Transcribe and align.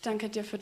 Ich 0.00 0.02
danke 0.02 0.30
dir 0.30 0.44
für 0.44 0.58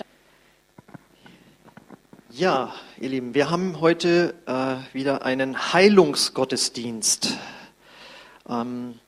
Ja, 2.32 2.74
ihr 3.00 3.08
Lieben, 3.08 3.34
wir 3.34 3.50
haben 3.50 3.80
heute 3.80 4.34
äh, 4.46 4.74
wieder 4.92 5.24
einen 5.24 5.72
Heilungsgottesdienst. 5.72 7.38
Ähm, 8.48 8.98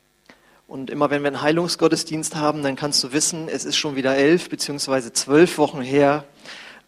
und 0.69 0.89
immer 0.89 1.11
wenn 1.11 1.23
wir 1.23 1.27
einen 1.27 1.43
Heilungsgottesdienst 1.43 2.37
haben, 2.37 2.63
dann 2.63 2.77
kannst 2.77 3.03
du 3.03 3.13
wissen, 3.13 3.49
es 3.49 3.65
ist 3.65 3.77
schon 3.77 3.97
wieder 3.97 4.15
elf 4.15 4.49
beziehungsweise 4.49 5.13
zwölf 5.13 5.59
Wochen 5.59 5.81
her, 5.81 6.23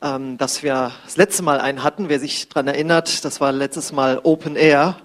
ähm, 0.00 0.38
dass 0.38 0.62
wir 0.62 0.92
das 1.02 1.16
letzte 1.16 1.42
Mal 1.42 1.60
einen 1.60 1.82
hatten. 1.82 2.08
Wer 2.08 2.20
sich 2.20 2.48
daran 2.48 2.68
erinnert, 2.68 3.24
das 3.24 3.40
war 3.40 3.50
letztes 3.50 3.90
Mal 3.90 4.20
Open 4.22 4.54
Air. 4.54 5.00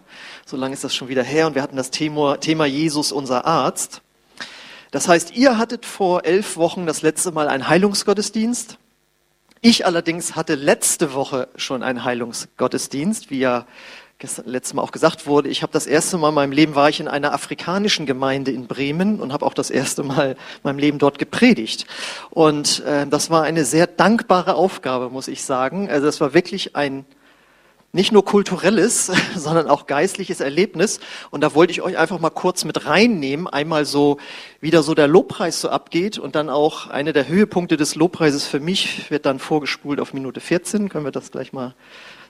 So 0.46 0.58
lange 0.58 0.76
ist 0.76 0.84
das 0.84 0.94
schon 0.94 1.08
wieder 1.08 1.24
her. 1.24 1.48
Und 1.48 1.56
wir 1.56 1.64
hatten 1.64 1.76
das 1.76 1.90
Thema, 1.90 2.38
Thema 2.40 2.68
Jesus, 2.68 3.12
unser 3.12 3.46
Arzt. 3.46 4.04
Das 4.98 5.07
heißt, 5.07 5.36
ihr 5.36 5.59
hattet 5.59 5.86
vor 5.86 6.25
elf 6.25 6.57
Wochen 6.57 6.88
das 6.88 7.04
letzte 7.04 7.32
Mal 7.32 7.50
einen 7.50 7.70
Heilungsgottesdienst. 7.70 8.79
Ich 9.61 9.86
allerdings 9.86 10.36
hatte 10.36 10.55
letzte 10.55 11.14
Woche 11.14 11.50
schon 11.55 11.83
einen 11.83 12.04
Heilungsgottesdienst, 12.04 13.29
wie 13.29 13.38
ja 13.38 13.68
gestern, 14.18 14.47
letztes 14.47 14.74
Mal 14.74 14.82
auch 14.82 14.91
gesagt 14.91 15.28
wurde. 15.28 15.50
Ich 15.50 15.61
habe 15.61 15.71
das 15.71 15.86
erste 15.86 16.18
Mal 16.18 16.29
in 16.29 16.33
meinem 16.33 16.52
Leben 16.52 16.74
war 16.74 16.89
ich 16.89 17.00
in 17.00 17.07
einer 17.07 17.32
afrikanischen 17.32 18.07
Gemeinde 18.07 18.50
in 18.50 18.65
Bremen 18.65 19.19
und 19.19 19.33
habe 19.33 19.46
auch 19.46 19.54
das 19.54 19.69
erste 19.69 20.02
Mal 20.02 20.32
in 20.32 20.38
meinem 20.64 20.79
Leben 20.79 20.97
dort 20.97 21.19
gepredigt. 21.19 21.86
Und 22.32 22.79
äh, 22.79 23.05
das 23.05 23.29
war 23.29 23.43
eine 23.43 23.66
sehr 23.66 23.86
dankbare 23.86 24.55
Aufgabe, 24.55 25.11
muss 25.11 25.27
ich 25.27 25.43
sagen. 25.43 25.91
Also 25.91 26.07
es 26.07 26.19
war 26.21 26.33
wirklich 26.33 26.75
ein 26.75 27.05
nicht 27.97 28.11
nur 28.11 28.24
kulturelles, 28.24 29.11
sondern 29.36 29.68
auch 29.68 29.87
geistliches 29.87 30.39
Erlebnis. 30.39 31.00
Und 31.32 31.42
da 31.42 31.55
wollte 31.55 31.71
ich 31.71 31.82
euch 31.82 31.97
einfach 31.97 32.19
mal 32.19 32.30
kurz 32.30 32.64
mit 32.64 32.86
reinnehmen. 32.86 33.47
Einmal 33.47 33.86
so, 33.86 34.17
wie 34.61 34.72
so 34.78 34.94
der 34.94 35.08
Lobpreis 35.08 35.59
so 35.59 35.69
abgeht 35.69 36.19
und 36.19 36.36
dann 36.36 36.50
auch 36.50 36.88
eine 36.88 37.11
der 37.11 37.28
Höhepunkte 37.28 37.75
des 37.75 37.95
Lobpreises 37.95 38.45
für 38.45 38.59
mich 38.59 39.09
wird 39.09 39.25
dann 39.25 39.39
vorgespult 39.39 40.00
auf 40.00 40.14
Minute 40.14 40.39
14. 40.39 40.89
Können 40.89 41.05
wir 41.05 41.11
das 41.11 41.31
gleich 41.31 41.52
mal 41.52 41.73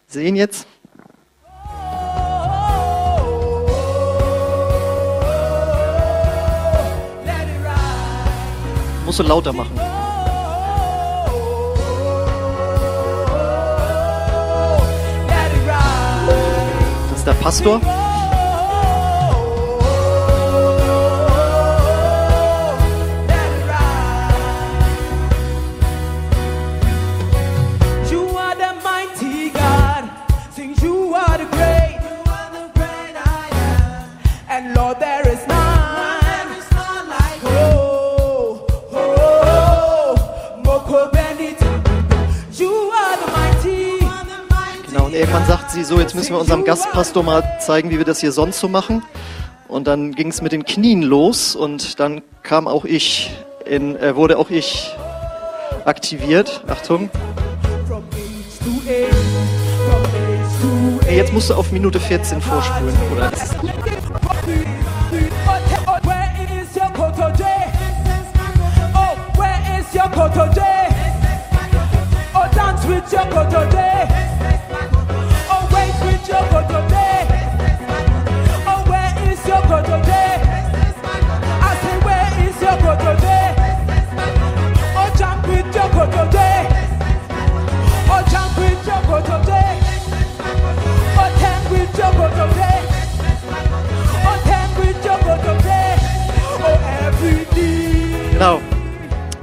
sehen 0.08 0.38
jetzt? 0.38 0.66
Musst 9.06 9.20
du 9.20 9.24
lauter 9.24 9.52
machen. 9.52 9.87
Der 17.28 17.34
Pastor. 17.34 18.07
Müssen 46.18 46.34
wir 46.34 46.40
unserem 46.40 46.66
Gastpastor 46.66 47.22
mal 47.22 47.60
zeigen, 47.60 47.92
wie 47.92 48.00
wir 48.00 48.06
das 48.06 48.20
hier 48.20 48.32
sonst 48.32 48.60
so 48.60 48.68
machen. 48.68 49.04
Und 49.68 49.86
dann 49.86 50.14
ging 50.14 50.30
es 50.30 50.42
mit 50.42 50.52
den 50.52 50.66
Knien 50.66 51.04
los 51.04 51.56
und 51.56 52.00
dann 52.00 52.24
kam 52.42 52.68
auch 52.68 52.86
ich, 52.86 53.32
in, 53.66 53.96
äh, 53.98 54.16
wurde 54.16 54.40
auch 54.40 54.50
ich 54.50 54.96
aktiviert. 55.86 56.64
Achtung. 56.68 57.12
Jetzt 61.08 61.34
musst 61.34 61.52
du 61.52 61.54
auf 61.54 61.72
Minute 61.72 62.00
14 62.00 62.42
vorspulen. 62.42 62.96
Oder? 63.16 63.32
Is 73.08 73.14
your 73.14 74.57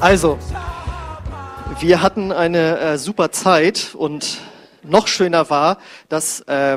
Also, 0.05 0.39
wir 1.81 2.03
hatten 2.03 2.31
eine 2.31 2.79
äh, 2.79 2.99
super 2.99 3.33
Zeit 3.33 3.95
und 3.95 4.37
noch 4.83 5.09
schöner 5.09 5.49
war, 5.49 5.79
dass 6.11 6.41
äh, 6.41 6.77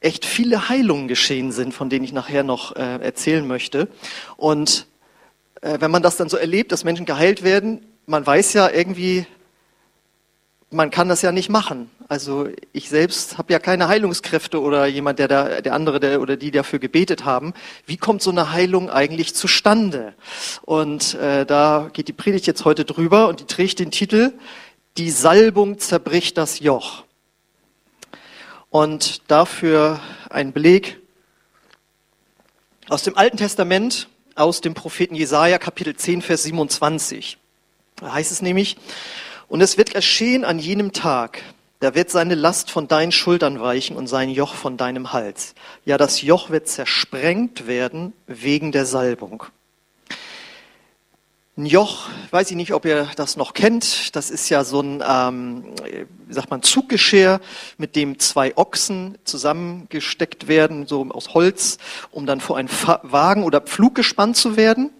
echt 0.00 0.24
viele 0.24 0.70
Heilungen 0.70 1.06
geschehen 1.06 1.52
sind, 1.52 1.74
von 1.74 1.90
denen 1.90 2.02
ich 2.02 2.14
nachher 2.14 2.42
noch 2.42 2.74
äh, 2.76 2.96
erzählen 3.02 3.46
möchte. 3.46 3.88
Und 4.38 4.86
äh, 5.60 5.82
wenn 5.82 5.90
man 5.90 6.02
das 6.02 6.16
dann 6.16 6.30
so 6.30 6.38
erlebt, 6.38 6.72
dass 6.72 6.82
Menschen 6.82 7.04
geheilt 7.04 7.42
werden, 7.42 7.84
man 8.06 8.26
weiß 8.26 8.54
ja 8.54 8.70
irgendwie, 8.70 9.26
man 10.70 10.90
kann 10.90 11.08
das 11.08 11.22
ja 11.22 11.32
nicht 11.32 11.48
machen. 11.48 11.90
Also 12.08 12.48
ich 12.72 12.88
selbst 12.88 13.38
habe 13.38 13.52
ja 13.52 13.58
keine 13.58 13.88
Heilungskräfte 13.88 14.60
oder 14.60 14.86
jemand, 14.86 15.18
der 15.18 15.28
da, 15.28 15.60
der 15.60 15.74
andere, 15.74 16.00
der 16.00 16.20
oder 16.20 16.36
die 16.36 16.50
dafür 16.50 16.78
gebetet 16.78 17.24
haben. 17.24 17.54
Wie 17.86 17.96
kommt 17.96 18.22
so 18.22 18.30
eine 18.30 18.52
Heilung 18.52 18.88
eigentlich 18.88 19.34
zustande? 19.34 20.14
Und 20.62 21.14
äh, 21.14 21.44
da 21.44 21.90
geht 21.92 22.08
die 22.08 22.12
Predigt 22.12 22.46
jetzt 22.46 22.64
heute 22.64 22.84
drüber 22.84 23.28
und 23.28 23.40
die 23.40 23.46
trägt 23.46 23.80
den 23.80 23.90
Titel 23.90 24.32
Die 24.96 25.10
Salbung 25.10 25.78
zerbricht 25.78 26.38
das 26.38 26.60
Joch. 26.60 27.04
Und 28.70 29.22
dafür 29.28 30.00
ein 30.28 30.52
Beleg 30.52 30.98
aus 32.88 33.02
dem 33.02 33.16
Alten 33.16 33.36
Testament, 33.36 34.08
aus 34.36 34.60
dem 34.60 34.74
Propheten 34.74 35.16
Jesaja, 35.16 35.58
Kapitel 35.58 35.96
10, 35.96 36.22
Vers 36.22 36.44
27. 36.44 37.38
Da 37.96 38.12
heißt 38.12 38.30
es 38.30 38.42
nämlich, 38.42 38.76
und 39.50 39.60
es 39.60 39.76
wird 39.76 39.92
geschehen 39.92 40.44
an 40.44 40.58
jenem 40.60 40.92
Tag, 40.92 41.42
da 41.80 41.94
wird 41.94 42.08
seine 42.08 42.36
Last 42.36 42.70
von 42.70 42.86
deinen 42.86 43.10
Schultern 43.10 43.60
weichen 43.60 43.96
und 43.96 44.06
sein 44.06 44.30
Joch 44.30 44.54
von 44.54 44.76
deinem 44.76 45.12
Hals. 45.12 45.54
Ja, 45.84 45.98
das 45.98 46.22
Joch 46.22 46.50
wird 46.50 46.68
zersprengt 46.68 47.66
werden 47.66 48.12
wegen 48.28 48.70
der 48.70 48.86
Salbung. 48.86 49.42
Ein 51.56 51.66
Joch, 51.66 52.08
weiß 52.30 52.52
ich 52.52 52.56
nicht, 52.56 52.72
ob 52.72 52.84
ihr 52.84 53.10
das 53.16 53.36
noch 53.36 53.52
kennt. 53.52 54.14
Das 54.14 54.30
ist 54.30 54.48
ja 54.50 54.62
so 54.62 54.82
ein, 54.82 55.02
ähm, 55.06 55.64
wie 56.28 56.32
sagt 56.32 56.50
man, 56.50 56.62
Zuggeschirr, 56.62 57.40
mit 57.76 57.96
dem 57.96 58.20
zwei 58.20 58.56
Ochsen 58.56 59.18
zusammengesteckt 59.24 60.46
werden, 60.46 60.86
so 60.86 61.08
aus 61.10 61.34
Holz, 61.34 61.78
um 62.12 62.24
dann 62.24 62.40
vor 62.40 62.56
einen 62.56 62.70
Wagen 63.02 63.42
oder 63.42 63.60
Pflug 63.60 63.96
gespannt 63.96 64.36
zu 64.36 64.56
werden. 64.56 64.90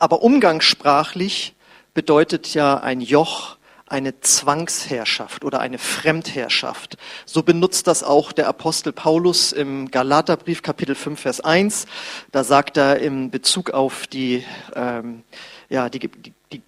Aber 0.00 0.22
umgangssprachlich 0.22 1.53
bedeutet 1.94 2.52
ja 2.54 2.76
ein 2.76 3.00
Joch 3.00 3.56
eine 3.86 4.18
Zwangsherrschaft 4.20 5.44
oder 5.44 5.60
eine 5.60 5.78
Fremdherrschaft. 5.78 6.96
So 7.26 7.42
benutzt 7.42 7.86
das 7.86 8.02
auch 8.02 8.32
der 8.32 8.48
Apostel 8.48 8.92
Paulus 8.92 9.52
im 9.52 9.90
Galaterbrief 9.90 10.62
Kapitel 10.62 10.94
5 10.94 11.20
Vers 11.20 11.40
1. 11.40 11.86
Da 12.32 12.44
sagt 12.44 12.76
er 12.76 12.98
im 12.98 13.30
Bezug 13.30 13.70
auf 13.70 14.06
die, 14.06 14.44
ähm, 14.74 15.22
ja, 15.68 15.90
die, 15.90 15.98
die, 16.00 16.32
die, 16.52 16.62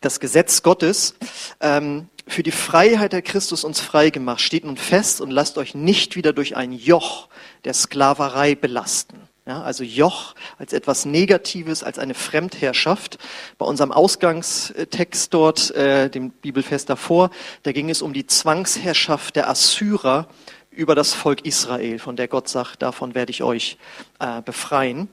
das 0.00 0.20
Gesetz 0.20 0.62
Gottes, 0.62 1.16
ähm, 1.60 2.08
für 2.26 2.44
die 2.44 2.52
Freiheit 2.52 3.12
der 3.12 3.22
Christus 3.22 3.64
uns 3.64 3.80
frei 3.80 4.10
gemacht, 4.10 4.40
steht 4.40 4.64
nun 4.64 4.76
fest 4.76 5.20
und 5.20 5.30
lasst 5.32 5.58
euch 5.58 5.74
nicht 5.74 6.14
wieder 6.14 6.32
durch 6.32 6.56
ein 6.56 6.72
Joch 6.72 7.28
der 7.64 7.74
Sklaverei 7.74 8.54
belasten. 8.54 9.19
Ja, 9.46 9.62
also 9.62 9.84
Joch 9.84 10.34
als 10.58 10.72
etwas 10.72 11.06
Negatives, 11.06 11.82
als 11.82 11.98
eine 11.98 12.14
Fremdherrschaft. 12.14 13.18
Bei 13.56 13.64
unserem 13.64 13.90
Ausgangstext 13.90 15.32
dort, 15.32 15.70
äh, 15.72 16.10
dem 16.10 16.30
Bibelfest 16.30 16.90
davor, 16.90 17.30
da 17.62 17.72
ging 17.72 17.88
es 17.88 18.02
um 18.02 18.12
die 18.12 18.26
Zwangsherrschaft 18.26 19.36
der 19.36 19.48
Assyrer 19.48 20.28
über 20.70 20.94
das 20.94 21.14
Volk 21.14 21.44
Israel, 21.46 21.98
von 21.98 22.16
der 22.16 22.28
Gott 22.28 22.48
sagt, 22.48 22.82
davon 22.82 23.14
werde 23.14 23.30
ich 23.30 23.42
euch 23.42 23.78
äh, 24.18 24.42
befreien. 24.42 25.08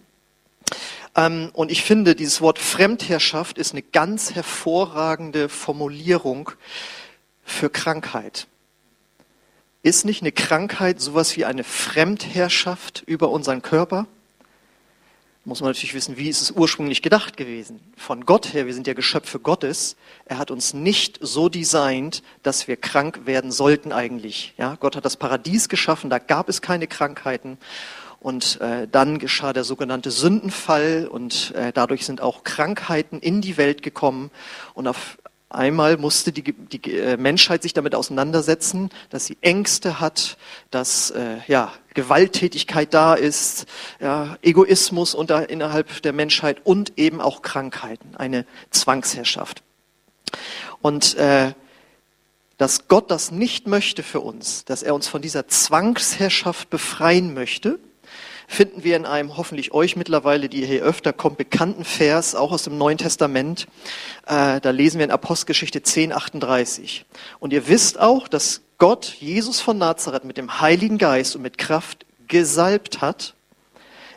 Ähm, 1.16 1.50
und 1.54 1.72
ich 1.72 1.84
finde, 1.84 2.14
dieses 2.14 2.42
Wort 2.42 2.60
Fremdherrschaft 2.60 3.58
ist 3.58 3.72
eine 3.72 3.82
ganz 3.82 4.36
hervorragende 4.36 5.50
Formulierung 5.50 6.52
für 7.44 7.70
Krankheit. 7.70 8.48
Ist 9.84 10.06
nicht 10.06 10.22
eine 10.22 10.34
Krankheit 10.34 11.00
sowas 11.00 11.38
wie 11.38 11.46
eine 11.46 11.64
Fremdherrschaft 11.64 13.04
über 13.06 13.30
unseren 13.30 13.62
Körper? 13.62 14.06
Muss 15.48 15.62
man 15.62 15.70
natürlich 15.70 15.94
wissen, 15.94 16.18
wie 16.18 16.28
ist 16.28 16.42
es 16.42 16.52
ursprünglich 16.52 17.02
gedacht 17.02 17.38
gewesen. 17.38 17.80
Von 17.96 18.26
Gott 18.26 18.54
her, 18.54 18.66
wir 18.66 18.74
sind 18.74 18.86
ja 18.86 18.94
Geschöpfe 18.94 19.40
Gottes. 19.40 19.96
Er 20.26 20.40
hat 20.40 20.52
uns 20.52 20.74
nicht 20.74 21.20
so 21.22 21.48
designt, 21.48 22.22
dass 22.44 22.68
wir 22.68 22.76
krank 22.76 23.22
werden 23.24 23.52
sollten 23.52 23.94
eigentlich. 23.94 24.54
Ja, 24.58 24.76
Gott 24.78 24.98
hat 24.98 25.06
das 25.06 25.16
Paradies 25.16 25.70
geschaffen, 25.70 26.10
da 26.10 26.20
gab 26.20 26.50
es 26.50 26.62
keine 26.62 26.86
Krankheiten. 26.86 27.58
Und 28.20 28.60
äh, 28.60 28.90
dann 28.92 29.20
geschah 29.20 29.54
der 29.54 29.64
sogenannte 29.64 30.12
Sündenfall 30.12 31.08
und 31.10 31.54
äh, 31.56 31.72
dadurch 31.72 32.06
sind 32.06 32.20
auch 32.20 32.44
Krankheiten 32.44 33.20
in 33.22 33.40
die 33.40 33.56
Welt 33.56 33.84
gekommen. 33.84 34.32
Und 34.74 34.88
auf 34.90 35.18
einmal 35.50 35.96
musste 35.96 36.34
die, 36.34 36.44
die 36.44 36.92
äh, 36.92 37.16
Menschheit 37.16 37.64
sich 37.64 37.74
damit 37.74 37.96
auseinandersetzen, 37.96 38.90
dass 39.10 39.26
sie 39.28 39.38
Ängste 39.40 40.02
hat, 40.02 40.38
dass 40.72 41.12
äh, 41.12 41.38
ja, 41.48 41.72
Gewalttätigkeit 41.98 42.94
da 42.94 43.16
ist, 43.16 43.66
ja, 44.00 44.38
Egoismus 44.44 45.16
unter, 45.16 45.50
innerhalb 45.50 46.04
der 46.04 46.14
Menschheit 46.14 46.62
und 46.64 46.94
eben 46.96 47.22
auch 47.22 47.42
Krankheiten, 47.42 48.16
eine 48.16 48.46
Zwangsherrschaft. 48.70 49.64
Und 50.84 51.16
äh, 51.16 51.54
dass 52.60 52.88
Gott 52.88 53.10
das 53.10 53.32
nicht 53.32 53.66
möchte 53.66 54.04
für 54.04 54.20
uns, 54.20 54.64
dass 54.66 54.84
er 54.84 54.94
uns 54.94 55.08
von 55.08 55.24
dieser 55.24 55.48
Zwangsherrschaft 55.48 56.70
befreien 56.70 57.34
möchte, 57.34 57.80
finden 58.48 58.84
wir 58.84 58.96
in 58.96 59.08
einem 59.08 59.36
hoffentlich 59.36 59.72
euch 59.72 59.96
mittlerweile, 59.96 60.50
die 60.50 60.68
hier 60.68 60.84
öfter 60.84 61.14
kommt, 61.14 61.40
bekannten 61.40 61.84
Vers, 61.84 62.36
auch 62.36 62.52
aus 62.52 62.62
dem 62.62 62.78
Neuen 62.78 63.00
Testament. 63.00 63.66
Äh, 64.28 64.62
da 64.62 64.70
lesen 64.70 65.00
wir 65.00 65.06
in 65.06 65.12
Apostelgeschichte 65.12 65.82
10, 65.82 66.14
38. 66.14 67.06
Und 67.40 67.54
ihr 67.54 67.68
wisst 67.68 68.00
auch, 68.00 68.28
dass 68.28 68.62
Gott 68.78 69.16
Jesus 69.20 69.60
von 69.60 69.80
Nazareth 69.80 70.24
mit 70.24 70.38
dem 70.38 70.62
Heiligen 70.62 71.00
Geist 71.00 71.36
und 71.36 71.42
mit 71.42 71.58
Kraft 71.58 72.06
gesalbt 72.28 73.02
hat. 73.02 73.34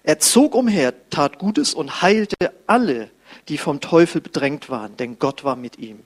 Er 0.03 0.19
zog 0.19 0.55
umher, 0.55 0.93
tat 1.09 1.39
Gutes 1.39 1.73
und 1.73 2.03
heilte 2.03 2.37
alle, 2.67 3.11
die 3.49 3.57
vom 3.57 3.81
Teufel 3.81 4.21
bedrängt 4.21 4.69
waren, 4.69 4.97
denn 4.99 5.19
Gott 5.19 5.45
war 5.45 5.57
mit 5.57 5.79
ihm. 5.79 6.01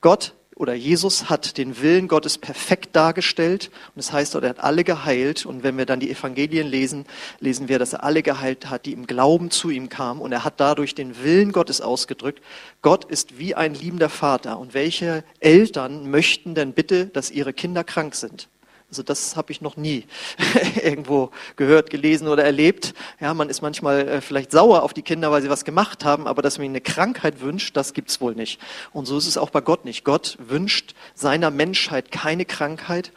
Gott 0.00 0.34
oder 0.56 0.74
Jesus 0.74 1.28
hat 1.28 1.58
den 1.58 1.80
Willen 1.80 2.08
Gottes 2.08 2.38
perfekt 2.38 2.94
dargestellt 2.94 3.70
und 3.88 3.96
das 3.96 4.12
heißt, 4.12 4.34
er 4.36 4.48
hat 4.48 4.60
alle 4.60 4.84
geheilt 4.84 5.46
und 5.46 5.62
wenn 5.62 5.76
wir 5.76 5.86
dann 5.86 6.00
die 6.00 6.10
Evangelien 6.10 6.66
lesen, 6.66 7.06
lesen 7.40 7.68
wir, 7.68 7.78
dass 7.78 7.92
er 7.92 8.04
alle 8.04 8.22
geheilt 8.22 8.70
hat, 8.70 8.86
die 8.86 8.92
im 8.92 9.06
Glauben 9.06 9.50
zu 9.50 9.70
ihm 9.70 9.88
kamen 9.88 10.20
und 10.20 10.32
er 10.32 10.44
hat 10.44 10.60
dadurch 10.60 10.94
den 10.94 11.22
Willen 11.22 11.52
Gottes 11.52 11.80
ausgedrückt. 11.80 12.42
Gott 12.82 13.04
ist 13.04 13.38
wie 13.38 13.54
ein 13.54 13.74
liebender 13.74 14.08
Vater 14.08 14.58
und 14.58 14.74
welche 14.74 15.24
Eltern 15.40 16.10
möchten 16.10 16.54
denn 16.54 16.72
bitte, 16.72 17.06
dass 17.06 17.30
ihre 17.30 17.52
Kinder 17.52 17.82
krank 17.82 18.14
sind? 18.14 18.48
Also 18.90 19.02
das 19.02 19.34
habe 19.34 19.50
ich 19.50 19.60
noch 19.60 19.76
nie 19.76 20.04
irgendwo 20.82 21.30
gehört, 21.56 21.90
gelesen 21.90 22.28
oder 22.28 22.44
erlebt. 22.44 22.94
Ja, 23.20 23.34
man 23.34 23.48
ist 23.48 23.60
manchmal 23.60 24.08
äh, 24.08 24.20
vielleicht 24.20 24.52
sauer 24.52 24.82
auf 24.82 24.94
die 24.94 25.02
Kinder, 25.02 25.32
weil 25.32 25.42
sie 25.42 25.50
was 25.50 25.64
gemacht 25.64 26.04
haben, 26.04 26.26
aber 26.26 26.42
dass 26.42 26.58
man 26.58 26.66
ihnen 26.66 26.74
eine 26.74 26.80
Krankheit 26.80 27.40
wünscht, 27.40 27.76
das 27.76 27.92
gibt's 27.92 28.20
wohl 28.20 28.34
nicht. 28.34 28.60
Und 28.92 29.06
so 29.06 29.18
ist 29.18 29.26
es 29.26 29.36
auch 29.36 29.50
bei 29.50 29.60
Gott 29.60 29.84
nicht. 29.84 30.04
Gott 30.04 30.36
wünscht 30.38 30.94
seiner 31.14 31.50
Menschheit 31.50 32.12
keine 32.12 32.44
Krankheit 32.44 33.10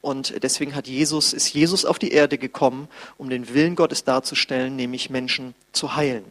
und 0.00 0.42
deswegen 0.42 0.74
hat 0.74 0.88
Jesus 0.88 1.32
ist 1.32 1.52
Jesus 1.52 1.84
auf 1.84 1.98
die 1.98 2.10
Erde 2.10 2.38
gekommen, 2.38 2.88
um 3.18 3.28
den 3.30 3.52
Willen 3.54 3.76
Gottes 3.76 4.04
darzustellen, 4.04 4.74
nämlich 4.74 5.10
Menschen 5.10 5.54
zu 5.72 5.94
heilen. 5.94 6.24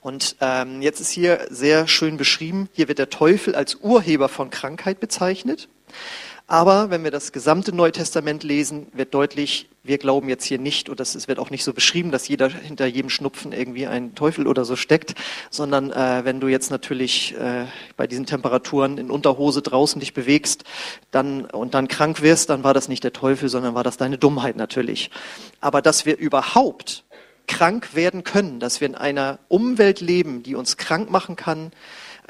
Und 0.00 0.36
ähm, 0.40 0.82
jetzt 0.82 1.00
ist 1.00 1.10
hier 1.10 1.46
sehr 1.50 1.86
schön 1.88 2.16
beschrieben, 2.16 2.68
hier 2.72 2.88
wird 2.88 2.98
der 2.98 3.10
Teufel 3.10 3.54
als 3.54 3.76
Urheber 3.76 4.28
von 4.28 4.50
Krankheit 4.50 5.00
bezeichnet. 5.00 5.68
Aber 6.52 6.90
wenn 6.90 7.02
wir 7.02 7.10
das 7.10 7.32
gesamte 7.32 7.74
Neue 7.74 7.92
Testament 7.92 8.42
lesen, 8.42 8.88
wird 8.92 9.14
deutlich, 9.14 9.70
wir 9.84 9.96
glauben 9.96 10.28
jetzt 10.28 10.44
hier 10.44 10.58
nicht, 10.58 10.90
und 10.90 11.00
das 11.00 11.26
wird 11.26 11.38
auch 11.38 11.48
nicht 11.48 11.64
so 11.64 11.72
beschrieben, 11.72 12.10
dass 12.10 12.28
jeder 12.28 12.50
hinter 12.50 12.84
jedem 12.84 13.08
Schnupfen 13.08 13.52
irgendwie 13.52 13.86
ein 13.86 14.14
Teufel 14.14 14.46
oder 14.46 14.66
so 14.66 14.76
steckt, 14.76 15.14
sondern 15.48 15.90
äh, 15.92 16.26
wenn 16.26 16.40
du 16.40 16.48
jetzt 16.48 16.70
natürlich 16.70 17.34
äh, 17.38 17.64
bei 17.96 18.06
diesen 18.06 18.26
Temperaturen 18.26 18.98
in 18.98 19.10
Unterhose 19.10 19.62
draußen 19.62 19.98
dich 19.98 20.12
bewegst 20.12 20.64
dann, 21.10 21.46
und 21.46 21.72
dann 21.72 21.88
krank 21.88 22.20
wirst, 22.20 22.50
dann 22.50 22.64
war 22.64 22.74
das 22.74 22.86
nicht 22.86 23.02
der 23.02 23.14
Teufel, 23.14 23.48
sondern 23.48 23.74
war 23.74 23.82
das 23.82 23.96
deine 23.96 24.18
Dummheit 24.18 24.56
natürlich. 24.56 25.10
Aber 25.62 25.80
dass 25.80 26.04
wir 26.04 26.18
überhaupt 26.18 27.04
krank 27.46 27.94
werden 27.94 28.24
können, 28.24 28.60
dass 28.60 28.82
wir 28.82 28.88
in 28.88 28.94
einer 28.94 29.38
Umwelt 29.48 30.02
leben, 30.02 30.42
die 30.42 30.54
uns 30.54 30.76
krank 30.76 31.10
machen 31.10 31.34
kann, 31.34 31.72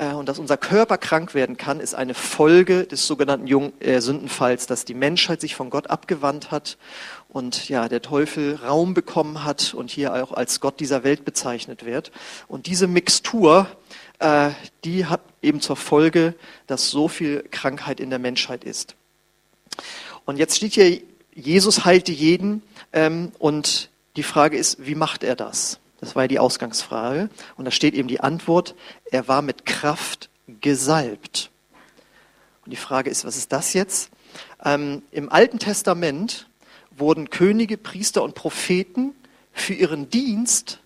äh, 0.03 0.15
und 0.15 0.29
dass 0.29 0.39
unser 0.39 0.57
Körper 0.57 0.99
krank 0.99 1.35
werden 1.35 1.57
kann, 1.57 1.79
ist 1.79 1.95
eine 1.95 2.15
Folge 2.15 2.85
des 2.85 3.07
sogenannten 3.07 3.47
Jung 3.47 3.73
äh, 3.81 4.01
Sündenfalls, 4.01 4.67
dass 4.67 4.85
die 4.85 4.95
Menschheit 4.95 5.41
sich 5.41 5.55
von 5.55 5.71
Gott 5.71 5.91
abgewandt 5.91 6.51
hat 6.51 6.77
und 7.29 7.69
ja, 7.69 7.89
der 7.89 8.03
Teufel 8.03 8.57
Raum 8.57 8.95
bekommen 8.95 9.45
hat 9.45 9.75
und 9.75 9.91
hier 9.91 10.15
auch 10.15 10.33
als 10.33 10.61
Gott 10.61 10.81
dieser 10.81 11.05
Welt 11.05 11.25
bezeichnet 11.25 11.85
wird. 11.85 12.11
Und 12.49 12.67
diese 12.67 12.87
Mixtur, 12.89 13.69
äh, 14.19 14.51
die 14.85 15.07
hat 15.07 15.21
eben 15.41 15.61
zur 15.61 15.77
Folge, 15.77 16.35
dass 16.67 16.91
so 16.91 17.07
viel 17.09 17.45
Krankheit 17.51 18.01
in 18.01 18.11
der 18.11 18.19
Menschheit 18.19 18.65
ist. 18.65 18.97
Und 20.25 20.37
jetzt 20.37 20.57
steht 20.57 20.73
hier, 20.75 21.01
Jesus 21.35 21.85
heilte 21.85 22.13
jeden 22.13 22.63
ähm, 22.93 23.33
und 23.39 23.89
die 24.17 24.23
Frage 24.23 24.59
ist, 24.59 24.85
wie 24.85 24.95
macht 24.95 25.23
er 25.23 25.37
das? 25.37 25.79
Das 26.03 26.17
war 26.17 26.25
ja 26.25 26.29
die 26.29 26.41
Ausgangsfrage. 26.41 27.31
Und 27.57 27.65
da 27.65 27.71
steht 27.71 27.95
eben 27.95 28.09
die 28.09 28.19
Antwort, 28.19 28.75
er 29.13 29.29
war 29.29 29.41
mit 29.41 29.65
Kraft 29.65 30.31
gesalbt. 30.61 31.53
Und 32.65 32.73
die 32.73 32.77
Frage 32.77 33.09
ist, 33.09 33.25
was 33.25 33.37
ist 33.37 33.53
das 33.53 33.73
jetzt? 33.73 34.11
Ähm, 34.65 35.03
Im 35.13 35.31
Alten 35.31 35.61
Testament 35.61 36.49
wurden 36.91 37.31
Könige, 37.31 37.77
Priester 37.77 38.25
und 38.25 38.35
Propheten 38.35 39.15
für 39.53 39.75
ihren 39.75 40.11
Dienst 40.11 40.81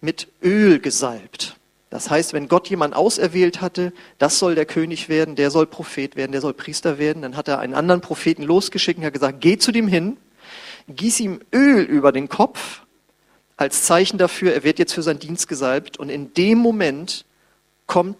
mit 0.00 0.28
Öl 0.44 0.78
gesalbt. 0.78 1.56
Das 1.90 2.08
heißt, 2.08 2.32
wenn 2.32 2.46
Gott 2.46 2.70
jemanden 2.70 2.94
auserwählt 2.94 3.60
hatte, 3.60 3.92
das 4.18 4.38
soll 4.38 4.54
der 4.54 4.64
König 4.64 5.08
werden, 5.08 5.34
der 5.34 5.50
soll 5.50 5.66
Prophet 5.66 6.14
werden, 6.14 6.30
der 6.30 6.40
soll 6.40 6.54
Priester 6.54 6.98
werden, 6.98 7.22
dann 7.22 7.36
hat 7.36 7.48
er 7.48 7.58
einen 7.58 7.74
anderen 7.74 8.00
Propheten 8.00 8.44
losgeschickt 8.44 9.00
und 9.00 9.06
hat 9.06 9.12
gesagt, 9.12 9.40
geh 9.40 9.58
zu 9.58 9.72
dem 9.72 9.88
hin, 9.88 10.18
gieß 10.88 11.18
ihm 11.18 11.40
Öl 11.52 11.82
über 11.82 12.12
den 12.12 12.28
Kopf 12.28 12.82
als 13.62 13.84
Zeichen 13.84 14.18
dafür, 14.18 14.52
er 14.52 14.64
wird 14.64 14.78
jetzt 14.78 14.92
für 14.92 15.02
seinen 15.02 15.20
Dienst 15.20 15.48
gesalbt 15.48 15.96
und 15.96 16.08
in 16.08 16.34
dem 16.34 16.58
Moment 16.58 17.24
kommt 17.86 18.16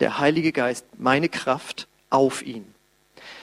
der 0.00 0.18
Heilige 0.18 0.52
Geist, 0.52 0.86
meine 0.96 1.28
Kraft, 1.28 1.88
auf 2.08 2.42
ihn. 2.42 2.64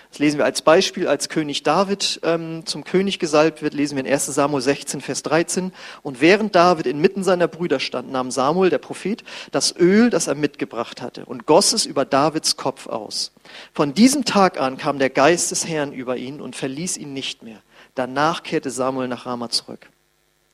Das 0.10 0.20
lesen 0.20 0.38
wir 0.38 0.46
als 0.46 0.62
Beispiel, 0.62 1.08
als 1.08 1.28
König 1.28 1.64
David 1.64 2.22
ähm, 2.24 2.66
zum 2.66 2.84
König 2.84 3.18
gesalbt 3.18 3.64
wird, 3.64 3.74
lesen 3.74 3.98
wir 3.98 4.06
in 4.06 4.12
1 4.12 4.28
Samuel 4.28 4.62
16, 4.62 5.02
Vers 5.02 5.24
13. 5.24 5.74
Und 6.04 6.22
während 6.22 6.54
David 6.54 6.86
inmitten 6.86 7.24
seiner 7.24 7.48
Brüder 7.48 7.80
stand, 7.80 8.12
nahm 8.12 8.30
Samuel, 8.30 8.70
der 8.70 8.78
Prophet, 8.78 9.24
das 9.52 9.76
Öl, 9.76 10.12
das 10.12 10.28
er 10.28 10.36
mitgebracht 10.36 11.02
hatte, 11.02 11.26
und 11.26 11.48
goss 11.48 11.74
es 11.74 11.88
über 11.88 12.06
Davids 12.06 12.58
Kopf 12.58 12.86
aus. 12.86 13.32
Von 13.74 13.96
diesem 13.96 14.24
Tag 14.24 14.62
an 14.62 14.78
kam 14.78 15.00
der 15.00 15.10
Geist 15.10 15.50
des 15.50 15.68
Herrn 15.68 15.92
über 15.92 16.16
ihn 16.16 16.42
und 16.42 16.56
verließ 16.56 16.98
ihn 16.98 17.14
nicht 17.14 17.42
mehr. 17.42 17.58
Danach 17.96 18.44
kehrte 18.44 18.70
Samuel 18.70 19.08
nach 19.08 19.26
Rama 19.26 19.50
zurück. 19.50 19.90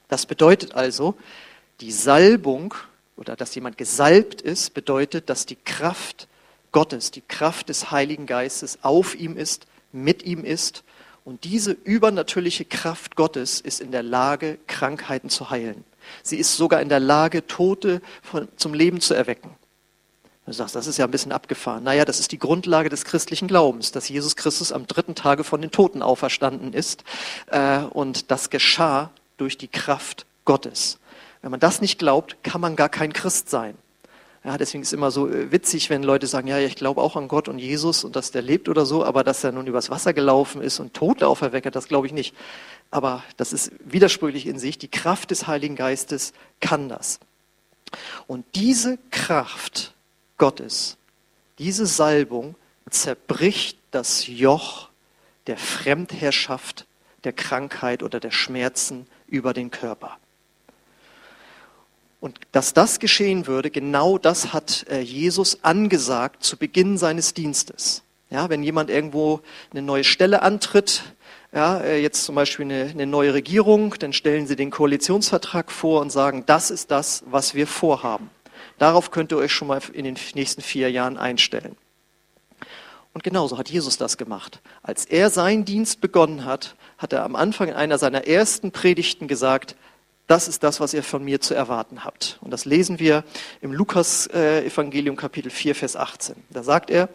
Das 0.10 0.26
bedeutet 0.26 0.76
also, 0.76 1.16
die 1.80 1.92
Salbung 1.92 2.74
oder 3.16 3.36
dass 3.36 3.56
jemand 3.56 3.78
gesalbt 3.78 4.42
ist, 4.42 4.74
bedeutet, 4.74 5.30
dass 5.30 5.46
die 5.46 5.56
Kraft 5.56 6.28
Gottes, 6.72 7.12
die 7.12 7.22
Kraft 7.22 7.70
des 7.70 7.92
Heiligen 7.92 8.26
Geistes 8.26 8.80
auf 8.82 9.16
ihm 9.16 9.38
ist, 9.38 9.66
mit 9.92 10.24
ihm 10.24 10.44
ist. 10.44 10.84
Und 11.26 11.44
diese 11.44 11.72
übernatürliche 11.72 12.66
Kraft 12.66 13.16
Gottes 13.16 13.62
ist 13.62 13.82
in 13.82 13.92
der 13.92 14.04
Lage, 14.04 14.58
Krankheiten 14.68 15.30
zu 15.30 15.50
heilen. 15.50 15.84
Sie 16.24 16.38
ist 16.38 16.58
sogar 16.58 16.82
in 16.82 16.90
der 16.90 17.00
Lage, 17.00 17.46
Tote 17.46 18.02
von, 18.24 18.48
zum 18.56 18.74
Leben 18.74 19.02
zu 19.02 19.14
erwecken. 19.14 19.52
Du 20.46 20.54
sagst, 20.54 20.74
das 20.74 20.88
ist 20.88 20.98
ja 20.98 21.06
ein 21.06 21.12
bisschen 21.12 21.32
abgefahren. 21.32 21.84
Naja, 21.84 22.06
das 22.06 22.20
ist 22.20 22.32
die 22.32 22.40
Grundlage 22.40 22.90
des 22.90 23.06
christlichen 23.06 23.48
Glaubens, 23.48 23.92
dass 23.92 24.10
Jesus 24.10 24.36
Christus 24.36 24.72
am 24.72 24.88
dritten 24.88 25.14
Tage 25.14 25.44
von 25.44 25.62
den 25.62 25.70
Toten 25.70 26.02
auferstanden 26.02 26.74
ist. 26.74 27.04
Äh, 27.52 27.82
und 27.82 28.32
das 28.32 28.50
geschah 28.50 29.12
durch 29.40 29.58
die 29.58 29.68
Kraft 29.68 30.26
Gottes. 30.46 31.00
Wenn 31.42 31.52
man 31.52 31.60
das 31.60 31.82
nicht 31.82 32.00
glaubt, 32.00 32.44
kann 32.44 32.62
man 32.62 32.76
gar 32.76 32.90
kein 32.90 33.14
Christ 33.14 33.50
sein. 33.50 33.78
Ja, 34.44 34.58
deswegen 34.58 34.84
ist 34.84 34.90
es 34.90 34.94
immer 34.94 35.12
so 35.12 35.28
äh, 35.28 35.52
witzig, 35.52 35.90
wenn 35.90 36.02
Leute 36.02 36.26
sagen, 36.26 36.48
ja, 36.48 36.60
ich 36.60 36.76
glaube 36.76 37.02
auch 37.02 37.16
an 37.16 37.28
Gott 37.28 37.50
und 37.50 37.60
Jesus 37.60 38.04
und 38.04 38.16
dass 38.16 38.32
der 38.32 38.42
lebt 38.42 38.70
oder 38.70 38.86
so, 38.86 39.04
aber 39.04 39.24
dass 39.24 39.44
er 39.44 39.52
nun 39.52 39.68
übers 39.68 39.90
Wasser 39.90 40.14
gelaufen 40.14 40.62
ist 40.62 40.80
und 40.80 40.94
Tote 40.94 41.28
auferweckt 41.28 41.66
hat, 41.66 41.76
das 41.76 41.90
glaube 41.90 42.08
ich 42.08 42.14
nicht. 42.14 42.34
Aber 42.90 43.24
das 43.38 43.52
ist 43.52 43.72
widersprüchlich 43.84 44.48
in 44.48 44.58
sich. 44.58 44.78
Die 44.78 44.88
Kraft 44.88 45.32
des 45.32 45.48
Heiligen 45.48 45.76
Geistes 45.76 46.34
kann 46.62 46.88
das. 46.88 47.20
Und 48.28 48.46
diese 48.56 48.98
Kraft 49.12 49.94
Gottes, 50.38 50.98
diese 51.58 51.86
Salbung 51.86 52.56
zerbricht 52.90 53.78
das 53.92 54.28
Joch 54.28 54.90
der 55.48 55.58
Fremdherrschaft, 55.58 56.86
der 57.24 57.34
Krankheit 57.34 58.04
oder 58.04 58.20
der 58.20 58.32
Schmerzen 58.32 59.06
über 59.30 59.54
den 59.54 59.72
Körper. 59.72 60.18
Und 62.20 62.40
dass 62.52 62.74
das 62.74 63.00
geschehen 63.00 63.48
würde, 63.48 63.72
genau 63.72 64.18
das 64.18 64.52
hat 64.52 64.86
äh, 64.90 65.00
Jesus 65.00 65.64
angesagt 65.64 66.44
zu 66.44 66.58
Beginn 66.58 66.98
seines 66.98 67.34
Dienstes. 67.34 68.04
Ja, 68.30 68.50
wenn 68.50 68.62
jemand 68.62 68.90
irgendwo 68.90 69.42
eine 69.72 69.82
neue 69.82 70.04
Stelle 70.04 70.42
antritt, 70.42 71.04
ja, 71.54 71.80
äh, 71.80 72.02
jetzt 72.02 72.26
zum 72.26 72.36
Beispiel 72.36 72.66
eine, 72.66 72.90
eine 72.92 73.08
neue 73.08 73.34
Regierung, 73.34 73.96
dann 73.98 74.14
stellen 74.14 74.48
sie 74.48 74.56
den 74.56 74.70
Koalitionsvertrag 74.70 75.72
vor 75.72 76.02
und 76.02 76.12
sagen, 76.12 76.44
das 76.46 76.72
ist 76.72 76.92
das, 76.92 77.24
was 77.28 77.56
wir 77.56 77.66
vorhaben. 77.68 78.30
Darauf 78.78 79.12
könnt 79.12 79.32
ihr 79.32 79.38
euch 79.38 79.54
schon 79.54 79.68
mal 79.68 79.82
in 79.94 80.06
den 80.06 80.18
nächsten 80.36 80.62
vier 80.62 80.92
Jahren 80.92 81.18
einstellen. 81.18 81.76
Und 83.14 83.24
genauso 83.24 83.58
hat 83.58 83.70
Jesus 83.70 83.98
das 83.98 84.18
gemacht. 84.18 84.62
Als 84.84 85.06
er 85.06 85.30
seinen 85.30 85.66
Dienst 85.66 86.02
begonnen 86.02 86.46
hat, 86.46 86.76
hat 87.00 87.14
er 87.14 87.24
am 87.24 87.36
Anfang 87.36 87.70
in 87.70 87.74
einer 87.74 87.98
seiner 87.98 88.28
ersten 88.28 88.72
Predigten 88.72 89.28
gesagt, 89.28 89.76
das 90.28 90.48
ist 90.48 90.62
das, 90.62 90.80
was 90.80 90.94
ihr 90.94 91.02
von 91.02 91.24
mir 91.24 91.42
zu 91.42 91.56
erwarten 91.56 92.04
habt. 92.04 92.38
Und 92.42 92.52
das 92.52 92.66
lesen 92.66 93.00
wir 93.00 93.24
im 93.62 93.72
Lukas-Evangelium 93.72 95.16
Kapitel 95.16 95.50
4, 95.50 95.74
Vers 95.74 95.96
18. 95.96 96.36
Da 96.52 96.62
sagt 96.62 96.92
er, 96.92 97.10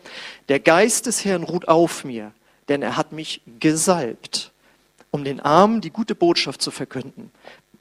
der 0.49 0.59
Geist 0.59 1.07
des 1.07 1.25
Herrn 1.25 1.45
ruht 1.45 1.69
auf 1.69 2.03
mir, 2.03 2.33
denn 2.69 2.83
er 2.83 2.97
hat 2.97 3.13
mich 3.13 3.43
gesalbt, 3.61 4.51
um 5.13 5.23
den 5.23 5.39
Armen 5.39 5.81
die 5.81 5.91
gute 5.91 6.17
Botschaft 6.17 6.61
zu 6.61 6.73
verkünden. 6.73 7.31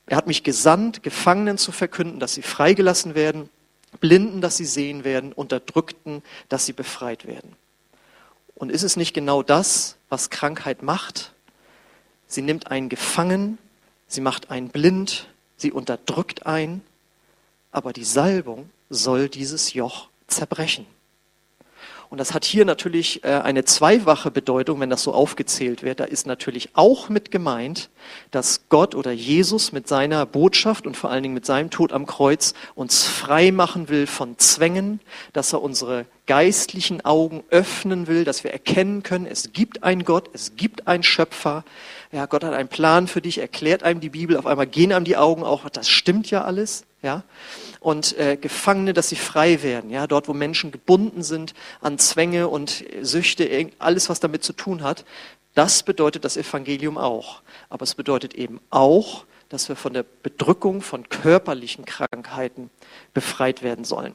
Er 0.05 0.17
hat 0.17 0.27
mich 0.27 0.43
gesandt, 0.43 1.01
Gefangenen 1.01 1.57
zu 1.57 1.71
verkünden, 1.71 2.19
dass 2.19 2.35
sie 2.35 2.43
freigelassen 2.43 3.15
werden, 3.15 3.49
Blinden, 4.01 4.41
dass 4.41 4.57
sie 4.57 4.65
sehen 4.65 5.03
werden, 5.03 5.33
Unterdrückten, 5.33 6.21
dass 6.49 6.65
sie 6.65 6.73
befreit 6.73 7.25
werden. 7.25 7.55
Und 8.53 8.71
ist 8.71 8.83
es 8.83 8.97
nicht 8.97 9.13
genau 9.13 9.41
das, 9.41 9.95
was 10.09 10.29
Krankheit 10.29 10.83
macht? 10.83 11.32
Sie 12.33 12.41
nimmt 12.41 12.71
einen 12.71 12.89
gefangen 12.89 13.59
sie 14.13 14.21
macht 14.21 14.49
einen 14.49 14.69
blind, 14.69 15.27
sie 15.57 15.71
unterdrückt 15.71 16.45
einen, 16.45 16.81
aber 17.71 17.93
die 17.93 18.03
Salbung 18.03 18.69
soll 18.89 19.27
dieses 19.29 19.73
Joch 19.73 20.09
zerbrechen. 20.27 20.85
Und 22.13 22.19
das 22.19 22.35
hat 22.35 22.45
hier 22.45 22.63
natürlich 22.63 23.23
äh, 23.23 23.29
eine 23.29 23.65
zweifache 23.65 24.29
Bedeutung, 24.29 24.79
wenn 24.79 24.91
das 24.91 25.01
so 25.01 25.13
aufgezählt 25.13 25.81
wird. 25.81 25.99
Da 25.99 26.03
ist 26.03 26.27
natürlich 26.27 26.69
auch 26.75 27.09
mit 27.09 27.31
gemeint, 27.31 27.89
dass 28.29 28.69
Gott 28.69 28.93
oder 28.93 29.11
Jesus 29.11 29.71
mit 29.71 29.87
seiner 29.87 30.27
Botschaft 30.27 30.85
und 30.85 30.95
vor 30.95 31.09
allen 31.09 31.23
Dingen 31.23 31.33
mit 31.33 31.47
seinem 31.47 31.71
Tod 31.71 31.91
am 31.91 32.05
Kreuz 32.05 32.53
uns 32.75 33.03
frei 33.03 33.51
machen 33.51 33.89
will 33.89 34.05
von 34.05 34.37
Zwängen, 34.37 34.99
dass 35.33 35.53
er 35.53 35.63
unsere 35.63 36.05
geistlichen 36.27 37.03
Augen 37.03 37.43
öffnen 37.49 38.05
will, 38.05 38.25
dass 38.25 38.43
wir 38.43 38.51
erkennen 38.51 39.01
können, 39.01 39.25
es 39.25 39.51
gibt 39.51 39.81
einen 39.81 40.05
Gott, 40.05 40.29
es 40.33 40.55
gibt 40.55 40.87
einen 40.87 41.01
Schöpfer, 41.01 41.63
ja, 42.11 42.27
Gott 42.27 42.43
hat 42.43 42.53
einen 42.53 42.69
Plan 42.69 43.07
für 43.07 43.21
dich, 43.21 43.39
erklärt 43.39 43.81
einem 43.81 44.01
die 44.01 44.09
Bibel, 44.09 44.37
auf 44.37 44.45
einmal 44.45 44.67
gehen 44.67 44.91
einem 44.91 45.05
die 45.05 45.17
Augen 45.17 45.41
auch, 45.41 45.67
das 45.67 45.89
stimmt 45.89 46.29
ja 46.29 46.43
alles, 46.43 46.85
ja. 47.03 47.23
Und 47.79 48.17
äh, 48.17 48.37
Gefangene, 48.37 48.93
dass 48.93 49.09
sie 49.09 49.15
frei 49.15 49.61
werden, 49.61 49.91
ja, 49.91 50.07
dort, 50.07 50.27
wo 50.27 50.33
Menschen 50.33 50.71
gebunden 50.71 51.21
sind 51.21 51.53
an 51.81 51.99
Zwänge 51.99 52.47
und 52.47 52.83
Süchte, 53.01 53.69
alles, 53.77 54.09
was 54.09 54.19
damit 54.19 54.43
zu 54.43 54.53
tun 54.53 54.81
hat, 54.81 55.05
das 55.53 55.83
bedeutet 55.83 56.25
das 56.25 56.37
Evangelium 56.37 56.97
auch. 56.97 57.41
Aber 57.69 57.83
es 57.83 57.93
bedeutet 57.93 58.33
eben 58.33 58.59
auch, 58.71 59.25
dass 59.49 59.69
wir 59.69 59.75
von 59.75 59.93
der 59.93 60.03
Bedrückung 60.03 60.81
von 60.81 61.09
körperlichen 61.09 61.85
Krankheiten 61.85 62.71
befreit 63.13 63.61
werden 63.61 63.85
sollen. 63.85 64.13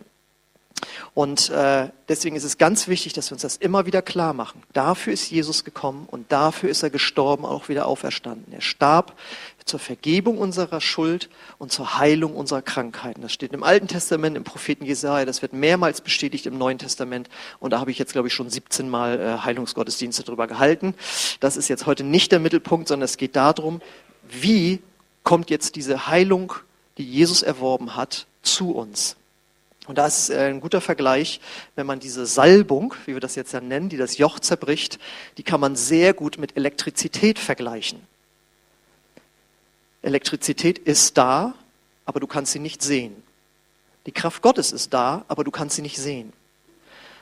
Und 1.14 1.50
äh, 1.50 1.88
deswegen 2.08 2.36
ist 2.36 2.44
es 2.44 2.58
ganz 2.58 2.88
wichtig, 2.88 3.12
dass 3.12 3.30
wir 3.30 3.34
uns 3.34 3.42
das 3.42 3.56
immer 3.56 3.86
wieder 3.86 4.02
klar 4.02 4.32
machen. 4.32 4.62
Dafür 4.72 5.12
ist 5.12 5.30
Jesus 5.30 5.64
gekommen 5.64 6.06
und 6.10 6.30
dafür 6.30 6.70
ist 6.70 6.82
er 6.82 6.90
gestorben, 6.90 7.44
auch 7.44 7.68
wieder 7.68 7.86
auferstanden. 7.86 8.52
Er 8.52 8.60
starb 8.60 9.16
zur 9.68 9.78
Vergebung 9.78 10.38
unserer 10.38 10.80
Schuld 10.80 11.28
und 11.58 11.70
zur 11.70 11.98
Heilung 11.98 12.34
unserer 12.34 12.62
Krankheiten. 12.62 13.22
Das 13.22 13.32
steht 13.32 13.52
im 13.52 13.62
Alten 13.62 13.86
Testament, 13.86 14.36
im 14.36 14.44
Propheten 14.44 14.84
Jesaja, 14.84 15.24
das 15.24 15.42
wird 15.42 15.52
mehrmals 15.52 16.00
bestätigt 16.00 16.46
im 16.46 16.58
Neuen 16.58 16.78
Testament. 16.78 17.28
Und 17.60 17.72
da 17.72 17.80
habe 17.80 17.90
ich 17.90 17.98
jetzt, 17.98 18.12
glaube 18.12 18.28
ich, 18.28 18.34
schon 18.34 18.50
17 18.50 18.88
Mal 18.88 19.20
äh, 19.20 19.44
Heilungsgottesdienste 19.44 20.24
drüber 20.24 20.46
gehalten. 20.46 20.94
Das 21.40 21.56
ist 21.56 21.68
jetzt 21.68 21.86
heute 21.86 22.04
nicht 22.04 22.32
der 22.32 22.40
Mittelpunkt, 22.40 22.88
sondern 22.88 23.04
es 23.04 23.16
geht 23.16 23.36
darum, 23.36 23.80
wie 24.28 24.80
kommt 25.22 25.50
jetzt 25.50 25.76
diese 25.76 26.06
Heilung, 26.06 26.54
die 26.96 27.04
Jesus 27.04 27.42
erworben 27.42 27.96
hat, 27.96 28.26
zu 28.42 28.72
uns. 28.72 29.16
Und 29.86 29.96
da 29.96 30.06
ist 30.06 30.28
äh, 30.28 30.48
ein 30.48 30.60
guter 30.60 30.80
Vergleich, 30.80 31.40
wenn 31.74 31.86
man 31.86 31.98
diese 31.98 32.26
Salbung, 32.26 32.94
wie 33.06 33.14
wir 33.14 33.20
das 33.20 33.34
jetzt 33.34 33.52
ja 33.52 33.60
nennen, 33.60 33.88
die 33.88 33.96
das 33.96 34.18
Joch 34.18 34.38
zerbricht, 34.38 34.98
die 35.38 35.42
kann 35.42 35.60
man 35.60 35.76
sehr 35.76 36.12
gut 36.12 36.38
mit 36.38 36.56
Elektrizität 36.56 37.38
vergleichen. 37.38 38.00
Elektrizität 40.08 40.78
ist 40.78 41.18
da, 41.18 41.54
aber 42.04 42.18
du 42.18 42.26
kannst 42.26 42.52
sie 42.52 42.58
nicht 42.58 42.82
sehen. 42.82 43.22
Die 44.06 44.12
Kraft 44.12 44.40
Gottes 44.40 44.72
ist 44.72 44.94
da, 44.94 45.24
aber 45.28 45.44
du 45.44 45.50
kannst 45.50 45.76
sie 45.76 45.82
nicht 45.82 45.98
sehen. 45.98 46.32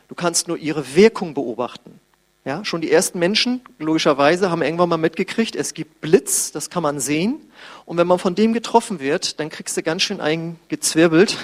Du 0.09 0.14
kannst 0.14 0.47
nur 0.47 0.57
ihre 0.57 0.95
Wirkung 0.95 1.35
beobachten. 1.35 1.99
Ja, 2.45 2.64
schon 2.64 2.81
die 2.81 2.93
ersten 2.93 3.19
Menschen, 3.19 3.61
logischerweise, 3.81 4.52
haben 4.52 4.62
irgendwann 4.62 4.88
mal 4.88 4.99
mitgekriegt, 4.99 5.57
es 5.57 5.75
gibt 5.75 6.00
Blitz, 6.00 6.52
das 6.52 6.71
kann 6.71 6.85
man 6.85 7.00
sehen. 7.00 7.40
Und 7.87 7.97
wenn 7.97 8.07
man 8.07 8.21
von 8.21 8.37
dem 8.37 8.52
getroffen 8.52 9.00
wird, 9.00 9.40
dann 9.40 9.50
kriegst 9.50 9.76
du 9.76 9.83
ganz 9.83 10.02
schön 10.02 10.21
eingezwirbelt 10.21 11.37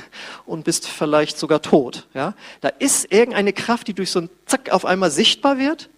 und 0.46 0.62
bist 0.62 0.86
vielleicht 0.86 1.38
sogar 1.38 1.60
tot. 1.60 2.06
Ja, 2.14 2.34
da 2.60 2.68
ist 2.68 3.12
irgendeine 3.12 3.52
Kraft, 3.52 3.88
die 3.88 3.94
durch 3.94 4.12
so 4.12 4.20
ein 4.20 4.30
Zack 4.46 4.70
auf 4.70 4.84
einmal 4.84 5.10
sichtbar 5.10 5.58
wird 5.58 5.90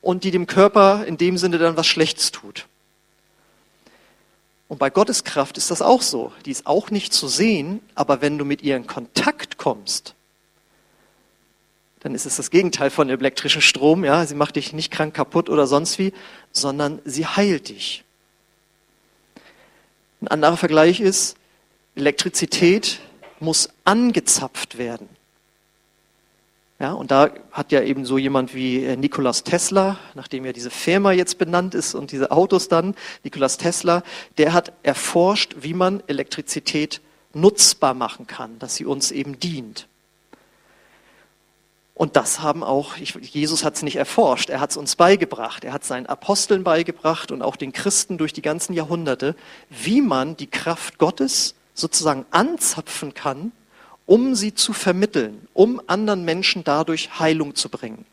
und 0.00 0.24
die 0.24 0.30
dem 0.30 0.46
Körper 0.46 1.04
in 1.04 1.18
dem 1.18 1.36
Sinne 1.36 1.58
dann 1.58 1.76
was 1.76 1.86
Schlechtes 1.86 2.32
tut. 2.32 2.66
Und 4.72 4.78
bei 4.78 4.88
Gottes 4.88 5.22
Kraft 5.24 5.58
ist 5.58 5.70
das 5.70 5.82
auch 5.82 6.00
so. 6.00 6.32
Die 6.46 6.50
ist 6.50 6.66
auch 6.66 6.90
nicht 6.90 7.12
zu 7.12 7.28
sehen, 7.28 7.82
aber 7.94 8.22
wenn 8.22 8.38
du 8.38 8.46
mit 8.46 8.62
ihr 8.62 8.74
in 8.74 8.86
Kontakt 8.86 9.58
kommst, 9.58 10.14
dann 12.00 12.14
ist 12.14 12.24
es 12.24 12.36
das 12.36 12.48
Gegenteil 12.48 12.88
von 12.88 13.10
elektrischem 13.10 13.60
Strom. 13.60 14.02
Ja, 14.02 14.24
sie 14.24 14.34
macht 14.34 14.56
dich 14.56 14.72
nicht 14.72 14.90
krank 14.90 15.12
kaputt 15.12 15.50
oder 15.50 15.66
sonst 15.66 15.98
wie, 15.98 16.14
sondern 16.52 17.00
sie 17.04 17.26
heilt 17.26 17.68
dich. 17.68 18.02
Ein 20.22 20.28
anderer 20.28 20.56
Vergleich 20.56 21.00
ist, 21.00 21.36
Elektrizität 21.94 23.00
muss 23.40 23.68
angezapft 23.84 24.78
werden. 24.78 25.06
Ja, 26.82 26.94
und 26.94 27.12
da 27.12 27.30
hat 27.52 27.70
ja 27.70 27.80
eben 27.80 28.04
so 28.04 28.18
jemand 28.18 28.56
wie 28.56 28.84
äh, 28.84 28.96
Nikolaus 28.96 29.44
Tesla, 29.44 30.00
nachdem 30.14 30.44
ja 30.44 30.52
diese 30.52 30.68
Firma 30.68 31.12
jetzt 31.12 31.38
benannt 31.38 31.76
ist 31.76 31.94
und 31.94 32.10
diese 32.10 32.32
Autos 32.32 32.66
dann, 32.66 32.96
Nikolaus 33.22 33.56
Tesla, 33.56 34.02
der 34.36 34.52
hat 34.52 34.72
erforscht, 34.82 35.54
wie 35.60 35.74
man 35.74 36.02
Elektrizität 36.08 37.00
nutzbar 37.34 37.94
machen 37.94 38.26
kann, 38.26 38.58
dass 38.58 38.74
sie 38.74 38.84
uns 38.84 39.12
eben 39.12 39.38
dient. 39.38 39.86
Und 41.94 42.16
das 42.16 42.40
haben 42.40 42.64
auch, 42.64 42.96
Jesus 42.96 43.62
hat 43.62 43.76
es 43.76 43.82
nicht 43.82 43.94
erforscht, 43.94 44.50
er 44.50 44.58
hat 44.58 44.70
es 44.70 44.76
uns 44.76 44.96
beigebracht. 44.96 45.62
Er 45.62 45.74
hat 45.74 45.84
seinen 45.84 46.06
Aposteln 46.06 46.64
beigebracht 46.64 47.30
und 47.30 47.42
auch 47.42 47.54
den 47.54 47.72
Christen 47.72 48.18
durch 48.18 48.32
die 48.32 48.42
ganzen 48.42 48.72
Jahrhunderte, 48.72 49.36
wie 49.70 50.00
man 50.00 50.36
die 50.36 50.48
Kraft 50.48 50.98
Gottes 50.98 51.54
sozusagen 51.74 52.26
anzapfen 52.32 53.14
kann, 53.14 53.52
um 54.12 54.34
sie 54.34 54.54
zu 54.54 54.74
vermitteln, 54.74 55.48
um 55.54 55.80
anderen 55.86 56.26
Menschen 56.26 56.64
dadurch 56.64 57.18
Heilung 57.18 57.54
zu 57.54 57.70
bringen. 57.70 58.04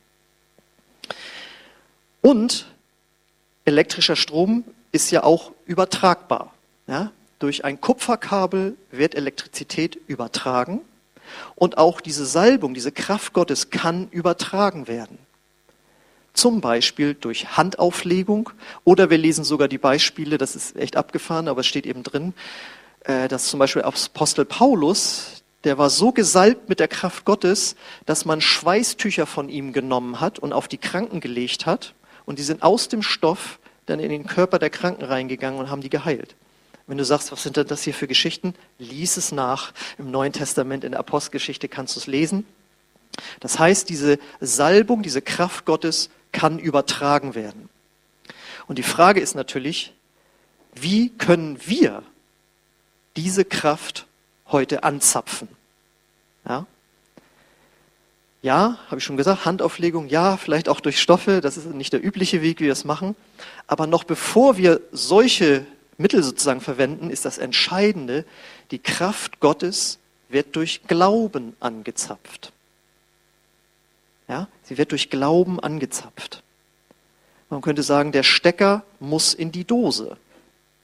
Und 2.22 2.68
elektrischer 3.66 4.16
Strom 4.16 4.64
ist 4.94 5.12
ja 5.12 5.24
auch 5.24 5.52
übertragbar. 5.66 6.54
Ja? 6.88 7.12
Durch 7.40 7.66
ein 7.66 7.82
Kupferkabel 7.82 8.78
wird 8.92 9.14
Elektrizität 9.14 10.00
übertragen 10.08 10.80
und 11.56 11.78
auch 11.78 12.00
diese 12.00 12.26
Salbung, 12.26 12.74
diese 12.74 12.94
Kraft 12.94 13.34
Gottes 13.34 13.70
kann 13.70 14.08
übertragen 14.12 14.88
werden. 14.88 15.18
Zum 16.34 16.62
Beispiel 16.62 17.14
durch 17.14 17.58
Handauflegung 17.58 18.52
oder 18.86 19.10
wir 19.10 19.18
lesen 19.18 19.44
sogar 19.44 19.68
die 19.68 19.78
Beispiele, 19.78 20.38
das 20.38 20.56
ist 20.56 20.78
echt 20.78 20.96
abgefahren, 20.96 21.50
aber 21.50 21.60
es 21.60 21.68
steht 21.68 21.86
eben 21.86 22.04
drin, 22.04 22.34
äh, 23.02 23.28
dass 23.28 23.48
zum 23.48 23.60
Beispiel 23.60 23.82
Apostel 23.82 24.46
Paulus, 24.46 25.44
der 25.64 25.78
war 25.78 25.90
so 25.90 26.12
gesalbt 26.12 26.70
mit 26.70 26.80
der 26.80 26.88
Kraft 26.88 27.26
Gottes, 27.26 27.76
dass 28.06 28.26
man 28.26 28.42
Schweißtücher 28.42 29.26
von 29.26 29.50
ihm 29.50 29.74
genommen 29.74 30.20
hat 30.20 30.40
und 30.40 30.54
auf 30.54 30.68
die 30.68 30.78
Kranken 30.78 31.20
gelegt 31.20 31.66
hat 31.66 31.94
und 32.26 32.40
die 32.40 32.44
sind 32.44 32.64
aus 32.64 32.88
dem 32.88 33.02
Stoff 33.02 33.60
dann 33.86 34.00
in 34.00 34.10
den 34.10 34.26
Körper 34.28 34.60
der 34.60 34.70
Kranken 34.70 35.04
reingegangen 35.04 35.60
und 35.60 35.70
haben 35.70 35.82
die 35.82 35.90
geheilt. 35.90 36.36
Wenn 36.88 36.98
du 36.98 37.06
sagst, 37.06 37.32
was 37.32 37.44
sind 37.44 37.58
denn 37.58 37.68
das 37.68 37.84
hier 37.84 37.94
für 37.94 38.08
Geschichten, 38.08 38.56
lies 38.80 39.18
es 39.18 39.32
nach. 39.32 39.74
Im 39.98 40.10
Neuen 40.10 40.34
Testament, 40.34 40.84
in 40.84 40.92
der 40.92 41.00
Apostelgeschichte 41.00 41.68
kannst 41.68 41.96
du 41.96 42.00
es 42.00 42.08
lesen. 42.08 42.46
Das 43.42 43.60
heißt, 43.60 43.90
diese 43.90 44.18
Salbung, 44.40 45.04
diese 45.04 45.22
Kraft 45.22 45.66
Gottes 45.66 46.10
kann 46.32 46.58
übertragen 46.58 47.36
werden. 47.36 47.70
Und 48.68 48.78
die 48.78 48.84
Frage 48.84 49.20
ist 49.20 49.36
natürlich, 49.36 49.94
wie 50.74 51.10
können 51.10 51.60
wir 51.66 52.04
diese 53.18 53.46
Kraft 53.46 54.08
heute 54.52 54.84
anzapfen? 54.84 55.48
Ja, 56.48 56.66
ja 58.42 58.78
habe 58.88 58.98
ich 58.98 59.04
schon 59.04 59.18
gesagt, 59.18 59.46
Handauflegung, 59.46 60.08
ja, 60.08 60.38
vielleicht 60.38 60.70
auch 60.70 60.80
durch 60.80 61.00
Stoffe, 61.00 61.42
das 61.42 61.58
ist 61.58 61.68
nicht 61.68 61.94
der 61.94 62.04
übliche 62.04 62.42
Weg, 62.42 62.60
wie 62.60 62.66
wir 62.66 62.74
es 62.74 62.86
machen. 62.86 63.16
Aber 63.68 63.88
noch 63.88 64.04
bevor 64.04 64.58
wir 64.58 64.82
solche 64.92 65.66
Mittel 65.98 66.24
sozusagen 66.24 66.62
verwenden, 66.62 67.10
ist 67.10 67.26
das 67.26 67.38
Entscheidende, 67.38 68.26
die 68.72 68.80
Kraft 68.80 69.40
Gottes 69.40 70.00
wird 70.30 70.56
durch 70.56 70.82
Glauben 70.88 71.56
angezapft. 71.60 72.54
Ja, 74.28 74.48
sie 74.64 74.78
wird 74.78 74.92
durch 74.92 75.10
Glauben 75.10 75.60
angezapft. 75.60 76.44
Man 77.50 77.62
könnte 77.62 77.84
sagen, 77.84 78.12
der 78.12 78.24
Stecker 78.24 78.84
muss 79.00 79.34
in 79.34 79.52
die 79.52 79.66
Dose. 79.66 80.18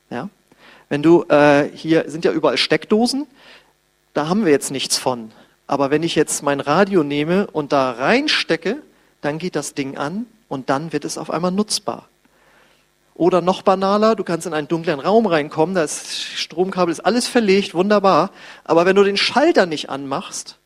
Ja? 0.09 0.29
Wenn 0.89 1.01
du, 1.01 1.23
äh, 1.29 1.69
hier 1.73 2.09
sind 2.09 2.25
ja 2.25 2.31
überall 2.31 2.57
Steckdosen, 2.57 3.27
da 4.13 4.29
haben 4.29 4.45
wir 4.45 4.51
jetzt 4.51 4.71
nichts 4.71 4.97
von. 4.97 5.31
Aber 5.67 5.89
wenn 5.89 6.03
ich 6.03 6.15
jetzt 6.15 6.43
mein 6.43 6.59
Radio 6.59 7.03
nehme 7.03 7.47
und 7.47 7.71
da 7.71 7.91
reinstecke, 7.91 8.77
dann 9.21 9.39
geht 9.39 9.55
das 9.55 9.73
Ding 9.73 9.97
an 9.97 10.25
und 10.47 10.69
dann 10.69 10.93
wird 10.93 11.05
es 11.05 11.17
auf 11.17 11.31
einmal 11.31 11.51
nutzbar. 11.51 12.07
Oder 13.15 13.41
noch 13.41 13.61
banaler, 13.61 14.15
du 14.15 14.23
kannst 14.23 14.45
in 14.45 14.53
einen 14.53 14.67
dunklen 14.67 14.99
Raum 14.99 15.25
reinkommen, 15.25 15.73
das 15.73 16.21
Stromkabel 16.21 16.91
ist 16.91 16.99
alles 16.99 17.27
verlegt, 17.27 17.73
wunderbar. 17.73 18.29
Aber 18.65 18.85
wenn 18.85 18.95
du 18.95 19.03
den 19.03 19.17
Schalter 19.17 19.65
nicht 19.65 19.89
anmachst, 19.89 20.57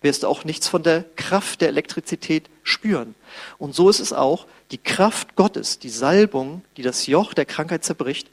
wirst 0.00 0.22
du 0.22 0.28
auch 0.28 0.44
nichts 0.44 0.68
von 0.68 0.84
der 0.84 1.04
Kraft 1.16 1.60
der 1.60 1.68
Elektrizität 1.68 2.48
spüren. 2.62 3.16
Und 3.58 3.74
so 3.74 3.90
ist 3.90 3.98
es 3.98 4.12
auch, 4.12 4.46
die 4.70 4.78
Kraft 4.78 5.34
Gottes, 5.34 5.80
die 5.80 5.88
Salbung, 5.88 6.62
die 6.76 6.82
das 6.82 7.06
Joch 7.08 7.34
der 7.34 7.46
Krankheit 7.46 7.84
zerbricht, 7.84 8.28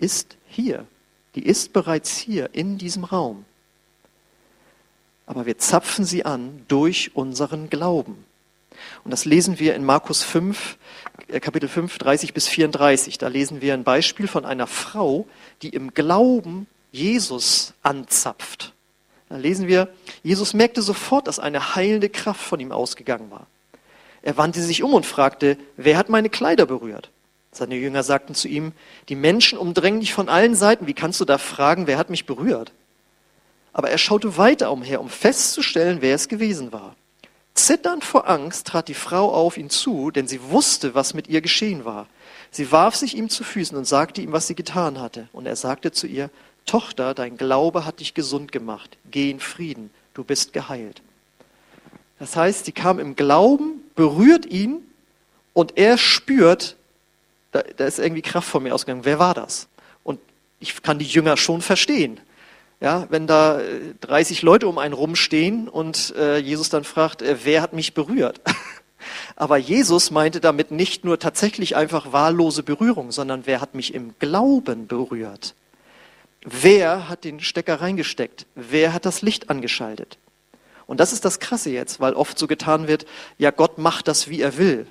ist 0.00 0.36
hier. 0.48 0.86
Die 1.34 1.46
ist 1.46 1.72
bereits 1.72 2.16
hier 2.16 2.50
in 2.52 2.78
diesem 2.78 3.04
Raum. 3.04 3.44
Aber 5.26 5.46
wir 5.46 5.58
zapfen 5.58 6.04
sie 6.04 6.24
an 6.24 6.64
durch 6.66 7.12
unseren 7.14 7.70
Glauben. 7.70 8.24
Und 9.04 9.10
das 9.10 9.24
lesen 9.24 9.58
wir 9.58 9.74
in 9.74 9.84
Markus 9.84 10.22
5, 10.22 10.76
äh, 11.28 11.38
Kapitel 11.38 11.68
5, 11.68 11.98
30 11.98 12.34
bis 12.34 12.48
34. 12.48 13.18
Da 13.18 13.28
lesen 13.28 13.60
wir 13.60 13.74
ein 13.74 13.84
Beispiel 13.84 14.26
von 14.26 14.44
einer 14.44 14.66
Frau, 14.66 15.26
die 15.62 15.68
im 15.68 15.94
Glauben 15.94 16.66
Jesus 16.90 17.74
anzapft. 17.82 18.72
Da 19.28 19.36
lesen 19.36 19.68
wir, 19.68 19.88
Jesus 20.24 20.54
merkte 20.54 20.82
sofort, 20.82 21.28
dass 21.28 21.38
eine 21.38 21.76
heilende 21.76 22.08
Kraft 22.08 22.40
von 22.40 22.58
ihm 22.58 22.72
ausgegangen 22.72 23.30
war. 23.30 23.46
Er 24.22 24.36
wandte 24.36 24.60
sich 24.62 24.82
um 24.82 24.92
und 24.92 25.06
fragte, 25.06 25.56
wer 25.76 25.96
hat 25.96 26.08
meine 26.08 26.28
Kleider 26.28 26.66
berührt? 26.66 27.10
Seine 27.52 27.76
Jünger 27.76 28.02
sagten 28.02 28.34
zu 28.34 28.48
ihm, 28.48 28.72
die 29.08 29.16
Menschen 29.16 29.58
umdrängen 29.58 30.00
dich 30.00 30.14
von 30.14 30.28
allen 30.28 30.54
Seiten, 30.54 30.86
wie 30.86 30.94
kannst 30.94 31.20
du 31.20 31.24
da 31.24 31.38
fragen, 31.38 31.86
wer 31.86 31.98
hat 31.98 32.10
mich 32.10 32.26
berührt? 32.26 32.72
Aber 33.72 33.90
er 33.90 33.98
schaute 33.98 34.36
weiter 34.36 34.70
umher, 34.72 35.00
um 35.00 35.08
festzustellen, 35.08 35.98
wer 36.00 36.14
es 36.14 36.28
gewesen 36.28 36.72
war. 36.72 36.96
Zitternd 37.54 38.04
vor 38.04 38.28
Angst 38.28 38.68
trat 38.68 38.88
die 38.88 38.94
Frau 38.94 39.32
auf 39.32 39.58
ihn 39.58 39.70
zu, 39.70 40.10
denn 40.10 40.28
sie 40.28 40.42
wusste, 40.44 40.94
was 40.94 41.14
mit 41.14 41.28
ihr 41.28 41.40
geschehen 41.40 41.84
war. 41.84 42.06
Sie 42.50 42.72
warf 42.72 42.94
sich 42.94 43.16
ihm 43.16 43.28
zu 43.28 43.44
Füßen 43.44 43.76
und 43.76 43.84
sagte 43.84 44.22
ihm, 44.22 44.32
was 44.32 44.46
sie 44.46 44.54
getan 44.54 45.00
hatte. 45.00 45.28
Und 45.32 45.46
er 45.46 45.56
sagte 45.56 45.92
zu 45.92 46.06
ihr, 46.06 46.30
Tochter, 46.66 47.14
dein 47.14 47.36
Glaube 47.36 47.84
hat 47.84 48.00
dich 48.00 48.14
gesund 48.14 48.52
gemacht. 48.52 48.96
Geh 49.10 49.30
in 49.30 49.40
Frieden, 49.40 49.90
du 50.14 50.24
bist 50.24 50.52
geheilt. 50.52 51.02
Das 52.18 52.36
heißt, 52.36 52.66
sie 52.66 52.72
kam 52.72 52.98
im 52.98 53.16
Glauben, 53.16 53.82
berührt 53.94 54.46
ihn 54.46 54.78
und 55.52 55.76
er 55.76 55.98
spürt, 55.98 56.76
da, 57.52 57.62
da 57.62 57.84
ist 57.84 57.98
irgendwie 57.98 58.22
Kraft 58.22 58.48
von 58.48 58.62
mir 58.62 58.74
ausgegangen. 58.74 59.04
Wer 59.04 59.18
war 59.18 59.34
das? 59.34 59.68
Und 60.02 60.20
ich 60.60 60.82
kann 60.82 60.98
die 60.98 61.06
Jünger 61.06 61.36
schon 61.36 61.62
verstehen. 61.62 62.20
Ja, 62.80 63.06
wenn 63.10 63.26
da 63.26 63.60
30 64.00 64.42
äh, 64.42 64.46
Leute 64.46 64.66
um 64.66 64.78
einen 64.78 64.94
rumstehen 64.94 65.68
und 65.68 66.14
äh, 66.16 66.38
Jesus 66.38 66.70
dann 66.70 66.84
fragt, 66.84 67.20
äh, 67.20 67.36
wer 67.44 67.60
hat 67.60 67.74
mich 67.74 67.92
berührt? 67.92 68.40
Aber 69.36 69.58
Jesus 69.58 70.10
meinte 70.10 70.40
damit 70.40 70.70
nicht 70.70 71.04
nur 71.04 71.18
tatsächlich 71.18 71.76
einfach 71.76 72.12
wahllose 72.12 72.62
Berührung, 72.62 73.12
sondern 73.12 73.42
wer 73.46 73.60
hat 73.60 73.74
mich 73.74 73.92
im 73.94 74.14
Glauben 74.18 74.86
berührt? 74.86 75.54
Wer 76.42 77.08
hat 77.08 77.24
den 77.24 77.40
Stecker 77.40 77.82
reingesteckt? 77.82 78.46
Wer 78.54 78.94
hat 78.94 79.04
das 79.04 79.20
Licht 79.20 79.50
angeschaltet? 79.50 80.18
Und 80.86 81.00
das 81.00 81.12
ist 81.12 81.24
das 81.24 81.38
Krasse 81.38 81.70
jetzt, 81.70 82.00
weil 82.00 82.14
oft 82.14 82.38
so 82.38 82.46
getan 82.46 82.88
wird, 82.88 83.06
ja, 83.38 83.50
Gott 83.50 83.78
macht 83.78 84.08
das, 84.08 84.28
wie 84.28 84.40
er 84.40 84.56
will. 84.56 84.86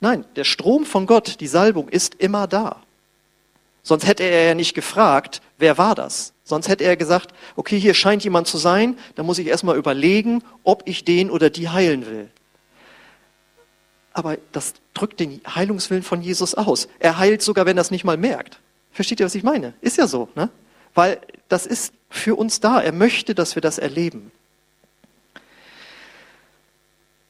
Nein, 0.00 0.24
der 0.36 0.44
Strom 0.44 0.84
von 0.86 1.06
Gott, 1.06 1.40
die 1.40 1.46
Salbung 1.46 1.88
ist 1.88 2.14
immer 2.16 2.46
da. 2.46 2.80
Sonst 3.82 4.06
hätte 4.06 4.24
er 4.24 4.48
ja 4.48 4.54
nicht 4.54 4.74
gefragt, 4.74 5.40
wer 5.58 5.78
war 5.78 5.94
das? 5.94 6.32
Sonst 6.44 6.68
hätte 6.68 6.84
er 6.84 6.96
gesagt, 6.96 7.32
okay, 7.56 7.78
hier 7.78 7.94
scheint 7.94 8.24
jemand 8.24 8.46
zu 8.46 8.58
sein, 8.58 8.98
da 9.14 9.22
muss 9.22 9.38
ich 9.38 9.46
erstmal 9.46 9.76
überlegen, 9.76 10.42
ob 10.64 10.82
ich 10.86 11.04
den 11.04 11.30
oder 11.30 11.48
die 11.48 11.68
heilen 11.68 12.06
will. 12.06 12.28
Aber 14.12 14.38
das 14.52 14.74
drückt 14.92 15.20
den 15.20 15.40
Heilungswillen 15.46 16.02
von 16.02 16.20
Jesus 16.20 16.54
aus. 16.54 16.88
Er 16.98 17.18
heilt 17.18 17.42
sogar, 17.42 17.64
wenn 17.66 17.78
er 17.78 17.82
es 17.82 17.90
nicht 17.90 18.04
mal 18.04 18.16
merkt. 18.16 18.58
Versteht 18.90 19.20
ihr, 19.20 19.26
was 19.26 19.34
ich 19.34 19.44
meine? 19.44 19.74
Ist 19.80 19.98
ja 19.98 20.06
so, 20.06 20.28
ne? 20.34 20.50
Weil 20.94 21.20
das 21.48 21.66
ist 21.66 21.94
für 22.08 22.34
uns 22.34 22.58
da. 22.58 22.80
Er 22.80 22.92
möchte, 22.92 23.34
dass 23.36 23.54
wir 23.54 23.62
das 23.62 23.78
erleben. 23.78 24.32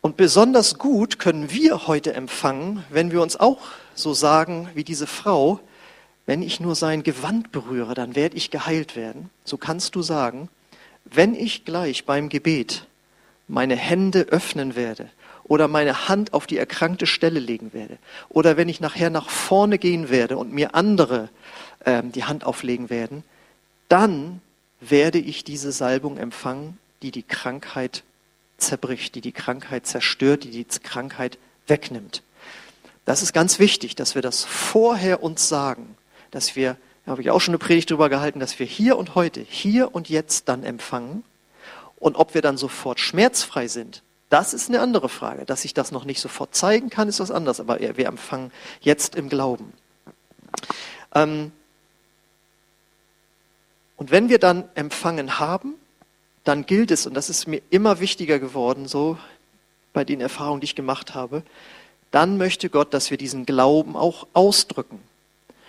Und 0.01 0.17
besonders 0.17 0.79
gut 0.79 1.19
können 1.19 1.51
wir 1.51 1.87
heute 1.87 2.15
empfangen, 2.15 2.85
wenn 2.89 3.13
wir 3.13 3.21
uns 3.21 3.39
auch 3.39 3.59
so 3.95 4.15
sagen 4.15 4.69
wie 4.75 4.85
diese 4.85 5.07
Frau, 5.07 5.61
wenn 6.25 6.43
ich 6.43 6.61
nur 6.61 6.75
sein 6.75 7.03
Gewand 7.03 7.53
berühre, 7.53 7.95
dann 7.95 8.15
werde 8.15 8.37
ich 8.37 8.51
geheilt 8.51 8.97
werden. 8.97 9.31
So 9.45 9.59
kannst 9.59 9.95
du 9.95 10.03
sagen, 10.03 10.49
wenn 11.05 11.35
ich 11.35 11.65
gleich 11.65 12.07
beim 12.07 12.29
Gebet 12.29 12.87
meine 13.49 13.77
Hände 13.77 14.21
öffnen 14.31 14.75
werde 14.75 15.11
oder 15.45 15.69
meine 15.69 16.09
Hand 16.09 16.33
auf 16.33 16.47
die 16.47 16.57
erkrankte 16.57 17.07
Stelle 17.07 17.41
legen 17.41 17.73
werde 17.73 17.99
oder 18.29 18.57
wenn 18.57 18.69
ich 18.69 18.81
nachher 18.81 19.11
nach 19.11 19.29
vorne 19.29 19.77
gehen 19.79 20.09
werde 20.09 20.39
und 20.39 20.53
mir 20.53 20.75
andere 20.75 21.29
äh, 21.85 22.03
die 22.05 22.25
Hand 22.25 22.45
auflegen 22.45 22.89
werden, 22.89 23.25
dann 23.89 24.41
werde 24.81 25.19
ich 25.19 25.45
diese 25.45 25.73
Salbung 25.73 26.17
empfangen, 26.17 26.79
die 27.03 27.11
die 27.11 27.25
Krankheit 27.25 28.05
zerbricht, 28.63 29.15
die 29.15 29.21
die 29.21 29.33
Krankheit 29.33 29.87
zerstört, 29.87 30.45
die 30.45 30.51
die 30.51 30.65
Krankheit 30.65 31.39
wegnimmt. 31.67 32.23
Das 33.05 33.23
ist 33.23 33.33
ganz 33.33 33.59
wichtig, 33.59 33.95
dass 33.97 34.15
wir 34.15 34.23
das 34.23 34.45
vorher 34.45 35.23
uns 35.23 35.49
sagen 35.49 35.97
dass 36.31 36.57
wir, 36.57 36.77
da 37.05 37.13
habe 37.13 37.23
ich 37.23 37.31
auch 37.31 37.41
schon 37.41 37.53
eine 37.53 37.59
Predigt 37.59 37.91
darüber 37.91 38.09
gehalten, 38.09 38.41
dass 38.41 38.59
wir 38.59 38.67
hier 38.67 38.97
und 38.97 39.15
heute, 39.15 39.41
hier 39.41 39.95
und 39.95 40.09
jetzt 40.09 40.49
dann 40.49 40.63
empfangen. 40.63 41.25
Und 41.97 42.17
ob 42.17 42.35
wir 42.35 42.43
dann 42.43 42.57
sofort 42.57 43.01
schmerzfrei 43.01 43.69
sind, 43.69 44.03
das 44.29 44.55
ist 44.55 44.69
eine 44.69 44.81
andere 44.81 45.09
Frage. 45.09 45.45
Dass 45.45 45.65
ich 45.65 45.75
das 45.75 45.93
noch 45.93 46.05
nicht 46.05 46.21
sofort 46.21 46.55
zeigen 46.55 46.89
kann, 46.89 47.09
ist 47.09 47.21
was 47.21 47.31
anderes. 47.31 47.61
Aber 47.61 47.81
wir 47.81 48.07
empfangen 48.07 48.53
jetzt 48.81 49.17
im 49.17 49.29
Glauben. 49.29 49.73
Ähm 51.15 51.53
und 53.97 54.11
wenn 54.11 54.29
wir 54.29 54.39
dann 54.39 54.65
empfangen 54.75 55.39
haben, 55.39 55.75
dann 56.45 56.67
gilt 56.67 56.91
es, 56.91 57.07
und 57.07 57.15
das 57.15 57.31
ist 57.31 57.47
mir 57.47 57.63
immer 57.71 58.01
wichtiger 58.01 58.39
geworden, 58.39 58.89
so 58.89 59.19
bei 59.93 60.05
den 60.05 60.21
Erfahrungen, 60.21 60.61
die 60.61 60.67
ich 60.67 60.75
gemacht 60.75 61.15
habe, 61.15 61.43
dann 62.11 62.39
möchte 62.39 62.71
Gott, 62.71 62.93
dass 62.95 63.11
wir 63.11 63.19
diesen 63.19 63.47
Glauben 63.47 63.97
auch 63.97 64.27
ausdrücken. 64.33 65.01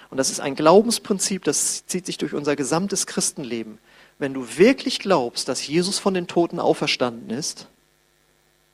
Und 0.09 0.17
das 0.17 0.29
ist 0.29 0.39
ein 0.39 0.55
Glaubensprinzip, 0.55 1.43
das 1.43 1.85
zieht 1.85 2.05
sich 2.05 2.17
durch 2.17 2.33
unser 2.33 2.55
gesamtes 2.55 3.07
Christenleben. 3.07 3.77
Wenn 4.19 4.33
du 4.33 4.57
wirklich 4.57 4.99
glaubst, 4.99 5.47
dass 5.47 5.65
Jesus 5.65 5.99
von 5.99 6.13
den 6.13 6.27
Toten 6.27 6.59
auferstanden 6.59 7.29
ist, 7.29 7.67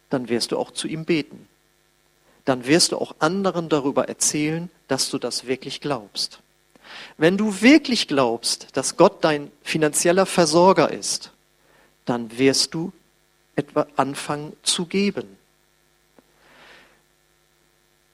dann 0.10 0.30
wirst 0.30 0.52
du 0.52 0.58
auch 0.58 0.72
zu 0.72 0.88
ihm 0.88 1.06
beten. 1.06 1.48
Dann 2.46 2.66
wirst 2.66 2.92
du 2.92 2.98
auch 2.98 3.16
anderen 3.20 3.70
darüber 3.70 4.08
erzählen, 4.08 4.70
dass 4.88 5.10
du 5.10 5.18
das 5.18 5.48
wirklich 5.48 5.82
glaubst. 5.82 6.40
Wenn 7.18 7.38
du 7.38 7.62
wirklich 7.62 8.08
glaubst, 8.08 8.68
dass 8.74 8.98
Gott 8.98 9.24
dein 9.24 9.52
finanzieller 9.62 10.26
Versorger 10.26 10.92
ist, 10.92 11.32
dann 12.08 12.38
wirst 12.38 12.74
du 12.74 12.92
etwa 13.56 13.88
anfangen 13.96 14.54
zu 14.64 14.86
geben. 14.86 15.38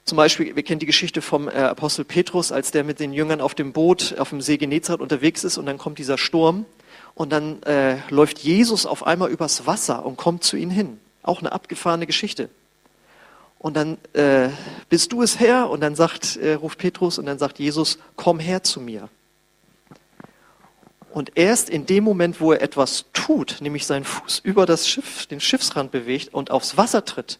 Zum 0.06 0.18
Beispiel, 0.18 0.56
wir 0.56 0.64
kennen 0.64 0.80
die 0.80 0.86
Geschichte 0.86 1.22
vom 1.22 1.48
äh, 1.48 1.54
Apostel 1.54 2.04
Petrus, 2.04 2.52
als 2.52 2.72
der 2.72 2.84
mit 2.84 3.00
den 3.00 3.14
Jüngern 3.14 3.40
auf 3.40 3.56
dem 3.56 3.72
Boot 3.72 4.16
auf 4.18 4.30
dem 4.30 4.42
See 4.42 4.58
Genezareth 4.58 5.00
unterwegs 5.00 5.46
ist 5.46 5.58
und 5.58 5.66
dann 5.66 5.78
kommt 5.78 5.98
dieser 5.98 6.18
Sturm 6.18 6.66
und 7.16 7.32
dann 7.32 7.64
äh, 7.64 7.98
läuft 8.10 8.40
Jesus 8.40 8.86
auf 8.86 9.06
einmal 9.08 9.30
übers 9.30 9.66
Wasser 9.66 10.06
und 10.06 10.18
kommt 10.18 10.44
zu 10.44 10.58
ihnen 10.58 10.72
hin. 10.72 11.00
Auch 11.22 11.40
eine 11.40 11.54
abgefahrene 11.54 12.06
Geschichte. 12.06 12.50
Und 13.60 13.78
dann 13.78 13.98
äh, 14.12 14.50
bist 14.90 15.14
du 15.14 15.22
es 15.22 15.40
her 15.40 15.70
und 15.70 15.80
dann 15.80 15.96
sagt, 15.96 16.36
äh, 16.36 16.56
ruft 16.56 16.80
Petrus 16.80 17.18
und 17.18 17.26
dann 17.26 17.40
sagt 17.40 17.60
Jesus, 17.60 17.98
komm 18.18 18.40
her 18.40 18.62
zu 18.62 18.82
mir. 18.82 19.08
Und 21.14 21.34
erst 21.36 21.70
in 21.70 21.86
dem 21.86 22.04
Moment, 22.04 22.42
wo 22.42 22.54
er 22.54 22.64
etwas 22.64 23.06
tut, 23.14 23.58
nämlich 23.62 23.86
seinen 23.86 24.04
Fuß 24.04 24.40
über 24.40 24.66
das 24.66 24.90
Schiff, 24.90 25.28
den 25.28 25.40
Schiffsrand 25.40 25.92
bewegt 25.92 26.34
und 26.34 26.50
aufs 26.50 26.76
Wasser 26.76 27.06
tritt, 27.06 27.38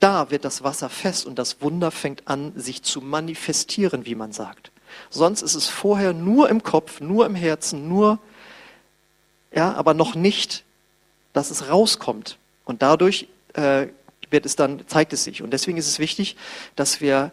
da 0.00 0.32
wird 0.32 0.44
das 0.44 0.64
Wasser 0.64 0.88
fest 0.88 1.24
und 1.24 1.38
das 1.38 1.62
Wunder 1.62 1.92
fängt 1.92 2.26
an, 2.26 2.52
sich 2.56 2.82
zu 2.82 3.00
manifestieren, 3.00 4.04
wie 4.04 4.16
man 4.16 4.32
sagt. 4.32 4.72
Sonst 5.10 5.42
ist 5.42 5.54
es 5.54 5.68
vorher 5.68 6.12
nur 6.12 6.48
im 6.48 6.64
Kopf, 6.64 7.00
nur 7.00 7.24
im 7.24 7.36
Herzen, 7.36 7.88
nur, 7.88 8.18
ja, 9.54 9.72
aber 9.74 9.94
noch 9.94 10.16
nicht, 10.16 10.64
dass 11.32 11.52
es 11.52 11.68
rauskommt. 11.68 12.36
Und 12.64 12.82
dadurch 12.82 13.28
äh, 13.52 13.86
wird 14.28 14.44
es 14.44 14.56
dann, 14.56 14.88
zeigt 14.88 15.12
es 15.12 15.22
sich. 15.22 15.40
Und 15.40 15.52
deswegen 15.52 15.78
ist 15.78 15.86
es 15.86 16.00
wichtig, 16.00 16.34
dass 16.74 17.00
wir 17.00 17.30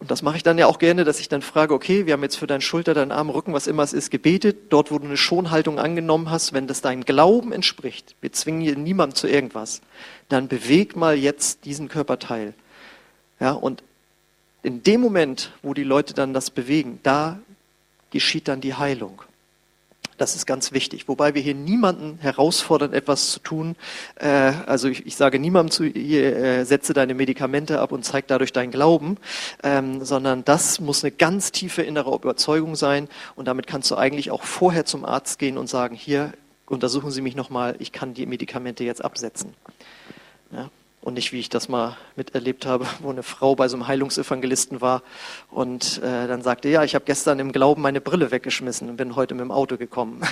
und 0.00 0.10
das 0.10 0.22
mache 0.22 0.36
ich 0.36 0.42
dann 0.42 0.58
ja 0.58 0.66
auch 0.66 0.78
gerne, 0.78 1.04
dass 1.04 1.20
ich 1.20 1.28
dann 1.28 1.40
frage, 1.40 1.72
okay, 1.72 2.06
wir 2.06 2.14
haben 2.14 2.22
jetzt 2.22 2.36
für 2.36 2.46
deinen 2.46 2.60
Schulter, 2.60 2.94
deinen 2.94 3.12
Arm, 3.12 3.30
Rücken, 3.30 3.52
was 3.52 3.66
immer 3.66 3.82
es 3.82 3.92
ist, 3.92 4.10
gebetet. 4.10 4.56
Dort, 4.70 4.90
wo 4.90 4.98
du 4.98 5.06
eine 5.06 5.16
Schonhaltung 5.16 5.78
angenommen 5.78 6.30
hast, 6.30 6.52
wenn 6.52 6.66
das 6.66 6.80
deinem 6.80 7.04
Glauben 7.04 7.52
entspricht, 7.52 8.16
wir 8.20 8.32
zwingen 8.32 8.60
hier 8.60 8.76
niemandem 8.76 9.14
zu 9.14 9.28
irgendwas, 9.28 9.80
dann 10.28 10.48
beweg 10.48 10.96
mal 10.96 11.16
jetzt 11.16 11.64
diesen 11.64 11.88
Körperteil. 11.88 12.54
Ja, 13.38 13.52
und 13.52 13.82
in 14.62 14.82
dem 14.82 15.00
Moment, 15.00 15.52
wo 15.62 15.74
die 15.74 15.84
Leute 15.84 16.12
dann 16.12 16.34
das 16.34 16.50
bewegen, 16.50 16.98
da 17.02 17.38
geschieht 18.10 18.48
dann 18.48 18.60
die 18.60 18.74
Heilung. 18.74 19.22
Das 20.16 20.36
ist 20.36 20.46
ganz 20.46 20.72
wichtig. 20.72 21.08
Wobei 21.08 21.34
wir 21.34 21.42
hier 21.42 21.54
niemanden 21.54 22.18
herausfordern, 22.20 22.92
etwas 22.92 23.30
zu 23.30 23.40
tun. 23.40 23.76
Äh, 24.16 24.28
also 24.66 24.88
ich, 24.88 25.06
ich, 25.06 25.16
sage 25.16 25.38
niemandem 25.38 25.70
zu, 25.70 25.84
hier, 25.84 26.36
äh, 26.36 26.64
setze 26.64 26.92
deine 26.92 27.14
Medikamente 27.14 27.80
ab 27.80 27.92
und 27.92 28.04
zeig 28.04 28.26
dadurch 28.28 28.52
deinen 28.52 28.70
Glauben, 28.70 29.16
ähm, 29.62 30.04
sondern 30.04 30.44
das 30.44 30.80
muss 30.80 31.02
eine 31.02 31.10
ganz 31.10 31.52
tiefe 31.52 31.82
innere 31.82 32.14
Überzeugung 32.14 32.76
sein. 32.76 33.08
Und 33.34 33.48
damit 33.48 33.66
kannst 33.66 33.90
du 33.90 33.96
eigentlich 33.96 34.30
auch 34.30 34.44
vorher 34.44 34.84
zum 34.84 35.04
Arzt 35.04 35.38
gehen 35.38 35.58
und 35.58 35.68
sagen, 35.68 35.96
hier, 35.96 36.32
untersuchen 36.66 37.10
Sie 37.10 37.20
mich 37.20 37.36
nochmal, 37.36 37.76
ich 37.78 37.92
kann 37.92 38.14
die 38.14 38.26
Medikamente 38.26 38.84
jetzt 38.84 39.04
absetzen. 39.04 39.54
Ja 40.52 40.70
und 41.04 41.12
nicht 41.14 41.34
wie 41.34 41.38
ich 41.38 41.50
das 41.50 41.68
mal 41.68 41.98
miterlebt 42.16 42.64
habe, 42.64 42.86
wo 43.00 43.10
eine 43.10 43.22
Frau 43.22 43.54
bei 43.54 43.68
so 43.68 43.76
einem 43.76 43.86
Heilungsevangelisten 43.86 44.80
war 44.80 45.02
und 45.50 45.98
äh, 45.98 46.26
dann 46.26 46.40
sagte, 46.40 46.70
ja, 46.70 46.82
ich 46.82 46.94
habe 46.94 47.04
gestern 47.04 47.38
im 47.40 47.52
Glauben 47.52 47.82
meine 47.82 48.00
Brille 48.00 48.30
weggeschmissen 48.30 48.88
und 48.88 48.96
bin 48.96 49.14
heute 49.14 49.34
mit 49.34 49.42
dem 49.42 49.50
Auto 49.50 49.76
gekommen. 49.76 50.22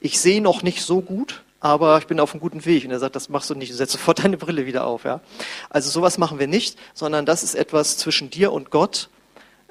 Ich 0.00 0.18
sehe 0.18 0.40
noch 0.40 0.62
nicht 0.62 0.82
so 0.82 1.02
gut, 1.02 1.42
aber 1.60 1.98
ich 1.98 2.06
bin 2.06 2.18
auf 2.18 2.32
einem 2.32 2.40
guten 2.40 2.64
Weg. 2.64 2.84
Und 2.86 2.92
er 2.92 2.98
sagt, 2.98 3.14
das 3.14 3.28
machst 3.28 3.50
du 3.50 3.54
nicht, 3.54 3.70
du 3.70 3.76
setzt 3.76 3.92
sofort 3.92 4.24
deine 4.24 4.38
Brille 4.38 4.64
wieder 4.64 4.86
auf. 4.86 5.04
Ja? 5.04 5.20
Also 5.68 5.90
sowas 5.90 6.16
machen 6.16 6.38
wir 6.38 6.46
nicht, 6.46 6.78
sondern 6.94 7.26
das 7.26 7.42
ist 7.42 7.54
etwas 7.54 7.98
zwischen 7.98 8.30
dir 8.30 8.52
und 8.52 8.70
Gott 8.70 9.10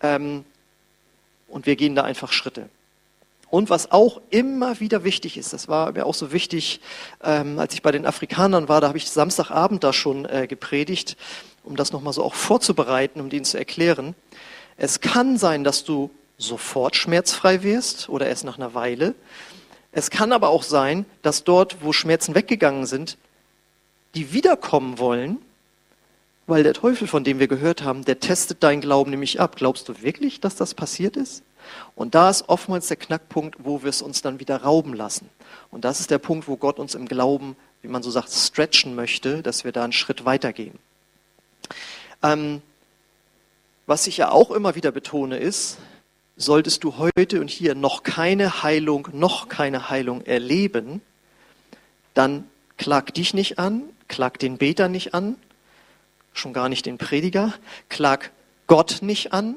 ähm, 0.03 0.45
und 1.47 1.65
wir 1.65 1.75
gehen 1.75 1.95
da 1.95 2.03
einfach 2.03 2.31
Schritte. 2.31 2.69
Und 3.55 3.69
was 3.69 3.89
auch 3.89 4.19
immer 4.31 4.81
wieder 4.81 5.05
wichtig 5.05 5.37
ist, 5.37 5.53
das 5.53 5.69
war 5.69 5.93
mir 5.93 6.05
auch 6.05 6.13
so 6.13 6.33
wichtig, 6.33 6.81
ähm, 7.23 7.57
als 7.57 7.73
ich 7.73 7.81
bei 7.81 7.93
den 7.93 8.05
Afrikanern 8.05 8.67
war, 8.67 8.81
da 8.81 8.89
habe 8.89 8.97
ich 8.97 9.09
Samstagabend 9.09 9.81
da 9.81 9.93
schon 9.93 10.25
äh, 10.25 10.45
gepredigt, 10.45 11.15
um 11.63 11.77
das 11.77 11.93
nochmal 11.93 12.11
so 12.11 12.21
auch 12.21 12.33
vorzubereiten, 12.33 13.21
um 13.21 13.29
denen 13.29 13.45
zu 13.45 13.57
erklären. 13.57 14.13
Es 14.75 14.99
kann 14.99 15.37
sein, 15.37 15.63
dass 15.63 15.85
du 15.85 16.09
sofort 16.37 16.97
schmerzfrei 16.97 17.63
wirst 17.63 18.09
oder 18.09 18.27
erst 18.27 18.43
nach 18.43 18.57
einer 18.57 18.73
Weile. 18.73 19.15
Es 19.93 20.09
kann 20.09 20.33
aber 20.33 20.49
auch 20.49 20.63
sein, 20.63 21.05
dass 21.21 21.45
dort, 21.45 21.77
wo 21.79 21.93
Schmerzen 21.93 22.35
weggegangen 22.35 22.85
sind, 22.85 23.17
die 24.15 24.33
wiederkommen 24.33 24.99
wollen, 24.99 25.37
weil 26.45 26.63
der 26.63 26.73
Teufel, 26.73 27.07
von 27.07 27.23
dem 27.23 27.39
wir 27.39 27.47
gehört 27.47 27.83
haben, 27.83 28.03
der 28.03 28.19
testet 28.19 28.63
deinen 28.63 28.81
Glauben 28.81 29.11
nämlich 29.11 29.39
ab. 29.39 29.55
Glaubst 29.55 29.87
du 29.87 30.01
wirklich, 30.01 30.41
dass 30.41 30.57
das 30.57 30.73
passiert 30.73 31.15
ist? 31.15 31.41
Und 31.95 32.15
da 32.15 32.29
ist 32.29 32.49
oftmals 32.49 32.87
der 32.87 32.97
Knackpunkt, 32.97 33.57
wo 33.59 33.83
wir 33.83 33.89
es 33.89 34.01
uns 34.01 34.21
dann 34.21 34.39
wieder 34.39 34.57
rauben 34.63 34.93
lassen. 34.93 35.29
Und 35.71 35.85
das 35.85 35.99
ist 35.99 36.11
der 36.11 36.17
Punkt, 36.17 36.47
wo 36.47 36.57
Gott 36.57 36.79
uns 36.79 36.95
im 36.95 37.07
Glauben, 37.07 37.55
wie 37.81 37.87
man 37.87 38.03
so 38.03 38.11
sagt, 38.11 38.31
stretchen 38.31 38.95
möchte, 38.95 39.41
dass 39.43 39.63
wir 39.63 39.71
da 39.71 39.83
einen 39.83 39.93
Schritt 39.93 40.25
weitergehen. 40.25 40.77
Ähm, 42.23 42.61
was 43.87 44.07
ich 44.07 44.17
ja 44.17 44.31
auch 44.31 44.51
immer 44.51 44.75
wieder 44.75 44.91
betone 44.91 45.37
ist, 45.37 45.77
solltest 46.37 46.83
du 46.83 46.97
heute 46.97 47.39
und 47.39 47.49
hier 47.49 47.75
noch 47.75 48.03
keine 48.03 48.63
Heilung, 48.63 49.09
noch 49.13 49.47
keine 49.47 49.89
Heilung 49.89 50.21
erleben, 50.25 51.01
dann 52.13 52.49
klag 52.77 53.13
dich 53.13 53.33
nicht 53.33 53.59
an, 53.59 53.83
klag 54.07 54.37
den 54.37 54.57
Beter 54.57 54.89
nicht 54.89 55.13
an, 55.13 55.35
schon 56.33 56.53
gar 56.53 56.69
nicht 56.69 56.85
den 56.85 56.97
Prediger, 56.97 57.53
klag 57.89 58.31
Gott 58.67 58.99
nicht 59.01 59.33
an, 59.33 59.55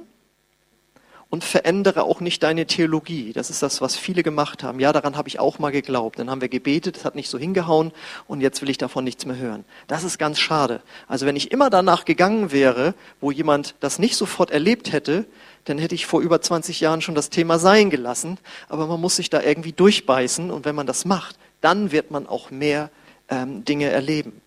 und 1.30 1.44
verändere 1.44 2.04
auch 2.04 2.20
nicht 2.20 2.42
deine 2.42 2.66
Theologie. 2.66 3.32
Das 3.34 3.50
ist 3.50 3.62
das, 3.62 3.82
was 3.82 3.96
viele 3.96 4.22
gemacht 4.22 4.62
haben. 4.62 4.80
Ja, 4.80 4.92
daran 4.92 5.16
habe 5.16 5.28
ich 5.28 5.38
auch 5.38 5.58
mal 5.58 5.70
geglaubt. 5.70 6.18
Dann 6.18 6.30
haben 6.30 6.40
wir 6.40 6.48
gebetet, 6.48 6.96
es 6.96 7.04
hat 7.04 7.14
nicht 7.14 7.28
so 7.28 7.38
hingehauen 7.38 7.92
und 8.26 8.40
jetzt 8.40 8.62
will 8.62 8.70
ich 8.70 8.78
davon 8.78 9.04
nichts 9.04 9.26
mehr 9.26 9.36
hören. 9.36 9.64
Das 9.88 10.04
ist 10.04 10.18
ganz 10.18 10.38
schade. 10.38 10.80
Also 11.06 11.26
wenn 11.26 11.36
ich 11.36 11.52
immer 11.52 11.68
danach 11.68 12.06
gegangen 12.06 12.50
wäre, 12.50 12.94
wo 13.20 13.30
jemand 13.30 13.74
das 13.80 13.98
nicht 13.98 14.16
sofort 14.16 14.50
erlebt 14.50 14.92
hätte, 14.92 15.26
dann 15.66 15.76
hätte 15.76 15.94
ich 15.94 16.06
vor 16.06 16.22
über 16.22 16.40
20 16.40 16.80
Jahren 16.80 17.02
schon 17.02 17.14
das 17.14 17.28
Thema 17.28 17.58
sein 17.58 17.90
gelassen. 17.90 18.38
Aber 18.70 18.86
man 18.86 19.00
muss 19.00 19.16
sich 19.16 19.28
da 19.28 19.42
irgendwie 19.42 19.72
durchbeißen 19.72 20.50
und 20.50 20.64
wenn 20.64 20.74
man 20.74 20.86
das 20.86 21.04
macht, 21.04 21.36
dann 21.60 21.92
wird 21.92 22.10
man 22.10 22.26
auch 22.26 22.50
mehr 22.50 22.88
ähm, 23.28 23.66
Dinge 23.66 23.90
erleben. 23.90 24.40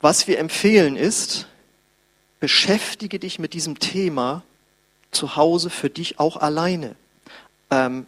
Was 0.00 0.28
wir 0.28 0.38
empfehlen 0.38 0.96
ist, 0.96 1.48
beschäftige 2.40 3.18
dich 3.18 3.38
mit 3.38 3.54
diesem 3.54 3.78
Thema 3.78 4.42
zu 5.10 5.36
Hause 5.36 5.70
für 5.70 5.90
dich 5.90 6.18
auch 6.18 6.36
alleine. 6.36 6.96
Ähm, 7.70 8.06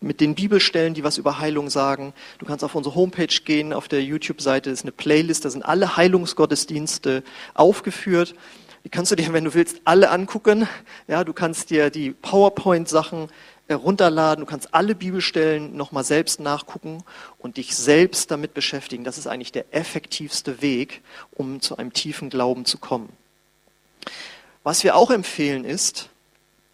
mit 0.00 0.20
den 0.20 0.34
Bibelstellen, 0.34 0.94
die 0.94 1.04
was 1.04 1.18
über 1.18 1.38
Heilung 1.38 1.70
sagen. 1.70 2.12
Du 2.38 2.46
kannst 2.46 2.62
auf 2.64 2.74
unsere 2.74 2.94
Homepage 2.94 3.34
gehen, 3.44 3.72
auf 3.72 3.88
der 3.88 4.02
YouTube-Seite 4.02 4.70
ist 4.70 4.82
eine 4.82 4.92
Playlist, 4.92 5.44
da 5.44 5.50
sind 5.50 5.62
alle 5.62 5.96
Heilungsgottesdienste 5.96 7.22
aufgeführt. 7.54 8.34
Die 8.84 8.88
kannst 8.88 9.10
du 9.10 9.16
dir, 9.16 9.32
wenn 9.32 9.44
du 9.44 9.54
willst, 9.54 9.80
alle 9.84 10.10
angucken. 10.10 10.68
Ja, 11.08 11.24
du 11.24 11.32
kannst 11.32 11.70
dir 11.70 11.90
die 11.90 12.12
PowerPoint-Sachen 12.12 13.28
runterladen, 13.74 14.44
du 14.44 14.50
kannst 14.50 14.72
alle 14.74 14.94
Bibelstellen 14.94 15.76
nochmal 15.76 16.04
selbst 16.04 16.38
nachgucken 16.38 17.02
und 17.38 17.56
dich 17.56 17.74
selbst 17.74 18.30
damit 18.30 18.54
beschäftigen. 18.54 19.02
Das 19.02 19.18
ist 19.18 19.26
eigentlich 19.26 19.52
der 19.52 19.74
effektivste 19.74 20.62
Weg, 20.62 21.02
um 21.32 21.60
zu 21.60 21.76
einem 21.76 21.92
tiefen 21.92 22.30
Glauben 22.30 22.64
zu 22.64 22.78
kommen. 22.78 23.08
Was 24.62 24.84
wir 24.84 24.96
auch 24.96 25.10
empfehlen 25.10 25.64
ist, 25.64 26.08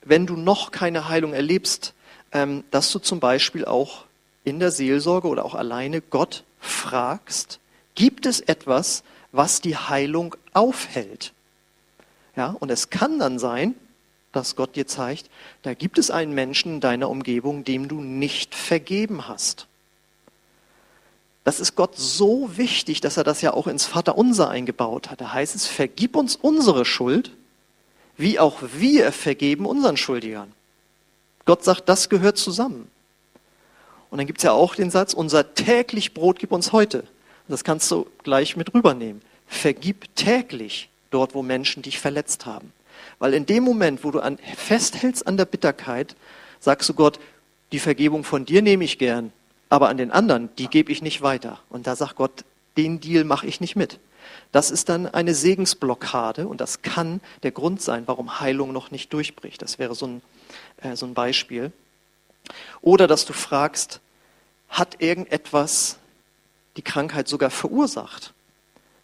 wenn 0.04 0.26
du 0.26 0.36
noch 0.36 0.70
keine 0.70 1.08
Heilung 1.08 1.32
erlebst, 1.32 1.94
ähm, 2.32 2.64
dass 2.70 2.90
du 2.92 2.98
zum 2.98 3.20
Beispiel 3.20 3.64
auch 3.64 4.04
in 4.44 4.58
der 4.58 4.70
Seelsorge 4.70 5.28
oder 5.28 5.44
auch 5.44 5.54
alleine 5.54 6.00
Gott 6.00 6.44
fragst, 6.60 7.60
gibt 7.94 8.26
es 8.26 8.40
etwas, 8.40 9.02
was 9.30 9.60
die 9.60 9.76
Heilung 9.76 10.36
aufhält? 10.52 11.32
Ja, 12.36 12.56
und 12.58 12.70
es 12.70 12.90
kann 12.90 13.18
dann 13.18 13.38
sein, 13.38 13.74
dass 14.32 14.56
Gott 14.56 14.76
dir 14.76 14.86
zeigt, 14.86 15.30
da 15.62 15.74
gibt 15.74 15.98
es 15.98 16.10
einen 16.10 16.32
Menschen 16.32 16.74
in 16.74 16.80
deiner 16.80 17.10
Umgebung, 17.10 17.64
dem 17.64 17.88
du 17.88 18.00
nicht 18.00 18.54
vergeben 18.54 19.28
hast. 19.28 19.66
Das 21.44 21.60
ist 21.60 21.74
Gott 21.74 21.96
so 21.96 22.56
wichtig, 22.56 23.00
dass 23.00 23.16
er 23.16 23.24
das 23.24 23.42
ja 23.42 23.52
auch 23.52 23.66
ins 23.66 23.84
Vaterunser 23.84 24.48
eingebaut 24.48 25.10
hat. 25.10 25.20
Da 25.20 25.32
heißt 25.32 25.54
es, 25.54 25.66
vergib 25.66 26.14
uns 26.14 26.36
unsere 26.36 26.84
Schuld, 26.84 27.32
wie 28.16 28.38
auch 28.38 28.60
wir 28.74 29.10
vergeben 29.12 29.66
unseren 29.66 29.96
Schuldigern. 29.96 30.52
Gott 31.44 31.64
sagt, 31.64 31.88
das 31.88 32.08
gehört 32.08 32.38
zusammen. 32.38 32.88
Und 34.10 34.18
dann 34.18 34.26
gibt 34.26 34.38
es 34.38 34.44
ja 34.44 34.52
auch 34.52 34.74
den 34.74 34.90
Satz, 34.90 35.14
unser 35.14 35.54
täglich 35.54 36.14
Brot 36.14 36.38
gib 36.38 36.52
uns 36.52 36.72
heute. 36.72 37.04
Das 37.48 37.64
kannst 37.64 37.90
du 37.90 38.06
gleich 38.22 38.56
mit 38.56 38.72
rübernehmen. 38.72 39.20
Vergib 39.46 40.14
täglich 40.14 40.90
dort, 41.10 41.34
wo 41.34 41.42
Menschen 41.42 41.82
dich 41.82 41.98
verletzt 41.98 42.46
haben. 42.46 42.72
Weil 43.18 43.34
in 43.34 43.46
dem 43.46 43.62
Moment, 43.64 44.04
wo 44.04 44.10
du 44.10 44.20
an, 44.20 44.38
festhältst 44.56 45.26
an 45.26 45.36
der 45.36 45.44
Bitterkeit, 45.44 46.16
sagst 46.60 46.88
du 46.88 46.94
Gott, 46.94 47.18
die 47.72 47.78
Vergebung 47.78 48.24
von 48.24 48.44
dir 48.44 48.62
nehme 48.62 48.84
ich 48.84 48.98
gern, 48.98 49.32
aber 49.68 49.88
an 49.88 49.96
den 49.96 50.10
anderen, 50.10 50.50
die 50.56 50.68
gebe 50.68 50.92
ich 50.92 51.02
nicht 51.02 51.22
weiter. 51.22 51.58
Und 51.70 51.86
da 51.86 51.96
sagt 51.96 52.16
Gott, 52.16 52.44
den 52.76 53.00
Deal 53.00 53.24
mache 53.24 53.46
ich 53.46 53.60
nicht 53.60 53.76
mit. 53.76 53.98
Das 54.52 54.70
ist 54.70 54.88
dann 54.88 55.06
eine 55.06 55.34
Segensblockade 55.34 56.46
und 56.46 56.60
das 56.60 56.82
kann 56.82 57.20
der 57.42 57.50
Grund 57.50 57.80
sein, 57.80 58.02
warum 58.06 58.40
Heilung 58.40 58.72
noch 58.72 58.90
nicht 58.90 59.12
durchbricht. 59.12 59.62
Das 59.62 59.78
wäre 59.78 59.94
so 59.94 60.06
ein, 60.06 60.22
äh, 60.82 60.94
so 60.94 61.06
ein 61.06 61.14
Beispiel. 61.14 61.72
Oder 62.82 63.06
dass 63.06 63.24
du 63.24 63.32
fragst, 63.32 64.00
hat 64.68 65.00
irgendetwas 65.00 65.98
die 66.76 66.82
Krankheit 66.82 67.28
sogar 67.28 67.50
verursacht? 67.50 68.32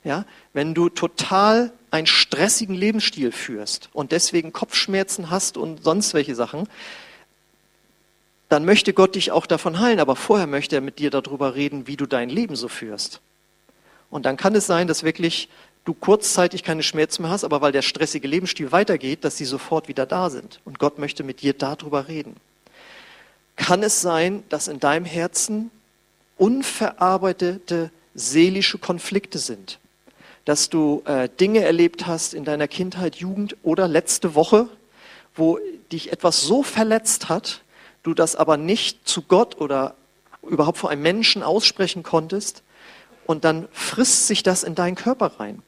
Ja, 0.04 0.24
wenn 0.52 0.74
du 0.74 0.88
total 0.88 1.72
einen 1.90 2.06
stressigen 2.06 2.74
Lebensstil 2.74 3.32
führst 3.32 3.88
und 3.92 4.12
deswegen 4.12 4.52
Kopfschmerzen 4.52 5.30
hast 5.30 5.56
und 5.56 5.84
sonst 5.84 6.14
welche 6.14 6.34
Sachen, 6.34 6.68
dann 8.48 8.64
möchte 8.64 8.92
Gott 8.92 9.14
dich 9.14 9.30
auch 9.30 9.46
davon 9.46 9.78
heilen, 9.78 10.00
aber 10.00 10.16
vorher 10.16 10.46
möchte 10.46 10.76
er 10.76 10.80
mit 10.80 10.98
dir 10.98 11.10
darüber 11.10 11.54
reden, 11.54 11.86
wie 11.86 11.96
du 11.96 12.06
dein 12.06 12.30
Leben 12.30 12.56
so 12.56 12.68
führst. 12.68 13.20
Und 14.10 14.24
dann 14.24 14.36
kann 14.36 14.54
es 14.54 14.66
sein, 14.66 14.86
dass 14.86 15.02
wirklich 15.02 15.48
du 15.84 15.94
kurzzeitig 15.94 16.62
keine 16.64 16.82
Schmerzen 16.82 17.22
mehr 17.22 17.30
hast, 17.30 17.44
aber 17.44 17.60
weil 17.60 17.72
der 17.72 17.82
stressige 17.82 18.26
Lebensstil 18.26 18.72
weitergeht, 18.72 19.24
dass 19.24 19.36
sie 19.36 19.44
sofort 19.44 19.88
wieder 19.88 20.06
da 20.06 20.30
sind. 20.30 20.60
Und 20.64 20.78
Gott 20.78 20.98
möchte 20.98 21.24
mit 21.24 21.42
dir 21.42 21.52
darüber 21.52 22.08
reden. 22.08 22.36
Kann 23.56 23.82
es 23.82 24.00
sein, 24.00 24.44
dass 24.48 24.68
in 24.68 24.80
deinem 24.80 25.04
Herzen 25.04 25.70
unverarbeitete 26.36 27.90
seelische 28.14 28.78
Konflikte 28.78 29.38
sind? 29.38 29.78
Dass 30.48 30.70
du 30.70 31.02
äh, 31.04 31.28
Dinge 31.28 31.62
erlebt 31.62 32.06
hast 32.06 32.32
in 32.32 32.42
deiner 32.42 32.68
Kindheit, 32.68 33.16
Jugend 33.16 33.54
oder 33.62 33.86
letzte 33.86 34.34
Woche, 34.34 34.66
wo 35.34 35.58
dich 35.92 36.10
etwas 36.10 36.40
so 36.40 36.62
verletzt 36.62 37.28
hat, 37.28 37.60
du 38.02 38.14
das 38.14 38.34
aber 38.34 38.56
nicht 38.56 39.06
zu 39.06 39.20
Gott 39.20 39.60
oder 39.60 39.94
überhaupt 40.42 40.78
vor 40.78 40.88
einem 40.88 41.02
Menschen 41.02 41.42
aussprechen 41.42 42.02
konntest 42.02 42.62
und 43.26 43.44
dann 43.44 43.68
frisst 43.72 44.26
sich 44.26 44.42
das 44.42 44.62
in 44.62 44.74
deinen 44.74 44.94
Körper 44.94 45.38
rein. 45.38 45.62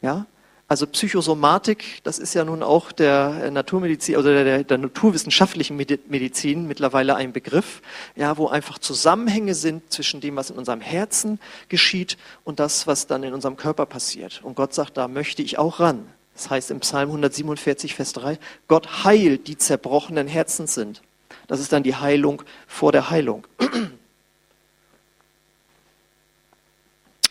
Ja? 0.00 0.26
Also 0.70 0.86
Psychosomatik, 0.86 2.00
das 2.04 2.20
ist 2.20 2.32
ja 2.34 2.44
nun 2.44 2.62
auch 2.62 2.92
der 2.92 3.50
Naturmedizin 3.50 4.16
oder 4.16 4.44
der, 4.44 4.62
der 4.62 4.78
naturwissenschaftlichen 4.78 5.76
Medizin 5.76 6.68
mittlerweile 6.68 7.16
ein 7.16 7.32
Begriff, 7.32 7.82
ja, 8.14 8.38
wo 8.38 8.46
einfach 8.46 8.78
Zusammenhänge 8.78 9.56
sind 9.56 9.92
zwischen 9.92 10.20
dem, 10.20 10.36
was 10.36 10.50
in 10.50 10.56
unserem 10.56 10.80
Herzen 10.80 11.40
geschieht 11.68 12.18
und 12.44 12.60
das, 12.60 12.86
was 12.86 13.08
dann 13.08 13.24
in 13.24 13.34
unserem 13.34 13.56
Körper 13.56 13.84
passiert. 13.84 14.42
Und 14.44 14.54
Gott 14.54 14.72
sagt, 14.72 14.96
da 14.96 15.08
möchte 15.08 15.42
ich 15.42 15.58
auch 15.58 15.80
ran. 15.80 16.06
Das 16.34 16.50
heißt 16.50 16.70
im 16.70 16.78
Psalm 16.78 17.08
147, 17.08 17.96
Vers 17.96 18.12
3, 18.12 18.38
Gott 18.68 19.02
heilt 19.02 19.48
die 19.48 19.58
zerbrochenen 19.58 20.28
Herzen 20.28 20.68
sind. 20.68 21.02
Das 21.48 21.58
ist 21.58 21.72
dann 21.72 21.82
die 21.82 21.96
Heilung 21.96 22.44
vor 22.68 22.92
der 22.92 23.10
Heilung. 23.10 23.44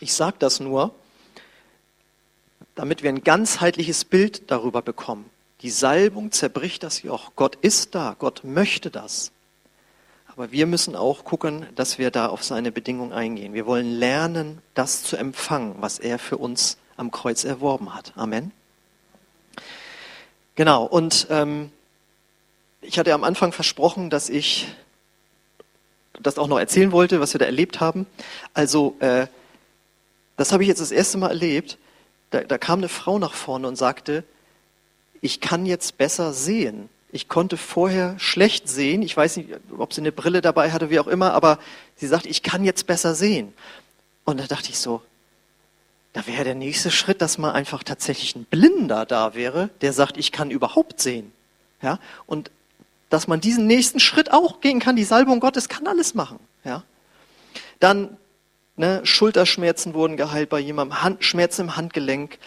Ich 0.01 0.13
sage 0.13 0.35
das 0.39 0.59
nur, 0.59 0.93
damit 2.79 3.03
wir 3.03 3.09
ein 3.09 3.25
ganzheitliches 3.25 4.05
Bild 4.05 4.49
darüber 4.49 4.81
bekommen. 4.81 5.29
Die 5.63 5.69
Salbung 5.69 6.31
zerbricht 6.31 6.81
das 6.81 7.01
Joch. 7.01 7.31
Gott 7.35 7.57
ist 7.57 7.93
da, 7.93 8.15
Gott 8.17 8.45
möchte 8.45 8.89
das. 8.89 9.33
Aber 10.27 10.53
wir 10.53 10.65
müssen 10.65 10.95
auch 10.95 11.25
gucken, 11.25 11.65
dass 11.75 11.97
wir 11.97 12.09
da 12.09 12.27
auf 12.27 12.41
seine 12.41 12.71
Bedingungen 12.71 13.11
eingehen. 13.11 13.53
Wir 13.53 13.65
wollen 13.65 13.91
lernen, 13.91 14.61
das 14.75 15.03
zu 15.03 15.17
empfangen, 15.17 15.75
was 15.81 15.99
er 15.99 16.19
für 16.19 16.37
uns 16.37 16.77
am 16.95 17.11
Kreuz 17.11 17.43
erworben 17.43 17.93
hat. 17.93 18.13
Amen. 18.15 18.53
Genau, 20.55 20.85
und 20.85 21.27
ähm, 21.29 21.73
ich 22.79 22.97
hatte 22.97 23.13
am 23.13 23.25
Anfang 23.25 23.51
versprochen, 23.51 24.09
dass 24.09 24.29
ich 24.29 24.69
das 26.13 26.37
auch 26.37 26.47
noch 26.47 26.59
erzählen 26.59 26.93
wollte, 26.93 27.19
was 27.19 27.33
wir 27.33 27.39
da 27.39 27.45
erlebt 27.45 27.81
haben. 27.81 28.05
Also, 28.53 28.95
äh, 29.01 29.27
das 30.37 30.53
habe 30.53 30.63
ich 30.63 30.69
jetzt 30.69 30.79
das 30.79 30.91
erste 30.91 31.17
Mal 31.17 31.31
erlebt 31.31 31.77
da, 32.31 32.41
da 32.41 32.57
kam 32.57 32.79
eine 32.79 32.89
Frau 32.89 33.19
nach 33.19 33.33
vorne 33.33 33.67
und 33.67 33.75
sagte, 33.75 34.23
ich 35.21 35.41
kann 35.41 35.65
jetzt 35.65 35.97
besser 35.97 36.33
sehen. 36.33 36.89
Ich 37.11 37.27
konnte 37.27 37.57
vorher 37.57 38.17
schlecht 38.19 38.69
sehen. 38.69 39.01
Ich 39.01 39.17
weiß 39.17 39.37
nicht, 39.37 39.49
ob 39.77 39.93
sie 39.93 40.01
eine 40.01 40.11
Brille 40.11 40.41
dabei 40.41 40.71
hatte, 40.71 40.89
wie 40.89 40.99
auch 40.99 41.07
immer, 41.07 41.33
aber 41.33 41.59
sie 41.95 42.07
sagt, 42.07 42.25
ich 42.25 42.43
kann 42.43 42.63
jetzt 42.63 42.85
besser 42.85 43.15
sehen. 43.15 43.53
Und 44.25 44.39
da 44.39 44.45
dachte 44.45 44.69
ich 44.69 44.79
so, 44.79 45.01
da 46.13 46.25
wäre 46.27 46.43
der 46.43 46.55
nächste 46.55 46.91
Schritt, 46.91 47.21
dass 47.21 47.37
mal 47.37 47.51
einfach 47.51 47.83
tatsächlich 47.83 48.35
ein 48.35 48.45
Blinder 48.45 49.05
da 49.05 49.33
wäre, 49.35 49.69
der 49.81 49.93
sagt, 49.93 50.17
ich 50.17 50.31
kann 50.31 50.51
überhaupt 50.51 51.01
sehen. 51.01 51.31
Ja? 51.81 51.99
Und 52.25 52.51
dass 53.09 53.27
man 53.27 53.41
diesen 53.41 53.65
nächsten 53.67 53.99
Schritt 53.99 54.31
auch 54.31 54.61
gehen 54.61 54.79
kann, 54.79 54.95
die 54.95 55.03
Salbung 55.03 55.39
Gottes 55.39 55.67
kann 55.67 55.87
alles 55.87 56.13
machen. 56.13 56.39
Ja? 56.63 56.83
Dann 57.79 58.17
Ne? 58.79 59.01
Schulterschmerzen 59.03 59.93
wurden 59.93 60.15
geheilt 60.15 60.47
bei 60.47 60.57
jemandem, 60.57 61.01
Hand, 61.01 61.25
Schmerzen 61.25 61.63
im 61.63 61.75
Handgelenk, 61.75 62.39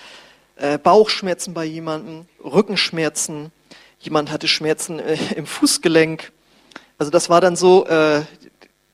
äh, 0.57 0.79
Bauchschmerzen 0.79 1.53
bei 1.53 1.67
jemandem, 1.67 2.25
Rückenschmerzen. 2.43 3.53
Jemand 4.01 4.31
hatte 4.31 4.49
Schmerzen 4.49 4.99
äh, 4.99 5.19
im 5.37 5.45
Fußgelenk. 5.45 6.33
Also 6.97 7.11
das 7.13 7.29
war 7.29 7.43
dann 7.43 7.55
so, 7.55 7.85
äh, 7.85 8.23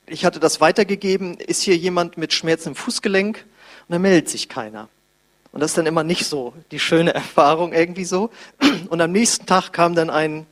ich 0.06 0.24
hatte 0.24 0.40
das 0.40 0.60
weitergegeben, 0.60 1.36
ist 1.36 1.62
hier 1.62 1.76
jemand 1.76 2.18
mit 2.18 2.32
Schmerzen 2.32 2.70
im 2.70 2.74
Fußgelenk? 2.74 3.36
Und 3.86 3.92
dann 3.92 4.02
meldet 4.02 4.28
sich 4.28 4.48
keiner. 4.48 4.88
Und 5.52 5.60
das 5.60 5.70
ist 5.70 5.78
dann 5.78 5.86
immer 5.86 6.02
nicht 6.02 6.26
so 6.26 6.54
die 6.72 6.80
schöne 6.80 7.14
Erfahrung 7.14 7.72
irgendwie 7.72 8.04
so. 8.04 8.30
Und 8.88 9.00
am 9.00 9.12
nächsten 9.12 9.46
Tag 9.46 9.72
kam 9.72 9.94
dann 9.94 10.10
ein, 10.10 10.44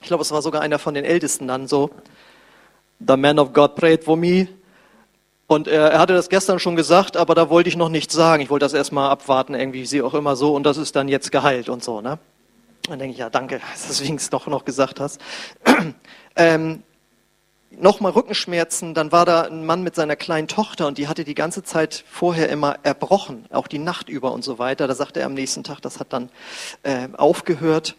ich 0.00 0.06
glaube, 0.06 0.22
es 0.22 0.30
war 0.30 0.40
sogar 0.40 0.62
einer 0.62 0.78
von 0.78 0.94
den 0.94 1.04
Ältesten 1.04 1.48
dann 1.48 1.68
so, 1.68 1.90
The 3.06 3.18
man 3.18 3.38
of 3.38 3.52
God 3.52 3.76
prayed 3.76 4.04
for 4.04 4.16
me. 4.16 4.48
Und 5.50 5.66
er, 5.66 5.90
er 5.90 5.98
hatte 5.98 6.14
das 6.14 6.28
gestern 6.28 6.60
schon 6.60 6.76
gesagt, 6.76 7.16
aber 7.16 7.34
da 7.34 7.50
wollte 7.50 7.68
ich 7.68 7.74
noch 7.74 7.88
nichts 7.88 8.14
sagen. 8.14 8.40
Ich 8.40 8.50
wollte 8.50 8.64
das 8.66 8.72
erstmal 8.72 9.10
abwarten, 9.10 9.54
irgendwie, 9.54 9.84
sie 9.84 10.00
auch 10.00 10.14
immer 10.14 10.36
so, 10.36 10.54
und 10.54 10.62
das 10.62 10.76
ist 10.76 10.94
dann 10.94 11.08
jetzt 11.08 11.32
geheilt 11.32 11.68
und 11.68 11.82
so, 11.82 12.00
ne? 12.00 12.20
Dann 12.88 13.00
denke 13.00 13.14
ich, 13.14 13.18
ja, 13.18 13.30
danke, 13.30 13.60
dass 13.72 13.98
du 13.98 14.14
es 14.14 14.30
doch 14.30 14.46
noch 14.46 14.64
gesagt 14.64 15.00
hast. 15.00 15.20
ähm, 16.36 16.84
Nochmal 17.72 18.12
Rückenschmerzen, 18.12 18.94
dann 18.94 19.10
war 19.10 19.24
da 19.24 19.42
ein 19.42 19.66
Mann 19.66 19.82
mit 19.82 19.96
seiner 19.96 20.14
kleinen 20.14 20.46
Tochter 20.46 20.86
und 20.86 20.98
die 20.98 21.08
hatte 21.08 21.24
die 21.24 21.34
ganze 21.34 21.64
Zeit 21.64 22.04
vorher 22.08 22.48
immer 22.48 22.76
erbrochen, 22.84 23.44
auch 23.50 23.66
die 23.66 23.78
Nacht 23.78 24.08
über 24.08 24.30
und 24.30 24.44
so 24.44 24.60
weiter. 24.60 24.86
Da 24.86 24.94
sagte 24.94 25.18
er 25.18 25.26
am 25.26 25.34
nächsten 25.34 25.64
Tag, 25.64 25.80
das 25.80 25.98
hat 25.98 26.12
dann 26.12 26.30
äh, 26.84 27.08
aufgehört. 27.16 27.96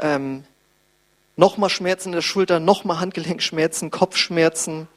Ähm, 0.00 0.44
nochmal 1.36 1.68
Schmerzen 1.68 2.08
in 2.08 2.14
der 2.14 2.22
Schulter, 2.22 2.58
nochmal 2.58 3.00
Handgelenkschmerzen, 3.00 3.90
Kopfschmerzen. 3.90 4.88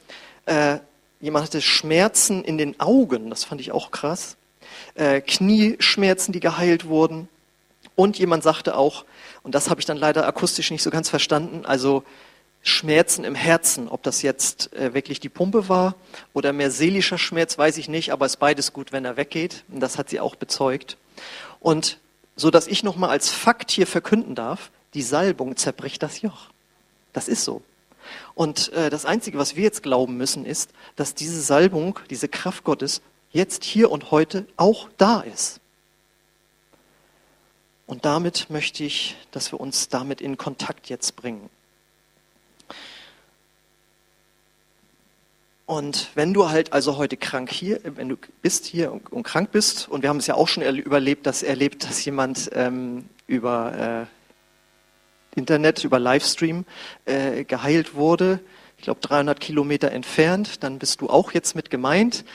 Äh, 0.45 0.79
Jemand 1.21 1.45
hatte 1.45 1.61
Schmerzen 1.61 2.43
in 2.43 2.57
den 2.57 2.79
Augen, 2.79 3.29
das 3.29 3.43
fand 3.43 3.61
ich 3.61 3.71
auch 3.71 3.91
krass. 3.91 4.37
Äh, 4.95 5.21
Knieschmerzen, 5.21 6.31
die 6.31 6.39
geheilt 6.39 6.85
wurden. 6.85 7.27
Und 7.95 8.17
jemand 8.17 8.43
sagte 8.43 8.75
auch, 8.77 9.03
und 9.43 9.55
das 9.55 9.69
habe 9.69 9.81
ich 9.81 9.85
dann 9.85 9.97
leider 9.97 10.25
akustisch 10.25 10.71
nicht 10.71 10.83
so 10.83 10.89
ganz 10.89 11.09
verstanden, 11.09 11.65
also 11.65 12.03
Schmerzen 12.61 13.23
im 13.23 13.35
Herzen, 13.35 13.87
ob 13.87 14.03
das 14.03 14.21
jetzt 14.21 14.73
äh, 14.73 14.93
wirklich 14.93 15.19
die 15.19 15.29
Pumpe 15.29 15.69
war 15.69 15.95
oder 16.33 16.53
mehr 16.53 16.71
seelischer 16.71 17.17
Schmerz, 17.17 17.57
weiß 17.57 17.77
ich 17.77 17.89
nicht, 17.89 18.11
aber 18.11 18.25
es 18.25 18.33
ist 18.33 18.39
beides 18.39 18.73
gut, 18.73 18.91
wenn 18.91 19.05
er 19.05 19.17
weggeht. 19.17 19.63
Und 19.69 19.79
das 19.79 19.97
hat 19.97 20.09
sie 20.09 20.19
auch 20.19 20.35
bezeugt. 20.35 20.97
Und 21.59 21.99
so 22.35 22.51
dass 22.51 22.67
ich 22.67 22.83
nochmal 22.83 23.09
als 23.09 23.29
Fakt 23.29 23.71
hier 23.71 23.87
verkünden 23.87 24.35
darf, 24.35 24.71
die 24.93 25.01
Salbung 25.01 25.57
zerbricht 25.57 26.01
das 26.01 26.21
Joch. 26.21 26.47
Das 27.11 27.27
ist 27.27 27.43
so. 27.43 27.61
Und 28.35 28.71
äh, 28.73 28.89
das 28.89 29.05
Einzige, 29.05 29.37
was 29.37 29.55
wir 29.55 29.63
jetzt 29.63 29.83
glauben 29.83 30.17
müssen, 30.17 30.45
ist, 30.45 30.71
dass 30.95 31.15
diese 31.15 31.41
Salbung, 31.41 31.99
diese 32.09 32.27
Kraft 32.27 32.63
Gottes 32.63 33.01
jetzt 33.31 33.63
hier 33.63 33.91
und 33.91 34.11
heute 34.11 34.45
auch 34.57 34.89
da 34.97 35.21
ist. 35.21 35.59
Und 37.85 38.05
damit 38.05 38.49
möchte 38.49 38.83
ich, 38.83 39.15
dass 39.31 39.51
wir 39.51 39.59
uns 39.59 39.89
damit 39.89 40.21
in 40.21 40.37
Kontakt 40.37 40.89
jetzt 40.89 41.15
bringen. 41.15 41.49
Und 45.65 46.09
wenn 46.15 46.33
du 46.33 46.49
halt 46.49 46.73
also 46.73 46.97
heute 46.97 47.15
krank 47.15 47.51
hier, 47.51 47.79
wenn 47.83 48.09
du 48.09 48.15
bist 48.41 48.65
hier 48.65 48.91
und, 48.91 49.11
und 49.11 49.21
krank 49.21 49.51
bist, 49.51 49.87
und 49.87 50.01
wir 50.01 50.09
haben 50.09 50.17
es 50.17 50.25
ja 50.25 50.33
auch 50.33 50.47
schon 50.47 50.63
überlebt, 50.63 51.27
dass 51.27 51.43
erlebt, 51.43 51.83
dass 51.83 52.03
jemand 52.05 52.49
ähm, 52.53 53.07
über 53.27 54.07
äh, 54.07 54.18
Internet, 55.35 55.83
über 55.83 55.99
Livestream 55.99 56.65
äh, 57.05 57.43
geheilt 57.43 57.95
wurde. 57.95 58.39
Ich 58.77 58.83
glaube 58.83 59.01
300 59.01 59.39
Kilometer 59.39 59.91
entfernt. 59.91 60.63
Dann 60.63 60.79
bist 60.79 61.01
du 61.01 61.09
auch 61.09 61.31
jetzt 61.31 61.55
mit 61.55 61.69
gemeint. 61.69 62.25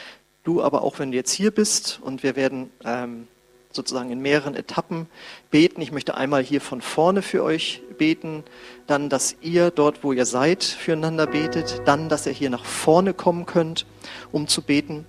Du 0.42 0.62
aber 0.62 0.82
auch, 0.82 0.98
wenn 0.98 1.10
du 1.10 1.16
jetzt 1.16 1.32
hier 1.32 1.50
bist. 1.50 2.00
Und 2.02 2.22
wir 2.22 2.36
werden 2.36 2.70
ähm, 2.84 3.28
sozusagen 3.74 4.10
in 4.10 4.20
mehreren 4.20 4.54
Etappen 4.54 5.06
beten. 5.50 5.80
Ich 5.80 5.92
möchte 5.92 6.16
einmal 6.16 6.42
hier 6.42 6.60
von 6.60 6.80
vorne 6.80 7.22
für 7.22 7.42
euch 7.42 7.82
beten, 7.98 8.44
dann, 8.86 9.08
dass 9.08 9.36
ihr 9.40 9.70
dort, 9.70 10.04
wo 10.04 10.12
ihr 10.12 10.26
seid, 10.26 10.64
füreinander 10.64 11.26
betet, 11.26 11.82
dann, 11.84 12.08
dass 12.08 12.26
ihr 12.26 12.32
hier 12.32 12.50
nach 12.50 12.64
vorne 12.64 13.14
kommen 13.14 13.46
könnt, 13.46 13.86
um 14.32 14.46
zu 14.46 14.62
beten. 14.62 15.06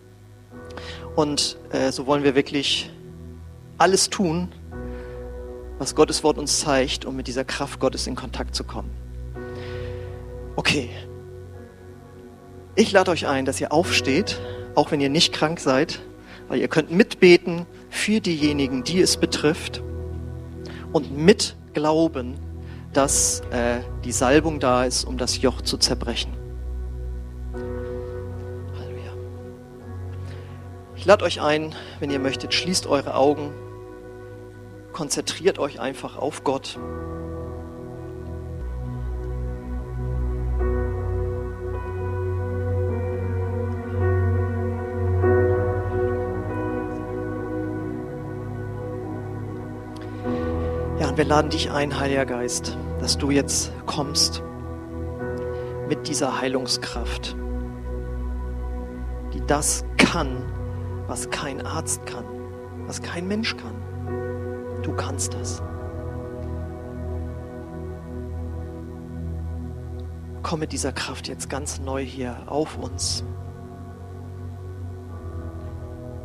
Und 1.15 1.57
äh, 1.71 1.91
so 1.91 2.07
wollen 2.07 2.23
wir 2.23 2.35
wirklich 2.35 2.89
alles 3.77 4.09
tun, 4.09 4.51
was 5.77 5.95
Gottes 5.95 6.23
Wort 6.23 6.37
uns 6.37 6.59
zeigt, 6.59 7.05
um 7.05 7.15
mit 7.15 7.27
dieser 7.27 7.43
Kraft 7.43 7.79
Gottes 7.79 8.07
in 8.07 8.15
Kontakt 8.15 8.55
zu 8.55 8.63
kommen. 8.63 8.91
Okay. 10.55 10.89
Ich 12.75 12.91
lade 12.91 13.11
euch 13.11 13.27
ein, 13.27 13.45
dass 13.45 13.59
ihr 13.61 13.71
aufsteht, 13.71 14.39
auch 14.75 14.91
wenn 14.91 14.99
ihr 14.99 15.09
nicht 15.09 15.33
krank 15.33 15.59
seid, 15.59 16.01
weil 16.47 16.59
ihr 16.59 16.67
könnt 16.67 16.91
mitbeten 16.91 17.65
für 17.89 18.19
diejenigen, 18.19 18.83
die 18.83 19.01
es 19.01 19.17
betrifft 19.17 19.81
und 20.91 21.17
mitglauben, 21.17 22.35
dass 22.93 23.41
äh, 23.51 23.79
die 24.03 24.11
Salbung 24.11 24.59
da 24.59 24.85
ist, 24.85 25.03
um 25.03 25.17
das 25.17 25.41
Joch 25.41 25.61
zu 25.61 25.77
zerbrechen. 25.77 26.33
Halleluja. 28.77 29.13
Ich 30.95 31.05
lade 31.05 31.25
euch 31.25 31.41
ein, 31.41 31.75
wenn 31.99 32.09
ihr 32.09 32.19
möchtet, 32.19 32.53
schließt 32.53 32.87
eure 32.87 33.15
Augen 33.15 33.51
konzentriert 34.95 35.59
euch 35.59 35.81
einfach 35.81 36.15
auf 36.15 36.45
Gott. 36.45 36.79
Ja, 50.97 51.09
und 51.09 51.17
wir 51.17 51.25
laden 51.25 51.49
dich 51.49 51.71
ein, 51.71 51.99
Heiliger 51.99 52.25
Geist, 52.25 52.77
dass 53.01 53.17
du 53.17 53.31
jetzt 53.31 53.73
kommst 53.85 54.41
mit 55.89 56.07
dieser 56.07 56.39
Heilungskraft, 56.39 57.35
die 59.33 59.45
das 59.45 59.83
kann, 59.97 60.41
was 61.07 61.29
kein 61.31 61.65
Arzt 61.65 62.05
kann, 62.05 62.23
was 62.87 63.01
kein 63.01 63.27
Mensch 63.27 63.57
kann. 63.57 63.84
Du 64.85 64.93
kannst 64.93 65.33
das. 65.33 65.63
Komm 70.43 70.59
mit 70.59 70.71
dieser 70.71 70.91
Kraft 70.91 71.27
jetzt 71.27 71.49
ganz 71.49 71.79
neu 71.79 72.05
hier 72.05 72.37
auf 72.45 72.77
uns. 72.77 73.23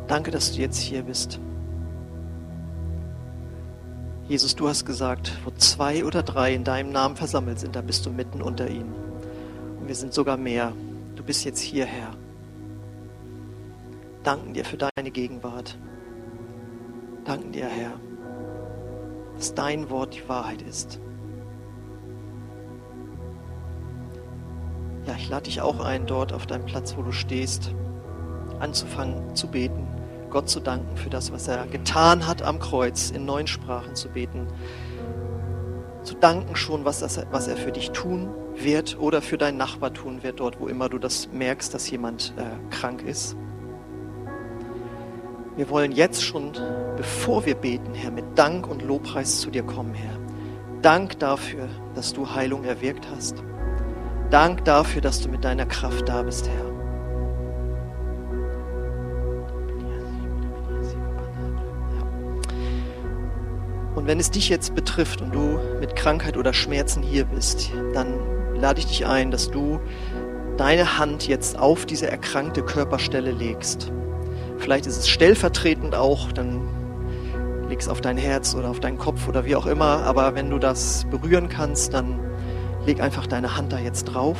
Danke, 0.05 0.29
dass 0.29 0.51
du 0.51 0.61
jetzt 0.61 0.77
hier 0.77 1.01
bist. 1.01 1.39
Jesus, 4.27 4.55
du 4.55 4.69
hast 4.69 4.85
gesagt, 4.85 5.39
wo 5.43 5.49
zwei 5.57 6.05
oder 6.05 6.21
drei 6.21 6.53
in 6.53 6.63
deinem 6.63 6.91
Namen 6.91 7.15
versammelt 7.15 7.59
sind, 7.59 7.75
da 7.75 7.81
bist 7.81 8.05
du 8.05 8.11
mitten 8.11 8.43
unter 8.43 8.69
ihnen. 8.69 8.93
Und 9.79 9.87
wir 9.87 9.95
sind 9.95 10.13
sogar 10.13 10.37
mehr. 10.37 10.71
Du 11.15 11.23
bist 11.23 11.45
jetzt 11.45 11.61
hier, 11.61 11.85
Herr. 11.85 12.11
Danken 14.23 14.53
dir 14.53 14.65
für 14.65 14.77
deine 14.77 15.09
Gegenwart. 15.09 15.79
Danken 17.25 17.51
dir, 17.53 17.65
Herr, 17.65 17.93
dass 19.41 19.55
dein 19.55 19.89
Wort 19.89 20.13
die 20.13 20.29
Wahrheit 20.29 20.61
ist. 20.61 20.99
Ja, 25.07 25.15
ich 25.17 25.29
lade 25.29 25.45
dich 25.45 25.61
auch 25.61 25.79
ein, 25.83 26.05
dort 26.05 26.31
auf 26.31 26.45
deinem 26.45 26.63
Platz, 26.65 26.95
wo 26.95 27.01
du 27.01 27.11
stehst, 27.11 27.73
anzufangen 28.59 29.35
zu 29.35 29.47
beten, 29.47 29.87
Gott 30.29 30.47
zu 30.47 30.59
danken 30.59 30.95
für 30.95 31.09
das, 31.09 31.31
was 31.31 31.47
er 31.47 31.65
getan 31.65 32.27
hat 32.27 32.43
am 32.43 32.59
Kreuz, 32.59 33.09
in 33.09 33.25
neuen 33.25 33.47
Sprachen 33.47 33.95
zu 33.95 34.09
beten, 34.09 34.45
zu 36.03 36.13
danken 36.13 36.55
schon, 36.55 36.85
was, 36.85 36.99
das, 36.99 37.19
was 37.31 37.47
er 37.47 37.57
für 37.57 37.71
dich 37.71 37.89
tun 37.89 38.29
wird 38.55 38.99
oder 38.99 39.23
für 39.23 39.39
deinen 39.39 39.57
Nachbar 39.57 39.91
tun 39.91 40.21
wird, 40.21 40.39
dort, 40.39 40.59
wo 40.59 40.67
immer 40.67 40.87
du 40.87 40.99
das 40.99 41.29
merkst, 41.31 41.73
dass 41.73 41.89
jemand 41.89 42.35
äh, 42.37 42.43
krank 42.69 43.01
ist. 43.01 43.35
Wir 45.57 45.69
wollen 45.69 45.91
jetzt 45.91 46.23
schon, 46.23 46.53
bevor 46.95 47.45
wir 47.45 47.55
beten, 47.55 47.93
Herr, 47.93 48.11
mit 48.11 48.23
Dank 48.35 48.67
und 48.67 48.81
Lobpreis 48.81 49.41
zu 49.41 49.51
dir 49.51 49.63
kommen, 49.63 49.93
Herr. 49.93 50.17
Dank 50.81 51.19
dafür, 51.19 51.67
dass 51.93 52.13
du 52.13 52.33
Heilung 52.33 52.63
erwirkt 52.63 53.05
hast. 53.13 53.43
Dank 54.29 54.63
dafür, 54.63 55.01
dass 55.01 55.19
du 55.19 55.27
mit 55.27 55.43
deiner 55.43 55.65
Kraft 55.65 56.07
da 56.07 56.23
bist, 56.23 56.47
Herr. 56.47 56.71
Und 63.93 64.07
wenn 64.07 64.21
es 64.21 64.31
dich 64.31 64.47
jetzt 64.47 64.73
betrifft 64.73 65.21
und 65.21 65.35
du 65.35 65.59
mit 65.81 65.97
Krankheit 65.97 66.37
oder 66.37 66.53
Schmerzen 66.53 67.03
hier 67.03 67.25
bist, 67.25 67.71
dann 67.93 68.55
lade 68.55 68.79
ich 68.79 68.85
dich 68.85 69.05
ein, 69.05 69.31
dass 69.31 69.51
du 69.51 69.81
deine 70.55 70.97
Hand 70.97 71.27
jetzt 71.27 71.59
auf 71.59 71.85
diese 71.85 72.09
erkrankte 72.09 72.63
Körperstelle 72.63 73.31
legst. 73.31 73.91
Vielleicht 74.61 74.85
ist 74.85 74.97
es 74.97 75.09
stellvertretend 75.09 75.95
auch, 75.95 76.31
dann 76.31 76.61
leg 77.67 77.79
es 77.79 77.89
auf 77.89 77.99
dein 77.99 78.15
Herz 78.15 78.53
oder 78.53 78.69
auf 78.69 78.79
deinen 78.79 78.99
Kopf 78.99 79.27
oder 79.27 79.43
wie 79.43 79.55
auch 79.55 79.65
immer. 79.65 80.03
Aber 80.03 80.35
wenn 80.35 80.51
du 80.51 80.59
das 80.59 81.07
berühren 81.09 81.49
kannst, 81.49 81.95
dann 81.95 82.19
leg 82.85 83.01
einfach 83.01 83.25
deine 83.25 83.57
Hand 83.57 83.73
da 83.73 83.79
jetzt 83.79 84.03
drauf. 84.05 84.37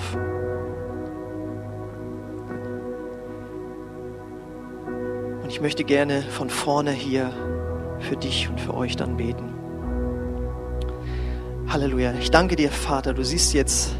Und 5.41 5.49
ich 5.49 5.59
möchte 5.59 5.83
gerne 5.83 6.21
von 6.21 6.51
vorne 6.51 6.91
hier 6.91 7.31
für 7.99 8.15
dich 8.15 8.47
und 8.47 8.61
für 8.61 8.75
euch 8.75 8.95
dann 8.95 9.17
beten. 9.17 9.55
Halleluja. 11.67 12.13
Ich 12.19 12.29
danke 12.29 12.55
dir, 12.55 12.69
Vater. 12.69 13.15
Du 13.15 13.23
siehst 13.23 13.55
jetzt 13.55 13.95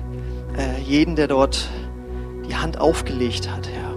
äh, 0.55 0.79
jeden, 0.83 1.15
der 1.15 1.27
dort 1.27 1.67
die 2.47 2.55
Hand 2.55 2.79
aufgelegt 2.79 3.49
hat, 3.49 3.67
Herr. 3.67 3.90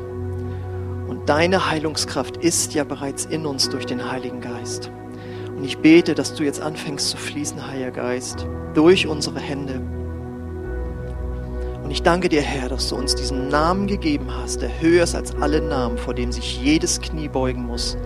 Deine 1.26 1.70
Heilungskraft 1.70 2.36
ist 2.38 2.74
ja 2.74 2.84
bereits 2.84 3.24
in 3.24 3.46
uns 3.46 3.68
durch 3.68 3.86
den 3.86 4.10
Heiligen 4.10 4.40
Geist. 4.40 4.90
Und 5.56 5.64
ich 5.64 5.78
bete, 5.78 6.14
dass 6.14 6.34
du 6.34 6.44
jetzt 6.44 6.60
anfängst 6.60 7.10
zu 7.10 7.16
fließen, 7.16 7.66
Heiliger 7.66 7.92
Geist, 7.92 8.46
durch 8.74 9.06
unsere 9.06 9.40
Hände 9.40 9.80
und 11.84 11.90
ich 11.90 12.02
danke 12.02 12.30
dir, 12.30 12.40
Herr, 12.40 12.70
dass 12.70 12.88
du 12.88 12.96
uns 12.96 13.14
diesen 13.14 13.48
Namen 13.48 13.86
gegeben 13.86 14.34
hast, 14.34 14.62
der 14.62 14.80
höher 14.80 15.04
ist 15.04 15.14
als 15.14 15.34
alle 15.36 15.60
Namen, 15.60 15.98
vor 15.98 16.14
dem 16.14 16.32
sich 16.32 16.58
jedes 16.58 16.98
Knie 17.02 17.28
beugen 17.28 17.62
muss. 17.62 17.98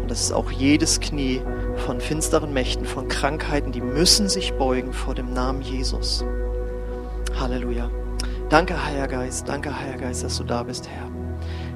Und 0.00 0.10
das 0.10 0.22
ist 0.22 0.32
auch 0.32 0.50
jedes 0.50 0.98
Knie 0.98 1.42
von 1.76 2.00
finsteren 2.00 2.54
Mächten, 2.54 2.86
von 2.86 3.06
Krankheiten, 3.06 3.70
die 3.70 3.82
müssen 3.82 4.30
sich 4.30 4.54
beugen 4.54 4.94
vor 4.94 5.14
dem 5.14 5.34
Namen 5.34 5.60
Jesus. 5.60 6.24
Halleluja. 7.38 7.90
Danke, 8.48 8.82
Heiliger 8.82 9.08
Geist, 9.08 9.46
danke, 9.46 9.78
Heiliger 9.78 10.06
Geist, 10.06 10.24
dass 10.24 10.38
du 10.38 10.44
da 10.44 10.62
bist, 10.62 10.88
Herr. 10.88 11.07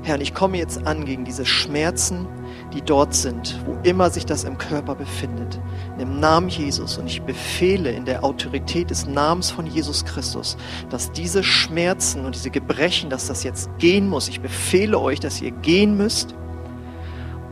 Herr, 0.04 0.16
und 0.16 0.20
ich 0.20 0.34
komme 0.34 0.58
jetzt 0.58 0.84
an 0.86 1.04
gegen 1.04 1.24
diese 1.24 1.46
Schmerzen, 1.46 2.26
die 2.74 2.82
dort 2.82 3.14
sind, 3.14 3.60
wo 3.66 3.76
immer 3.84 4.10
sich 4.10 4.26
das 4.26 4.42
im 4.42 4.58
Körper 4.58 4.96
befindet. 4.96 5.60
Im 5.98 6.18
Namen 6.18 6.48
Jesus. 6.48 6.98
Und 6.98 7.06
ich 7.06 7.22
befehle 7.22 7.92
in 7.92 8.04
der 8.04 8.24
Autorität 8.24 8.90
des 8.90 9.06
Namens 9.06 9.52
von 9.52 9.66
Jesus 9.66 10.04
Christus, 10.04 10.56
dass 10.90 11.12
diese 11.12 11.44
Schmerzen 11.44 12.24
und 12.24 12.34
diese 12.34 12.50
Gebrechen, 12.50 13.10
dass 13.10 13.28
das 13.28 13.44
jetzt 13.44 13.70
gehen 13.78 14.08
muss. 14.08 14.28
Ich 14.28 14.40
befehle 14.40 14.98
euch, 14.98 15.20
dass 15.20 15.40
ihr 15.40 15.52
gehen 15.52 15.96
müsst 15.96 16.34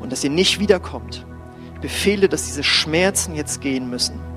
und 0.01 0.11
dass 0.11 0.25
ihr 0.25 0.31
nicht 0.31 0.59
wiederkommt. 0.59 1.25
Ich 1.75 1.81
befehle, 1.81 2.29
dass 2.29 2.47
diese 2.47 2.65
Schmerzen 2.65 3.37
jetzt 3.37 3.61
gehen 3.61 3.89
müssen 3.89 4.30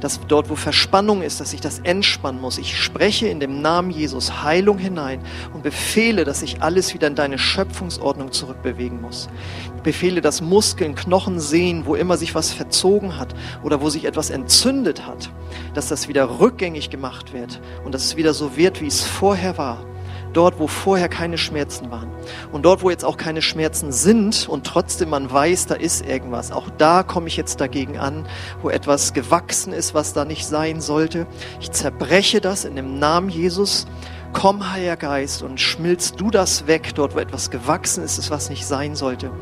dass 0.00 0.20
dort, 0.26 0.50
wo 0.50 0.56
Verspannung 0.56 1.22
ist, 1.22 1.40
dass 1.40 1.52
ich 1.52 1.60
das 1.60 1.80
entspannen 1.80 2.40
muss. 2.40 2.58
Ich 2.58 2.78
spreche 2.78 3.28
in 3.28 3.40
dem 3.40 3.62
Namen 3.62 3.90
Jesus 3.90 4.42
Heilung 4.42 4.78
hinein 4.78 5.20
und 5.52 5.62
befehle, 5.62 6.24
dass 6.24 6.40
sich 6.40 6.62
alles 6.62 6.94
wieder 6.94 7.06
in 7.06 7.14
deine 7.14 7.38
Schöpfungsordnung 7.38 8.32
zurückbewegen 8.32 9.00
muss. 9.00 9.28
Ich 9.76 9.82
befehle, 9.82 10.20
dass 10.20 10.40
Muskeln, 10.40 10.94
Knochen, 10.94 11.40
Sehen, 11.40 11.86
wo 11.86 11.94
immer 11.94 12.16
sich 12.16 12.34
was 12.34 12.52
verzogen 12.52 13.18
hat 13.18 13.34
oder 13.62 13.80
wo 13.80 13.90
sich 13.90 14.04
etwas 14.04 14.30
entzündet 14.30 15.06
hat, 15.06 15.30
dass 15.74 15.88
das 15.88 16.08
wieder 16.08 16.40
rückgängig 16.40 16.90
gemacht 16.90 17.32
wird 17.32 17.60
und 17.84 17.94
dass 17.94 18.04
es 18.04 18.16
wieder 18.16 18.34
so 18.34 18.56
wird, 18.56 18.80
wie 18.80 18.86
es 18.86 19.02
vorher 19.02 19.58
war 19.58 19.84
dort, 20.32 20.58
wo 20.58 20.66
vorher 20.66 21.08
keine 21.08 21.38
Schmerzen 21.38 21.90
waren. 21.90 22.10
Und 22.52 22.64
dort, 22.64 22.82
wo 22.82 22.90
jetzt 22.90 23.04
auch 23.04 23.16
keine 23.16 23.42
Schmerzen 23.42 23.92
sind 23.92 24.48
und 24.48 24.66
trotzdem 24.66 25.10
man 25.10 25.30
weiß, 25.30 25.66
da 25.66 25.74
ist 25.74 26.04
irgendwas. 26.06 26.52
Auch 26.52 26.68
da 26.78 27.02
komme 27.02 27.28
ich 27.28 27.36
jetzt 27.36 27.60
dagegen 27.60 27.98
an, 27.98 28.26
wo 28.62 28.70
etwas 28.70 29.12
gewachsen 29.12 29.72
ist, 29.72 29.94
was 29.94 30.12
da 30.12 30.24
nicht 30.24 30.46
sein 30.46 30.80
sollte. 30.80 31.26
Ich 31.60 31.70
zerbreche 31.70 32.40
das 32.40 32.64
in 32.64 32.76
dem 32.76 32.98
Namen 32.98 33.28
Jesus. 33.28 33.86
Komm, 34.32 34.70
Heiliger 34.70 34.96
Geist, 34.96 35.42
und 35.42 35.60
schmilzt 35.60 36.20
du 36.20 36.30
das 36.30 36.66
weg, 36.68 36.94
dort, 36.94 37.14
wo 37.16 37.18
etwas 37.18 37.50
gewachsen 37.50 38.04
ist, 38.04 38.30
was 38.30 38.48
nicht 38.48 38.64
sein 38.64 38.94
sollte. 38.94 39.32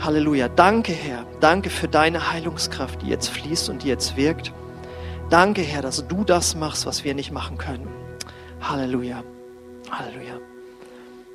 Halleluja. 0.00 0.48
Danke, 0.48 0.92
Herr. 0.92 1.26
Danke 1.40 1.70
für 1.70 1.88
deine 1.88 2.32
Heilungskraft, 2.32 3.02
die 3.02 3.08
jetzt 3.08 3.28
fließt 3.28 3.68
und 3.68 3.82
die 3.82 3.88
jetzt 3.88 4.16
wirkt. 4.16 4.52
Danke, 5.28 5.60
Herr, 5.60 5.82
dass 5.82 6.06
du 6.06 6.24
das 6.24 6.54
machst, 6.54 6.86
was 6.86 7.04
wir 7.04 7.14
nicht 7.14 7.32
machen 7.32 7.58
können. 7.58 7.88
Halleluja. 8.60 9.22
Halleluja. 9.90 10.38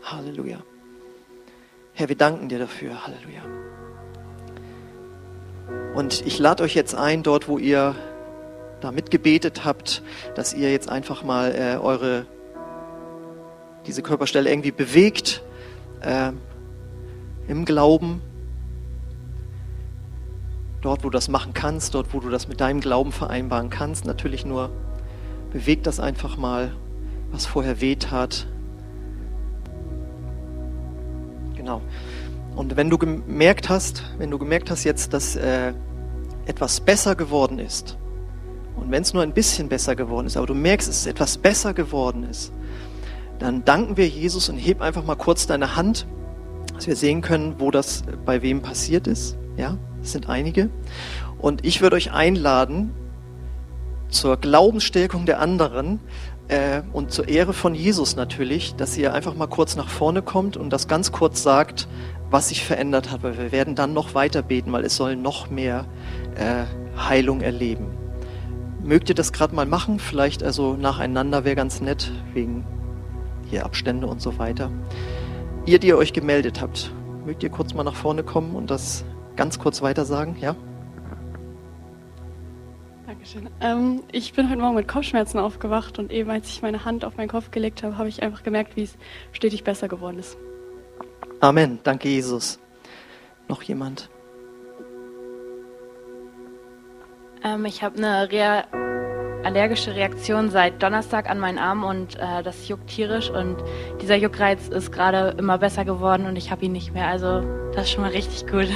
Halleluja. 0.03 0.57
Herr, 1.93 2.09
wir 2.09 2.17
danken 2.17 2.49
dir 2.49 2.59
dafür. 2.59 3.05
Halleluja. 3.05 3.41
Und 5.95 6.25
ich 6.25 6.39
lade 6.39 6.63
euch 6.63 6.75
jetzt 6.75 6.95
ein, 6.95 7.23
dort, 7.23 7.47
wo 7.47 7.57
ihr 7.57 7.95
da 8.81 8.91
mitgebetet 8.91 9.63
habt, 9.63 10.03
dass 10.35 10.53
ihr 10.53 10.71
jetzt 10.71 10.89
einfach 10.89 11.23
mal 11.23 11.53
äh, 11.55 11.77
eure 11.77 12.25
diese 13.85 14.01
Körperstelle 14.01 14.49
irgendwie 14.49 14.71
bewegt 14.71 15.41
äh, 16.01 16.31
im 17.47 17.65
Glauben. 17.65 18.21
Dort, 20.81 21.03
wo 21.03 21.09
du 21.09 21.15
das 21.15 21.29
machen 21.29 21.53
kannst, 21.53 21.95
dort, 21.95 22.13
wo 22.13 22.19
du 22.19 22.29
das 22.29 22.47
mit 22.47 22.59
deinem 22.59 22.81
Glauben 22.81 23.11
vereinbaren 23.11 23.69
kannst, 23.69 24.05
natürlich 24.05 24.45
nur 24.45 24.69
bewegt 25.51 25.87
das 25.87 25.99
einfach 25.99 26.35
mal 26.35 26.73
was 27.33 27.45
vorher 27.47 27.81
wehtat. 27.81 28.47
Genau. 31.55 31.81
Und 32.55 32.77
wenn 32.77 32.89
du 32.89 32.97
gemerkt 32.97 33.67
hast, 33.69 34.03
wenn 34.19 34.29
du 34.29 34.37
gemerkt 34.37 34.69
hast 34.69 34.83
jetzt, 34.83 35.13
dass 35.13 35.35
äh, 35.35 35.73
etwas 36.45 36.79
besser 36.79 37.15
geworden 37.15 37.59
ist, 37.59 37.97
und 38.75 38.91
wenn 38.91 39.01
es 39.01 39.13
nur 39.13 39.23
ein 39.23 39.33
bisschen 39.33 39.69
besser 39.69 39.95
geworden 39.95 40.27
ist, 40.27 40.37
aber 40.37 40.47
du 40.47 40.55
merkst, 40.55 40.87
dass 40.87 41.01
es 41.01 41.05
etwas 41.07 41.37
besser 41.37 41.73
geworden 41.73 42.23
ist, 42.23 42.51
dann 43.39 43.65
danken 43.65 43.97
wir 43.97 44.07
Jesus 44.07 44.49
und 44.49 44.57
heb 44.57 44.81
einfach 44.81 45.03
mal 45.03 45.15
kurz 45.15 45.47
deine 45.47 45.75
Hand, 45.75 46.05
dass 46.73 46.87
wir 46.87 46.95
sehen 46.95 47.21
können, 47.21 47.55
wo 47.59 47.71
das 47.71 48.03
bei 48.25 48.41
wem 48.41 48.61
passiert 48.61 49.07
ist. 49.07 49.37
Ja, 49.57 49.77
es 50.01 50.11
sind 50.11 50.29
einige. 50.29 50.69
Und 51.39 51.65
ich 51.65 51.81
würde 51.81 51.95
euch 51.95 52.11
einladen, 52.11 52.93
zur 54.09 54.37
Glaubensstärkung 54.37 55.25
der 55.25 55.39
anderen, 55.39 55.99
äh, 56.53 56.83
und 56.93 57.11
zur 57.11 57.27
Ehre 57.27 57.51
von 57.51 57.73
Jesus 57.73 58.15
natürlich, 58.15 58.75
dass 58.75 58.95
ihr 58.95 59.13
einfach 59.13 59.33
mal 59.33 59.47
kurz 59.47 59.75
nach 59.75 59.89
vorne 59.89 60.21
kommt 60.21 60.55
und 60.55 60.71
das 60.71 60.87
ganz 60.87 61.11
kurz 61.11 61.41
sagt, 61.41 61.87
was 62.29 62.49
sich 62.49 62.63
verändert 62.63 63.11
hat, 63.11 63.23
weil 63.23 63.37
wir 63.39 63.51
werden 63.51 63.73
dann 63.73 63.93
noch 63.93 64.13
weiter 64.13 64.43
beten, 64.43 64.71
weil 64.71 64.85
es 64.85 64.95
soll 64.95 65.15
noch 65.15 65.49
mehr 65.49 65.85
äh, 66.35 66.65
Heilung 66.95 67.41
erleben. 67.41 67.87
Mögt 68.83 69.09
ihr 69.09 69.15
das 69.15 69.33
gerade 69.33 69.55
mal 69.55 69.65
machen? 69.65 69.97
Vielleicht 69.97 70.43
also 70.43 70.75
nacheinander 70.75 71.43
wäre 71.43 71.55
ganz 71.55 71.81
nett, 71.81 72.11
wegen 72.33 72.65
hier 73.49 73.65
Abstände 73.65 74.05
und 74.05 74.21
so 74.21 74.37
weiter. 74.37 74.69
Ihr, 75.65 75.79
die 75.79 75.87
ihr 75.87 75.97
euch 75.97 76.13
gemeldet 76.13 76.61
habt, 76.61 76.91
mögt 77.25 77.41
ihr 77.41 77.49
kurz 77.49 77.73
mal 77.73 77.83
nach 77.83 77.95
vorne 77.95 78.23
kommen 78.23 78.55
und 78.55 78.69
das 78.69 79.05
ganz 79.35 79.57
kurz 79.57 79.81
weiter 79.81 80.05
sagen, 80.05 80.35
ja? 80.39 80.55
Dankeschön. 83.23 83.49
Ähm, 83.61 84.03
ich 84.11 84.33
bin 84.33 84.49
heute 84.49 84.59
Morgen 84.59 84.75
mit 84.75 84.89
Kopfschmerzen 84.89 85.39
aufgewacht 85.39 85.97
und 85.97 86.11
eben 86.11 86.29
als 86.29 86.49
ich 86.49 86.61
meine 86.61 86.83
Hand 86.83 87.05
auf 87.05 87.15
meinen 87.15 87.29
Kopf 87.29 87.51
gelegt 87.51 87.81
habe, 87.81 87.97
habe 87.97 88.09
ich 88.09 88.21
einfach 88.21 88.43
gemerkt, 88.43 88.75
wie 88.75 88.83
es 88.83 88.97
stetig 89.31 89.63
besser 89.63 89.87
geworden 89.87 90.19
ist. 90.19 90.37
Amen. 91.39 91.79
Danke, 91.83 92.09
Jesus. 92.09 92.59
Noch 93.47 93.61
jemand? 93.63 94.09
Ähm, 97.45 97.63
ich 97.63 97.81
habe 97.81 97.97
eine 97.97 98.29
Rea 98.29 98.65
allergische 99.45 99.95
Reaktion 99.95 100.49
seit 100.49 100.83
Donnerstag 100.83 101.29
an 101.29 101.39
meinen 101.39 101.59
Arm 101.59 101.85
und 101.85 102.17
äh, 102.17 102.43
das 102.43 102.67
juckt 102.67 102.87
tierisch 102.87 103.29
und 103.29 103.55
dieser 104.01 104.15
Juckreiz 104.15 104.67
ist 104.67 104.91
gerade 104.91 105.35
immer 105.37 105.57
besser 105.57 105.85
geworden 105.85 106.25
und 106.25 106.35
ich 106.35 106.51
habe 106.51 106.65
ihn 106.65 106.73
nicht 106.73 106.93
mehr. 106.93 107.07
Also 107.07 107.41
das 107.73 107.85
ist 107.85 107.91
schon 107.91 108.01
mal 108.03 108.11
richtig 108.11 108.47
gut. 108.47 108.67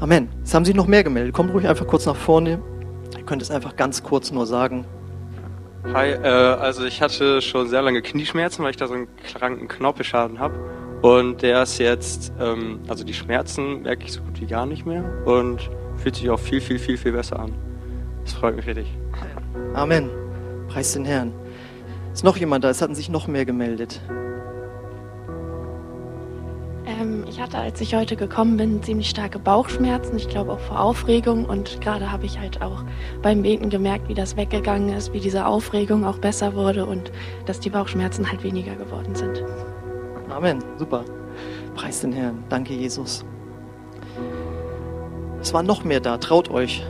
Amen. 0.00 0.28
Es 0.44 0.54
haben 0.54 0.64
sich 0.64 0.76
noch 0.76 0.86
mehr 0.86 1.02
gemeldet. 1.02 1.34
Kommt 1.34 1.52
ruhig 1.52 1.66
einfach 1.66 1.86
kurz 1.86 2.06
nach 2.06 2.16
vorne. 2.16 2.60
Ihr 3.16 3.24
könnt 3.24 3.42
es 3.42 3.50
einfach 3.50 3.74
ganz 3.74 4.02
kurz 4.02 4.30
nur 4.30 4.46
sagen. 4.46 4.84
Hi, 5.92 6.10
äh, 6.10 6.26
also 6.26 6.84
ich 6.84 7.02
hatte 7.02 7.40
schon 7.42 7.68
sehr 7.68 7.82
lange 7.82 8.02
Knieschmerzen, 8.02 8.62
weil 8.62 8.70
ich 8.70 8.76
da 8.76 8.86
so 8.86 8.94
einen 8.94 9.08
kranken 9.32 9.66
Knorpelschaden 9.66 10.38
habe. 10.38 10.54
Und 11.02 11.42
der 11.42 11.62
ist 11.62 11.78
jetzt, 11.78 12.32
ähm, 12.40 12.80
also 12.88 13.04
die 13.04 13.14
Schmerzen 13.14 13.82
merke 13.82 14.04
ich 14.04 14.12
so 14.12 14.20
gut 14.20 14.40
wie 14.40 14.46
gar 14.46 14.66
nicht 14.66 14.86
mehr 14.86 15.04
und 15.24 15.70
fühlt 15.96 16.16
sich 16.16 16.30
auch 16.30 16.40
viel, 16.40 16.60
viel, 16.60 16.78
viel, 16.78 16.96
viel 16.96 17.12
besser 17.12 17.38
an. 17.40 17.54
Das 18.24 18.34
freut 18.34 18.54
mich 18.54 18.66
richtig. 18.66 18.86
Amen. 19.74 20.10
Preis 20.68 20.92
den 20.92 21.04
Herrn. 21.04 21.32
Ist 22.12 22.24
noch 22.24 22.36
jemand 22.36 22.64
da? 22.64 22.70
Es 22.70 22.82
hatten 22.82 22.94
sich 22.94 23.08
noch 23.08 23.26
mehr 23.26 23.44
gemeldet. 23.44 24.00
Ähm, 26.88 27.24
ich 27.28 27.40
hatte, 27.40 27.58
als 27.58 27.80
ich 27.82 27.94
heute 27.94 28.16
gekommen 28.16 28.56
bin, 28.56 28.82
ziemlich 28.82 29.10
starke 29.10 29.38
Bauchschmerzen. 29.38 30.16
Ich 30.16 30.28
glaube 30.28 30.52
auch 30.52 30.60
vor 30.60 30.80
Aufregung. 30.80 31.44
Und 31.44 31.80
gerade 31.82 32.10
habe 32.10 32.24
ich 32.24 32.38
halt 32.38 32.62
auch 32.62 32.82
beim 33.20 33.42
Beten 33.42 33.68
gemerkt, 33.68 34.08
wie 34.08 34.14
das 34.14 34.36
weggegangen 34.36 34.88
ist, 34.90 35.12
wie 35.12 35.20
diese 35.20 35.46
Aufregung 35.46 36.06
auch 36.06 36.18
besser 36.18 36.54
wurde 36.54 36.86
und 36.86 37.12
dass 37.44 37.60
die 37.60 37.70
Bauchschmerzen 37.70 38.30
halt 38.30 38.42
weniger 38.42 38.74
geworden 38.74 39.14
sind. 39.14 39.44
Amen. 40.30 40.64
Super. 40.78 41.04
Preis 41.74 42.00
den 42.00 42.12
Herrn. 42.12 42.42
Danke, 42.48 42.72
Jesus. 42.72 43.24
Es 45.40 45.52
war 45.52 45.62
noch 45.62 45.84
mehr 45.84 46.00
da. 46.00 46.16
Traut 46.16 46.50
euch. 46.50 46.84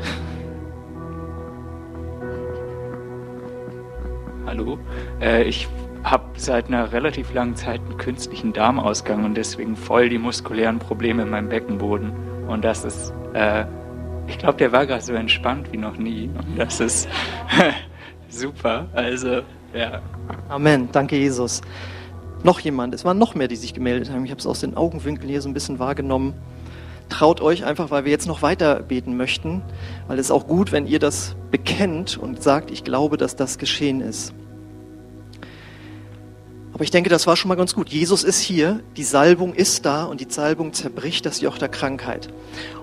Hallo. 4.46 4.78
Äh, 5.20 5.44
ich 5.44 5.68
habe 6.11 6.24
seit 6.36 6.68
einer 6.68 6.92
relativ 6.92 7.32
langen 7.34 7.56
Zeit 7.56 7.80
einen 7.80 7.96
künstlichen 7.98 8.52
Darmausgang 8.52 9.24
und 9.24 9.34
deswegen 9.34 9.76
voll 9.76 10.09
die 10.09 10.18
muskulären 10.18 10.78
Probleme 10.78 11.22
in 11.22 11.30
meinem 11.30 11.48
Beckenboden. 11.48 12.12
Und 12.46 12.64
das 12.64 12.84
ist, 12.84 13.12
äh, 13.34 13.64
ich 14.26 14.38
glaube, 14.38 14.59
der 14.59 14.72
war 14.72 14.86
gerade 14.86 15.02
so 15.02 15.12
entspannt 15.12 15.72
wie 15.72 15.76
noch 15.76 15.96
nie. 15.96 16.28
Und 16.28 16.59
das 16.59 16.80
ist 16.80 17.09
super. 18.28 18.86
Also, 18.94 19.42
ja. 19.74 20.00
Amen. 20.48 20.88
Danke, 20.92 21.16
Jesus. 21.16 21.61
Noch 22.42 22.61
jemand. 22.61 22.94
Es 22.94 23.04
waren 23.04 23.18
noch 23.18 23.34
mehr, 23.34 23.48
die 23.48 23.56
sich 23.56 23.74
gemeldet 23.74 24.11
haben. 24.11 24.24
Ich 24.24 24.30
habe 24.30 24.40
es 24.40 24.46
aus 24.46 24.61
den 24.61 24.76
Augenwinkeln 24.76 25.28
hier 25.28 25.42
so 25.42 25.48
ein 25.48 25.54
bisschen 25.54 25.78
wahrgenommen. 25.78 26.34
Traut 27.09 27.40
euch 27.40 27.64
einfach, 27.64 27.90
weil 27.90 28.04
wir 28.04 28.12
jetzt 28.12 28.26
noch 28.26 28.42
weiter 28.42 28.82
beten 28.82 29.16
möchten, 29.16 29.62
weil 30.06 30.18
es 30.18 30.26
ist 30.26 30.30
auch 30.30 30.46
gut, 30.46 30.72
wenn 30.72 30.86
ihr 30.86 30.98
das 30.98 31.36
bekennt 31.50 32.18
und 32.18 32.42
sagt, 32.42 32.70
ich 32.70 32.84
glaube, 32.84 33.16
dass 33.16 33.34
das 33.34 33.59
geschehen 33.59 34.00
ist. 34.00 34.34
Aber 36.78 36.84
ich 36.84 36.92
denke, 36.92 37.10
das 37.10 37.26
war 37.26 37.36
schon 37.36 37.48
mal 37.48 37.56
ganz 37.56 37.74
gut. 37.74 37.88
Jesus 37.88 38.22
ist 38.22 38.38
hier, 38.38 38.78
die 38.96 39.02
Salbung 39.02 39.52
ist 39.52 39.84
da 39.84 40.04
und 40.04 40.20
die 40.20 40.30
Salbung 40.30 40.72
zerbricht 40.72 41.26
das 41.26 41.40
Joch 41.40 41.58
der 41.58 41.68
Krankheit. 41.68 42.28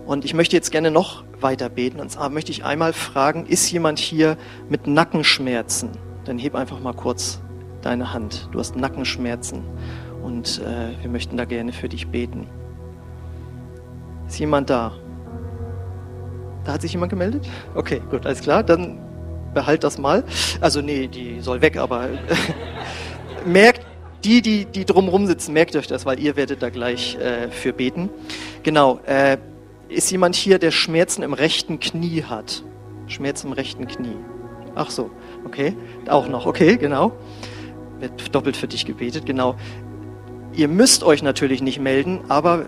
Und 0.05 0.25
ich 0.25 0.33
möchte 0.33 0.53
jetzt 0.53 0.69
gerne 0.73 0.91
noch 0.91 1.23
weiter 1.39 1.69
beten. 1.69 2.01
Und 2.01 2.11
zwar 2.11 2.29
möchte 2.29 2.51
ich 2.51 2.65
einmal 2.65 2.91
fragen, 2.91 3.45
ist 3.45 3.71
jemand 3.71 3.97
hier 3.99 4.35
mit 4.67 4.85
Nackenschmerzen? 4.85 5.91
Dann 6.25 6.37
heb 6.37 6.55
einfach 6.55 6.81
mal 6.81 6.91
kurz 6.91 7.39
deine 7.83 8.11
Hand. 8.11 8.49
Du 8.51 8.59
hast 8.59 8.75
Nackenschmerzen 8.75 9.63
und 10.21 10.59
äh, 10.59 11.01
wir 11.01 11.09
möchten 11.09 11.37
da 11.37 11.45
gerne 11.45 11.71
für 11.71 11.87
dich 11.87 12.07
beten. 12.07 12.47
Ist 14.27 14.39
jemand 14.39 14.69
da? 14.69 14.91
Da 16.65 16.73
hat 16.73 16.81
sich 16.81 16.91
jemand 16.91 17.11
gemeldet? 17.11 17.47
Okay, 17.75 18.01
gut, 18.11 18.25
alles 18.25 18.41
klar. 18.41 18.61
Dann 18.61 18.99
behalt 19.53 19.85
das 19.85 19.97
mal. 19.97 20.25
Also 20.59 20.81
nee, 20.81 21.07
die 21.07 21.39
soll 21.39 21.61
weg, 21.61 21.77
aber 21.77 22.09
merkt, 23.45 23.84
die, 24.26 24.41
die, 24.41 24.65
die 24.65 24.86
drumherum 24.86 25.28
sitzen, 25.28 25.53
merkt 25.53 25.76
euch 25.76 25.88
das, 25.88 26.05
weil 26.05 26.19
ihr 26.19 26.36
werdet 26.36 26.61
da 26.63 26.69
gleich 26.69 27.15
äh, 27.17 27.49
für 27.51 27.73
beten. 27.73 28.09
Genau, 28.63 28.99
äh, 29.05 29.38
ist 29.88 30.11
jemand 30.11 30.36
hier, 30.36 30.57
der 30.57 30.71
Schmerzen 30.71 31.21
im 31.21 31.34
rechten 31.34 31.80
Knie 31.80 32.23
hat? 32.23 32.63
Schmerzen 33.07 33.47
im 33.47 33.53
rechten 33.53 33.88
Knie. 33.88 34.15
Ach 34.73 34.89
so, 34.89 35.11
okay. 35.45 35.76
Auch 36.09 36.28
noch, 36.28 36.45
okay, 36.45 36.78
genau. 36.78 37.11
Wird 37.99 38.34
doppelt 38.34 38.57
für 38.57 38.67
dich 38.67 38.86
gebetet, 38.86 39.26
genau. 39.26 39.55
Ihr 40.53 40.67
müsst 40.67 41.03
euch 41.03 41.21
natürlich 41.21 41.61
nicht 41.61 41.80
melden, 41.80 42.21
aber 42.28 42.65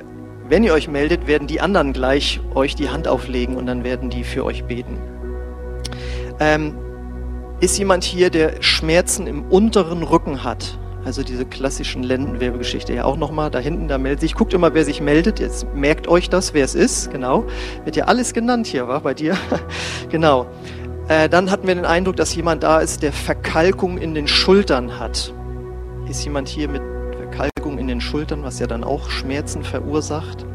wenn 0.47 0.63
ihr 0.63 0.73
euch 0.73 0.87
meldet, 0.87 1.27
werden 1.27 1.47
die 1.47 1.59
anderen 1.59 1.91
gleich 1.91 2.39
euch 2.53 2.75
die 2.75 2.89
Hand 2.89 3.07
auflegen 3.07 3.55
und 3.55 3.65
dann 3.65 3.83
werden 3.83 4.09
die 4.09 4.23
für 4.23 4.45
euch 4.45 4.63
beten. 4.65 4.97
Ähm, 6.39 6.77
ist 7.59 7.77
jemand 7.77 8.03
hier, 8.03 8.29
der 8.29 8.61
Schmerzen 8.61 9.25
im 9.25 9.43
unteren 9.43 10.03
Rücken 10.03 10.43
hat? 10.43 10.77
Also 11.07 11.23
diese 11.23 11.45
klassischen 11.45 12.03
Lendenwerbegeschichte 12.03 12.93
ja 12.93 13.05
auch 13.05 13.15
nochmal. 13.15 13.49
Da 13.49 13.59
hinten, 13.59 13.87
da 13.87 13.97
meldet 13.97 14.19
sich. 14.19 14.35
Guckt 14.35 14.53
immer, 14.53 14.73
wer 14.73 14.83
sich 14.83 14.99
meldet. 14.99 15.39
Jetzt 15.39 15.65
merkt 15.73 16.09
euch 16.09 16.29
das, 16.29 16.53
wer 16.53 16.65
es 16.65 16.75
ist. 16.75 17.11
Genau. 17.11 17.45
Wird 17.85 17.95
ja 17.95 18.03
alles 18.07 18.33
genannt 18.33 18.67
hier, 18.67 18.89
war 18.89 18.99
bei 18.99 19.13
dir. 19.13 19.37
genau. 20.09 20.47
Äh, 21.07 21.29
dann 21.29 21.49
hatten 21.49 21.65
wir 21.65 21.75
den 21.75 21.85
Eindruck, 21.85 22.17
dass 22.17 22.35
jemand 22.35 22.63
da 22.63 22.79
ist, 22.79 23.03
der 23.03 23.13
Verkalkung 23.13 23.97
in 23.97 24.15
den 24.15 24.27
Schultern 24.27 24.99
hat. 24.99 25.33
Ist 26.09 26.25
jemand 26.25 26.49
hier 26.49 26.67
mit 26.67 26.81
Verkalkung 27.15 27.77
in 27.77 27.87
den 27.87 28.01
Schultern, 28.01 28.43
was 28.43 28.59
ja 28.59 28.67
dann 28.67 28.83
auch 28.83 29.09
Schmerzen 29.09 29.63
verursacht. 29.63 30.45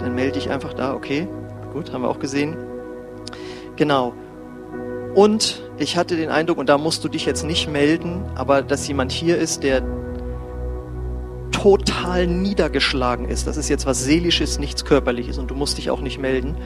Dann 0.00 0.16
melde 0.16 0.36
ich 0.36 0.50
einfach 0.50 0.74
da, 0.74 0.94
okay, 0.94 1.28
gut, 1.72 1.92
haben 1.92 2.02
wir 2.02 2.08
auch 2.08 2.18
gesehen. 2.18 2.56
Genau. 3.76 4.14
Und 5.14 5.62
ich 5.78 5.96
hatte 5.96 6.16
den 6.16 6.28
Eindruck, 6.28 6.58
und 6.58 6.68
da 6.68 6.78
musst 6.78 7.04
du 7.04 7.08
dich 7.08 7.24
jetzt 7.24 7.44
nicht 7.44 7.68
melden, 7.68 8.24
aber 8.34 8.62
dass 8.62 8.86
jemand 8.88 9.12
hier 9.12 9.38
ist, 9.38 9.62
der 9.62 9.82
total 11.52 12.26
niedergeschlagen 12.26 13.28
ist. 13.28 13.46
Das 13.46 13.56
ist 13.56 13.68
jetzt 13.68 13.86
was 13.86 14.04
Seelisches, 14.04 14.58
nichts 14.58 14.84
Körperliches 14.84 15.38
und 15.38 15.50
du 15.50 15.54
musst 15.54 15.78
dich 15.78 15.90
auch 15.90 16.00
nicht 16.00 16.18
melden. 16.18 16.56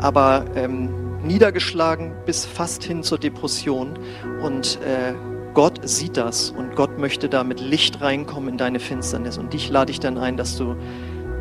Aber 0.00 0.46
ähm, 0.56 0.88
niedergeschlagen 1.22 2.12
bis 2.26 2.44
fast 2.44 2.82
hin 2.82 3.02
zur 3.02 3.18
Depression 3.18 3.98
und 4.42 4.78
äh, 4.84 5.14
Gott 5.54 5.80
sieht 5.82 6.16
das 6.16 6.50
und 6.50 6.74
Gott 6.74 6.98
möchte 6.98 7.28
da 7.28 7.44
mit 7.44 7.60
Licht 7.60 8.00
reinkommen 8.00 8.48
in 8.48 8.58
deine 8.58 8.80
Finsternis. 8.80 9.38
Und 9.38 9.52
dich 9.52 9.68
lade 9.68 9.92
ich 9.92 10.00
dann 10.00 10.16
ein, 10.16 10.36
dass 10.36 10.56
du, 10.56 10.74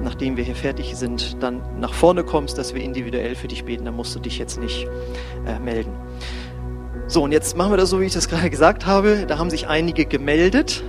nachdem 0.04 0.36
wir 0.38 0.44
hier 0.44 0.56
fertig 0.56 0.96
sind, 0.96 1.42
dann 1.42 1.62
nach 1.80 1.94
vorne 1.94 2.24
kommst, 2.24 2.58
dass 2.58 2.76
wir 2.76 2.84
individuell 2.84 3.36
für 3.36 3.48
dich 3.48 3.64
beten. 3.64 3.86
Da 3.86 3.92
musst 3.92 4.14
du 4.14 4.20
dich 4.20 4.38
jetzt 4.38 4.60
nicht 4.60 4.86
äh, 5.48 5.58
melden. 5.60 5.94
So, 7.12 7.24
und 7.24 7.34
jetzt 7.34 7.58
machen 7.58 7.74
wir 7.74 7.78
das 7.78 7.90
so, 7.90 8.00
wie 8.00 8.06
ich 8.06 8.14
das 8.14 8.30
gerade 8.30 8.50
gesagt 8.50 8.86
habe. 8.86 9.26
Da 9.28 9.38
haben 9.38 9.50
sich 9.50 9.68
einige 9.68 10.06
gemeldet. 10.06 10.82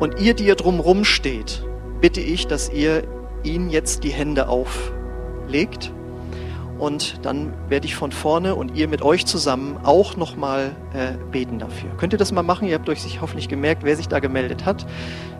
Und 0.00 0.20
ihr, 0.20 0.34
die 0.34 0.46
ihr 0.46 0.56
drumherum 0.56 1.04
steht, 1.04 1.64
bitte 2.00 2.20
ich, 2.20 2.48
dass 2.48 2.72
ihr 2.72 3.04
ihnen 3.44 3.70
jetzt 3.70 4.02
die 4.02 4.10
Hände 4.10 4.48
auflegt 4.48 5.92
und 6.80 7.24
dann 7.24 7.52
werde 7.68 7.86
ich 7.86 7.94
von 7.94 8.10
vorne 8.10 8.56
und 8.56 8.74
ihr 8.74 8.88
mit 8.88 9.00
euch 9.02 9.26
zusammen 9.26 9.78
auch 9.84 10.16
nochmal 10.16 10.72
äh, 10.92 11.12
beten 11.30 11.60
dafür. 11.60 11.90
Könnt 11.98 12.12
ihr 12.12 12.18
das 12.18 12.32
mal 12.32 12.42
machen? 12.42 12.66
Ihr 12.66 12.74
habt 12.74 12.88
euch 12.88 13.00
sich 13.00 13.20
hoffentlich 13.20 13.48
gemerkt, 13.48 13.84
wer 13.84 13.96
sich 13.96 14.08
da 14.08 14.18
gemeldet 14.18 14.64
hat. 14.64 14.84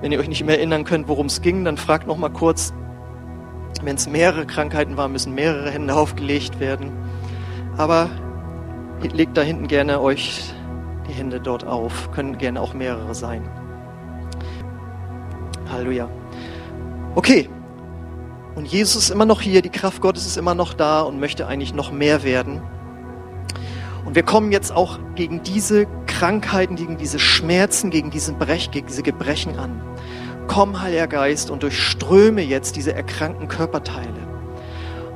Wenn 0.01 0.13
ihr 0.13 0.21
euch 0.21 0.29
nicht 0.29 0.45
mehr 0.45 0.59
erinnern 0.59 0.85
könnt, 0.85 1.09
worum 1.09 1.27
es 1.27 1.43
ging, 1.43 1.65
dann 1.65 1.77
fragt 1.77 2.07
nochmal 2.07 2.31
kurz. 2.31 2.73
Wenn 3.83 3.97
es 3.97 4.09
mehrere 4.09 4.47
Krankheiten 4.47 4.97
waren, 4.97 5.11
müssen 5.11 5.35
mehrere 5.35 5.73
Hände 5.73 5.97
aufgelegt 5.97 6.61
werden. 6.61 6.93
Aber 7.77 8.09
legt 9.13 9.37
da 9.37 9.43
hinten 9.43 9.69
gerne 9.69 10.01
euch 10.01 10.53
die 11.09 11.13
Hände 11.13 11.41
dort 11.41 11.67
auf. 11.67 12.11
Können 12.13 12.39
gerne 12.39 12.61
auch 12.61 12.75
mehrere 12.75 13.15
sein. 13.15 13.49
Halleluja. 15.71 16.09
Okay, 17.15 17.49
und 18.55 18.67
Jesus 18.67 19.05
ist 19.05 19.11
immer 19.11 19.27
noch 19.27 19.41
hier, 19.41 19.63
die 19.63 19.71
Kraft 19.71 20.01
Gottes 20.01 20.27
ist 20.27 20.37
immer 20.37 20.55
noch 20.55 20.75
da 20.75 21.03
und 21.03 21.19
möchte 21.19 21.47
eigentlich 21.47 21.75
noch 21.75 21.91
mehr 21.91 22.23
werden. 22.23 22.63
Und 24.05 24.15
wir 24.15 24.23
kommen 24.23 24.53
jetzt 24.53 24.71
auch 24.71 24.99
gegen 25.17 25.43
diese 25.43 25.87
Krankheiten, 26.07 26.77
gegen 26.77 26.97
diese 26.97 27.19
Schmerzen, 27.19 27.91
gegen 27.91 28.11
diese, 28.11 28.33
Brech, 28.33 28.71
gegen 28.71 28.87
diese 28.87 29.03
Gebrechen 29.03 29.59
an. 29.59 29.83
Komm, 30.47 30.81
Heiliger 30.81 31.09
Geist, 31.09 31.51
und 31.51 31.63
durchströme 31.63 32.43
jetzt 32.43 32.77
diese 32.77 32.95
erkrankten 32.95 33.49
Körperteile. 33.49 34.24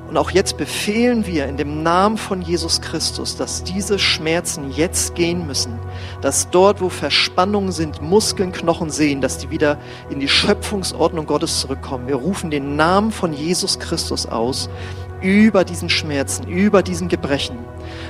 Und 0.09 0.17
auch 0.17 0.31
jetzt 0.31 0.57
befehlen 0.57 1.27
wir 1.27 1.47
in 1.47 1.59
dem 1.59 1.83
Namen 1.83 2.17
von 2.17 2.41
Jesus 2.41 2.81
Christus, 2.81 3.37
dass 3.37 3.63
diese 3.63 3.99
Schmerzen 3.99 4.71
jetzt 4.71 5.15
gehen 5.15 5.47
müssen. 5.47 5.79
Dass 6.23 6.49
dort, 6.49 6.81
wo 6.81 6.89
Verspannungen 6.89 7.73
sind, 7.73 8.01
Muskeln, 8.01 8.51
Knochen, 8.53 8.89
sehen, 8.89 9.21
dass 9.21 9.37
die 9.37 9.51
wieder 9.51 9.79
in 10.09 10.19
die 10.19 10.29
Schöpfungsordnung 10.29 11.27
Gottes 11.27 11.61
zurückkommen. 11.61 12.09
Wir 12.09 12.15
rufen 12.15 12.51
den 12.51 12.75
Namen 12.75 13.13
von 13.13 13.35
Jesus 13.35 13.79
Christus 13.79 14.25
aus 14.25 14.71
über 15.21 15.65
diesen 15.65 15.91
Schmerzen, 15.91 16.49
über 16.49 16.83
diesen 16.83 17.09
Gebrechen 17.09 17.59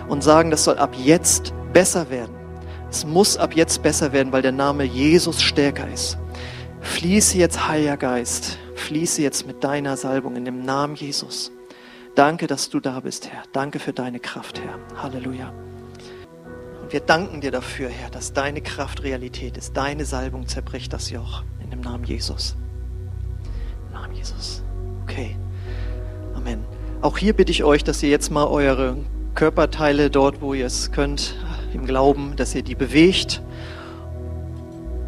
und 0.09 0.23
sagen, 0.23 0.53
das 0.53 0.65
soll 0.65 0.79
ab 0.79 0.95
jetzt 1.03 1.53
besser 1.73 2.11
werden. 2.11 2.35
Es 2.91 3.05
muss 3.05 3.37
ab 3.37 3.55
jetzt 3.55 3.83
besser 3.83 4.13
werden, 4.13 4.33
weil 4.33 4.43
der 4.43 4.53
Name 4.53 4.85
Jesus 4.85 5.43
stärker 5.43 5.89
ist. 5.93 6.17
Fließe 6.81 7.39
jetzt, 7.39 7.67
Heiliger 7.67 7.97
Geist, 7.97 8.57
fließe 8.77 9.21
jetzt 9.21 9.49
mit 9.49 9.65
deiner 9.65 9.97
Salbung 9.97 10.37
in 10.37 10.45
dem 10.45 10.63
Namen 10.63 10.95
Jesus. 10.95 11.51
Danke, 12.19 12.49
dass 12.49 12.69
du 12.69 12.81
da 12.81 12.99
bist, 12.99 13.31
Herr. 13.31 13.45
Danke 13.53 13.79
für 13.79 13.93
deine 13.93 14.19
Kraft, 14.19 14.61
Herr. 14.61 14.81
Halleluja. 15.01 15.53
Und 16.83 16.93
wir 16.93 16.99
danken 16.99 17.41
dir 17.41 17.53
dafür, 17.53 17.89
Herr, 17.89 18.11
dass 18.11 18.33
deine 18.33 18.61
Kraft 18.61 19.05
Realität 19.05 19.57
ist. 19.57 19.77
Deine 19.77 20.05
Salbung 20.05 20.49
zerbricht 20.49 20.93
das 20.93 21.11
Joch. 21.11 21.45
In 21.63 21.71
dem 21.71 21.81
Namen 21.81 22.03
Jesus. 22.03 22.57
Im 23.87 23.93
Namen 23.93 24.15
Jesus. 24.17 24.65
Okay. 25.05 25.37
Amen. 26.35 26.65
Auch 27.03 27.19
hier 27.19 27.35
bitte 27.35 27.53
ich 27.53 27.63
euch, 27.63 27.85
dass 27.85 28.03
ihr 28.03 28.11
jetzt 28.11 28.33
mal 28.33 28.49
eure 28.49 28.97
Körperteile 29.37 30.11
dort, 30.11 30.41
wo 30.41 30.55
ihr 30.55 30.67
es 30.67 30.91
könnt, 30.91 31.37
im 31.73 31.87
Glauben, 31.87 32.35
dass 32.35 32.53
ihr 32.53 32.65
die 32.65 32.75
bewegt, 32.75 33.43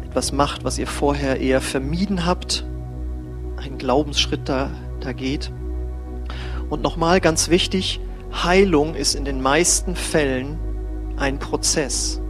etwas 0.05 0.31
macht, 0.31 0.63
was 0.63 0.77
ihr 0.77 0.87
vorher 0.87 1.41
eher 1.41 1.59
vermieden 1.59 2.25
habt, 2.25 2.63
einen 3.57 3.77
Glaubensschritt 3.77 4.47
da, 4.47 4.71
da 5.01 5.11
geht. 5.11 5.51
Und 6.71 6.81
nochmal 6.81 7.19
ganz 7.19 7.49
wichtig, 7.49 7.99
Heilung 8.31 8.95
ist 8.95 9.13
in 9.13 9.25
den 9.25 9.41
meisten 9.41 9.97
Fällen 9.97 10.57
ein 11.17 11.37
Prozess. 11.37 12.21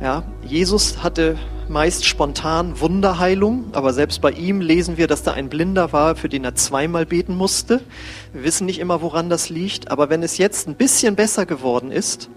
Ja, 0.00 0.22
Jesus 0.42 1.02
hatte 1.02 1.36
meist 1.68 2.06
spontan 2.06 2.80
Wunderheilung, 2.80 3.66
aber 3.72 3.92
selbst 3.92 4.22
bei 4.22 4.30
ihm 4.30 4.62
lesen 4.62 4.96
wir, 4.96 5.08
dass 5.08 5.22
da 5.22 5.32
ein 5.32 5.50
Blinder 5.50 5.92
war, 5.92 6.16
für 6.16 6.30
den 6.30 6.42
er 6.42 6.54
zweimal 6.54 7.04
beten 7.04 7.36
musste. 7.36 7.82
Wir 8.32 8.44
wissen 8.44 8.64
nicht 8.64 8.80
immer, 8.80 9.02
woran 9.02 9.28
das 9.28 9.50
liegt, 9.50 9.90
aber 9.90 10.08
wenn 10.08 10.22
es 10.22 10.38
jetzt 10.38 10.66
ein 10.66 10.74
bisschen 10.74 11.14
besser 11.14 11.44
geworden 11.44 11.92
ist, 11.92 12.30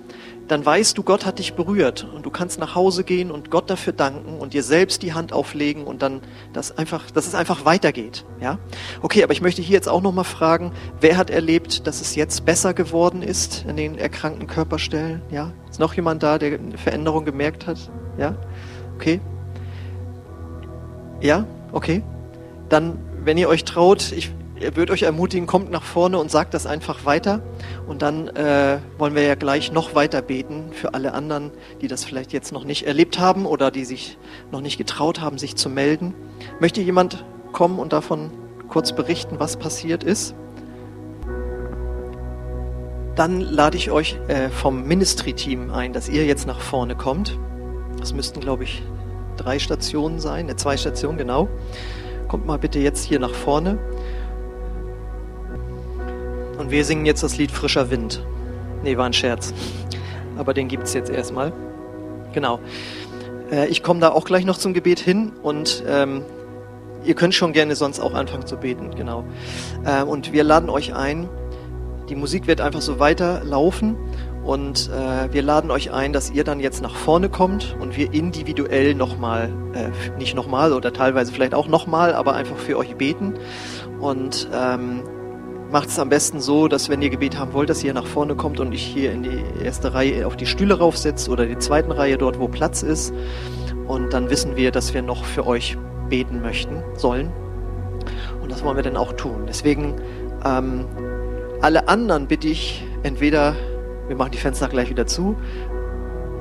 dann 0.48 0.66
weißt 0.66 0.98
du, 0.98 1.04
Gott 1.04 1.26
hat 1.26 1.40
dich 1.40 1.54
berührt 1.54 2.08
und 2.14 2.26
du 2.26 2.30
kannst 2.30 2.60
nach 2.60 2.76
Hause 2.76 3.04
gehen 3.04 3.32
und 3.32 3.50
Gott 3.50 3.70
dafür 3.70 3.94
danken 3.94 4.38
und 4.38 4.54
dir 4.54 4.64
selbst 4.64 5.02
die 5.02 5.14
Hand 5.14 5.34
auflegen 5.34 5.86
und 5.86 6.02
dann 6.02 6.22
das 6.54 6.78
einfach, 6.78 7.10
dass 7.10 7.26
es 7.26 7.34
einfach 7.34 7.66
weitergeht. 7.66 8.26
Ja, 8.40 8.60
okay, 9.02 9.24
aber 9.24 9.34
ich 9.34 9.42
möchte 9.42 9.62
hier 9.62 9.74
jetzt 9.74 9.90
auch 9.90 10.02
noch 10.02 10.12
mal 10.12 10.24
fragen, 10.24 10.72
wer 11.02 11.18
hat 11.18 11.30
erlebt, 11.30 11.88
dass 11.88 12.02
es 12.02 12.16
jetzt 12.16 12.46
besser 12.46 12.74
geworden 12.74 13.24
ist 13.24 13.66
in 13.68 13.76
den 13.76 13.98
erkrankten 13.98 14.48
Körperstellen? 14.48 15.22
Ja, 15.32 15.52
ist 15.70 15.80
noch 15.80 15.94
jemand 15.96 16.22
da, 16.22 16.38
der 16.38 16.60
eine 16.60 16.78
Veränderung 16.78 17.26
gemerkt 17.26 17.66
hat? 17.66 17.78
Ja, 18.18 18.36
okay. 18.96 19.20
Ja, 21.22 21.46
okay. 21.72 22.04
Dann, 22.70 23.00
wenn 23.24 23.38
ihr 23.38 23.50
euch 23.50 23.64
traut, 23.64 24.12
ich 24.12 24.32
würde 24.60 24.94
euch 24.94 25.04
ermutigen, 25.04 25.48
kommt 25.48 25.70
nach 25.72 25.84
vorne 25.84 26.18
und 26.18 26.32
sagt 26.32 26.54
das 26.54 26.66
einfach 26.66 27.06
weiter. 27.06 27.42
Und 27.88 28.02
dann 28.02 28.30
äh, 28.30 28.80
wollen 28.98 29.16
wir 29.16 29.24
ja 29.24 29.36
gleich 29.36 29.72
noch 29.72 29.96
weiter 29.96 30.22
beten 30.22 30.72
für 30.72 30.94
alle 30.94 31.14
anderen, 31.14 31.52
die 31.82 31.88
das 31.88 32.06
vielleicht 32.06 32.32
jetzt 32.32 32.52
noch 32.52 32.64
nicht 32.64 32.88
erlebt 32.88 33.20
haben 33.20 33.46
oder 33.46 33.70
die 33.72 33.86
sich 33.86 34.18
noch 34.52 34.62
nicht 34.62 34.78
getraut 34.78 35.20
haben, 35.20 35.38
sich 35.38 35.56
zu 35.56 35.70
melden. 35.70 36.14
Möchte 36.60 36.82
jemand 36.82 37.26
kommen 37.52 37.80
und 37.80 37.94
davon 37.94 38.32
kurz 38.70 38.94
berichten, 38.94 39.40
was 39.40 39.58
passiert 39.58 40.04
ist? 40.04 40.36
Dann 43.16 43.40
lade 43.40 43.78
ich 43.78 43.92
euch 43.92 44.18
äh, 44.28 44.50
vom 44.50 44.84
Ministry-Team 44.84 45.72
ein, 45.72 45.94
dass 45.94 46.10
ihr 46.10 46.26
jetzt 46.26 46.48
nach 46.48 46.60
vorne 46.60 46.96
kommt. 46.96 47.38
Das 48.00 48.14
müssten, 48.14 48.42
glaube 48.42 48.66
ich, 48.66 48.84
drei 49.38 49.60
Stationen 49.60 50.20
sein, 50.20 50.50
äh, 50.50 50.56
zwei 50.58 50.76
Stationen, 50.76 51.18
genau. 51.18 51.48
Kommt 52.28 52.46
mal 52.46 52.58
bitte 52.58 52.80
jetzt 52.80 53.06
hier 53.06 53.20
nach 53.20 53.34
vorne. 53.34 53.80
Und 56.66 56.72
wir 56.72 56.84
singen 56.84 57.06
jetzt 57.06 57.22
das 57.22 57.38
Lied 57.38 57.52
Frischer 57.52 57.92
Wind. 57.92 58.26
Nee, 58.82 58.98
war 58.98 59.06
ein 59.06 59.14
Scherz. 59.14 59.54
Aber 60.36 60.52
den 60.56 60.68
gibt 60.68 60.86
es 60.86 60.96
jetzt 60.96 61.12
erstmal. 61.12 61.54
Genau. 62.34 62.60
Äh, 63.52 63.68
ich 63.68 63.84
komme 63.84 64.00
da 64.00 64.10
auch 64.10 64.26
gleich 64.26 64.46
noch 64.46 64.58
zum 64.58 64.74
Gebet 64.74 65.00
hin 65.00 65.32
und 65.44 65.84
ähm, 65.88 66.24
ihr 67.04 67.14
könnt 67.14 67.36
schon 67.36 67.54
gerne 67.54 67.76
sonst 67.76 68.00
auch 68.00 68.16
anfangen 68.16 68.48
zu 68.48 68.58
beten. 68.58 68.96
Genau. 68.98 69.26
Äh, 69.86 70.02
und 70.02 70.34
wir 70.34 70.44
laden 70.44 70.72
euch 70.72 70.96
ein. 70.96 71.30
Die 72.10 72.16
Musik 72.16 72.48
wird 72.48 72.62
einfach 72.62 72.82
so 72.82 72.98
weiterlaufen 72.98 73.96
und 74.44 74.90
äh, 74.90 75.32
wir 75.32 75.44
laden 75.44 75.70
euch 75.70 75.92
ein, 75.92 76.14
dass 76.14 76.32
ihr 76.32 76.44
dann 76.44 76.60
jetzt 76.60 76.82
nach 76.82 76.96
vorne 76.96 77.30
kommt 77.30 77.76
und 77.80 77.96
wir 77.96 78.12
individuell 78.12 78.96
nochmal, 78.96 79.52
äh, 79.76 80.18
nicht 80.18 80.36
nochmal 80.36 80.74
oder 80.74 80.92
teilweise 80.92 81.32
vielleicht 81.32 81.54
auch 81.54 81.68
nochmal, 81.68 82.16
aber 82.16 82.34
einfach 82.34 82.58
für 82.58 82.76
euch 82.76 82.96
beten. 82.96 83.36
Und 84.00 84.50
ähm, 84.52 85.04
macht 85.76 85.90
es 85.90 86.00
am 86.00 86.08
besten 86.08 86.40
so, 86.40 86.70
dass 86.70 86.88
wenn 86.88 87.02
ihr 87.02 87.10
Gebet 87.10 87.38
haben 87.38 87.52
wollt, 87.52 87.70
dass 87.70 87.84
ihr 87.84 87.94
nach 87.94 88.06
vorne 88.06 88.34
kommt 88.36 88.62
und 88.62 88.72
ich 88.72 88.82
hier 88.82 89.12
in 89.12 89.24
die 89.24 89.44
erste 89.62 89.94
Reihe 89.94 90.26
auf 90.26 90.38
die 90.38 90.46
Stühle 90.46 90.78
raufsetze 90.78 91.30
oder 91.30 91.46
die 91.46 91.58
zweiten 91.58 91.92
Reihe 91.92 92.18
dort, 92.18 92.40
wo 92.40 92.48
Platz 92.48 92.82
ist. 92.82 93.14
Und 93.86 94.14
dann 94.14 94.30
wissen 94.30 94.56
wir, 94.56 94.72
dass 94.72 94.94
wir 94.94 95.02
noch 95.02 95.26
für 95.26 95.46
euch 95.46 95.78
beten 96.08 96.42
möchten, 96.42 96.82
sollen. 96.96 97.30
Und 98.42 98.54
das 98.54 98.64
wollen 98.64 98.78
wir 98.78 98.84
dann 98.84 98.96
auch 98.96 99.12
tun. 99.18 99.48
Deswegen 99.50 99.96
ähm, 100.46 100.86
alle 101.60 101.90
anderen 101.90 102.28
bitte 102.28 102.48
ich 102.48 102.82
entweder, 103.04 103.54
wir 104.08 104.16
machen 104.16 104.32
die 104.32 104.38
Fenster 104.38 104.70
gleich 104.70 104.90
wieder 104.90 105.08
zu, 105.08 105.36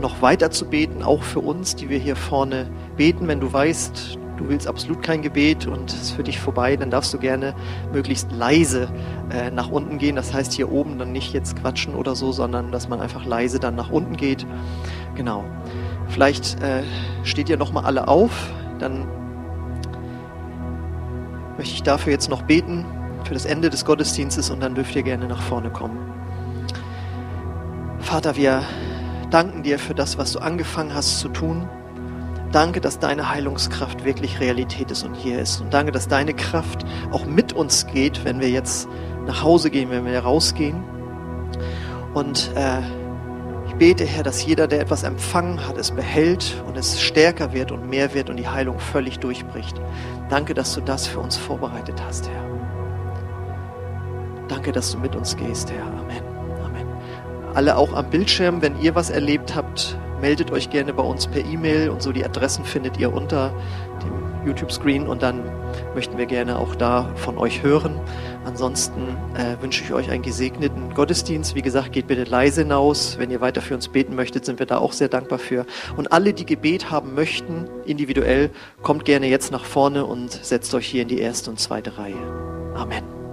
noch 0.01 0.23
weiter 0.23 0.53
zu 0.53 0.67
beten, 0.67 1.03
auch 1.03 1.25
für 1.25 1.41
uns, 1.41 1.75
die 1.75 1.89
wir 1.89 1.99
hier 1.99 2.15
vorne 2.15 2.71
beten. 2.97 3.27
Wenn 3.27 3.41
du 3.41 3.53
weißt, 3.53 4.17
du 4.37 4.49
willst 4.49 4.67
absolut 4.67 5.03
kein 5.03 5.23
Gebet 5.23 5.67
und 5.67 5.91
es 5.91 6.03
ist 6.03 6.11
für 6.13 6.23
dich 6.23 6.39
vorbei, 6.39 6.77
dann 6.77 6.91
darfst 6.91 7.13
du 7.15 7.19
gerne 7.19 7.55
möglichst 7.93 8.33
leise 8.33 8.89
äh, 9.31 9.51
nach 9.51 9.71
unten 9.71 9.99
gehen. 9.99 10.17
Das 10.17 10.33
heißt 10.33 10.53
hier 10.53 10.71
oben 10.71 10.99
dann 10.99 11.13
nicht 11.13 11.33
jetzt 11.33 11.57
quatschen 11.57 11.95
oder 11.95 12.15
so, 12.15 12.33
sondern 12.33 12.73
dass 12.73 12.89
man 12.89 13.01
einfach 13.01 13.25
leise 13.25 13.59
dann 13.59 13.75
nach 13.75 13.91
unten 13.91 14.17
geht. 14.17 14.47
Genau. 15.15 15.45
Vielleicht 16.09 16.61
äh, 16.63 16.83
steht 17.23 17.49
ihr 17.49 17.57
nochmal 17.57 17.85
alle 17.85 18.09
auf, 18.09 18.53
dann 18.79 19.07
möchte 21.57 21.75
ich 21.75 21.83
dafür 21.83 22.13
jetzt 22.13 22.29
noch 22.29 22.43
beten 22.43 22.85
für 23.25 23.35
das 23.35 23.47
Ende 23.47 23.71
des 23.71 23.85
Gottesdienstes 23.85 24.51
und 24.51 24.61
dann 24.61 24.75
dürft 24.75 24.95
ihr 24.95 25.03
gerne 25.03 25.27
nach 25.27 25.41
vorne 25.41 25.71
kommen. 25.71 25.99
Vater, 28.01 28.37
wir 28.37 28.63
danken 29.31 29.63
dir 29.63 29.79
für 29.79 29.95
das, 29.95 30.19
was 30.19 30.33
du 30.33 30.41
angefangen 30.41 30.95
hast 30.95 31.21
zu 31.21 31.29
tun. 31.29 31.69
Danke, 32.55 32.81
dass 32.81 33.01
deine 33.01 33.31
Heilungskraft 33.31 34.05
wirklich 34.05 34.39
Realität 34.39 34.93
ist 34.93 35.03
und 35.03 35.15
hier 35.15 35.41
ist. 35.41 35.61
Und 35.61 35.75
danke, 35.75 35.91
dass 35.91 36.07
deine 36.07 36.35
Kraft 36.35 36.85
auch 37.11 37.27
mit 37.27 37.53
uns 37.53 37.85
geht, 37.89 38.25
wenn 38.25 38.39
wir 38.39 38.49
jetzt 38.49 38.87
nach 39.27 39.43
Hause 39.43 39.71
gehen, 39.71 39.91
wenn 39.91 40.07
wir 40.07 40.17
rausgehen. 40.21 40.85
Und 42.15 42.53
äh, 42.55 42.79
ich 43.67 43.75
bete, 43.75 44.05
Herr, 44.05 44.23
dass 44.23 44.47
jeder, 44.47 44.69
der 44.69 44.83
etwas 44.83 45.03
empfangen 45.03 45.67
hat, 45.67 45.77
es 45.79 45.91
behält 45.91 46.63
und 46.69 46.77
es 46.79 47.01
stärker 47.01 47.53
wird 47.53 47.73
und 47.73 47.91
mehr 47.91 48.15
wird 48.15 48.31
und 48.31 48.37
die 48.37 48.47
Heilung 48.47 48.79
völlig 48.79 49.19
durchbricht. 49.19 49.81
Danke, 50.29 50.55
dass 50.55 50.75
du 50.75 50.81
das 50.81 51.09
für 51.09 51.19
uns 51.19 51.37
vorbereitet 51.37 52.01
hast, 52.07 52.29
Herr. 52.29 52.45
Danke, 54.47 54.71
dass 54.71 54.93
du 54.93 54.99
mit 54.99 55.17
uns 55.17 55.37
gehst, 55.37 55.73
Herr. 55.73 55.87
Amen. 55.87 56.23
Amen. 56.65 56.87
Alle 57.53 57.77
auch 57.77 57.95
am 57.95 58.09
Bildschirm, 58.11 58.63
wenn 58.63 58.81
ihr 58.81 58.95
was 58.95 59.11
erlebt 59.11 59.57
habt, 59.57 59.99
meldet 60.21 60.51
euch 60.51 60.71
gerne 60.71 60.93
bei 60.93 61.03
uns 61.03 61.27
per 61.27 61.45
E-Mail 61.45 61.91
und 61.91 62.03
so 62.03 62.13
die 62.13 62.25
Adressen 62.25 62.65
findet 62.65 62.99
ihr 62.99 63.13
unter 63.13 63.53
dem 64.03 64.47
YouTube-Screen 64.47 65.07
und 65.07 65.23
dann 65.23 65.43
möchten 65.95 66.19
wir 66.19 66.27
gerne 66.27 66.59
auch 66.59 66.75
da 66.75 67.11
von 67.17 67.39
euch 67.39 67.63
hören. 67.63 67.99
Ansonsten 68.45 69.01
äh, 69.35 69.61
wünsche 69.63 69.83
ich 69.83 69.93
euch 69.93 70.11
einen 70.11 70.23
gesegneten 70.23 70.93
Gottesdienst. 70.95 71.55
Wie 71.55 71.63
gesagt, 71.63 71.93
geht 71.93 72.07
bitte 72.07 72.25
leise 72.25 72.63
hinaus. 72.63 73.19
Wenn 73.19 73.31
ihr 73.31 73.41
weiter 73.41 73.63
für 73.63 73.75
uns 73.75 73.89
beten 73.89 74.15
möchtet, 74.15 74.45
sind 74.45 74.59
wir 74.59 74.67
da 74.67 74.79
auch 74.79 74.93
sehr 74.93 75.09
dankbar 75.09 75.39
für. 75.39 75.67
Und 75.97 76.13
alle, 76.13 76.35
die 76.35 76.47
Gebet 76.47 76.91
haben 76.91 77.15
möchten, 77.15 77.67
individuell, 77.87 78.51
kommt 78.83 79.05
gerne 79.05 79.27
jetzt 79.27 79.51
nach 79.51 79.65
vorne 79.65 80.05
und 80.05 80.33
setzt 80.33 80.75
euch 80.75 80.87
hier 80.87 81.03
in 81.03 81.09
die 81.09 81.19
erste 81.19 81.51
und 81.51 81.59
zweite 81.59 81.97
Reihe. 81.99 82.15
Amen. 82.75 83.24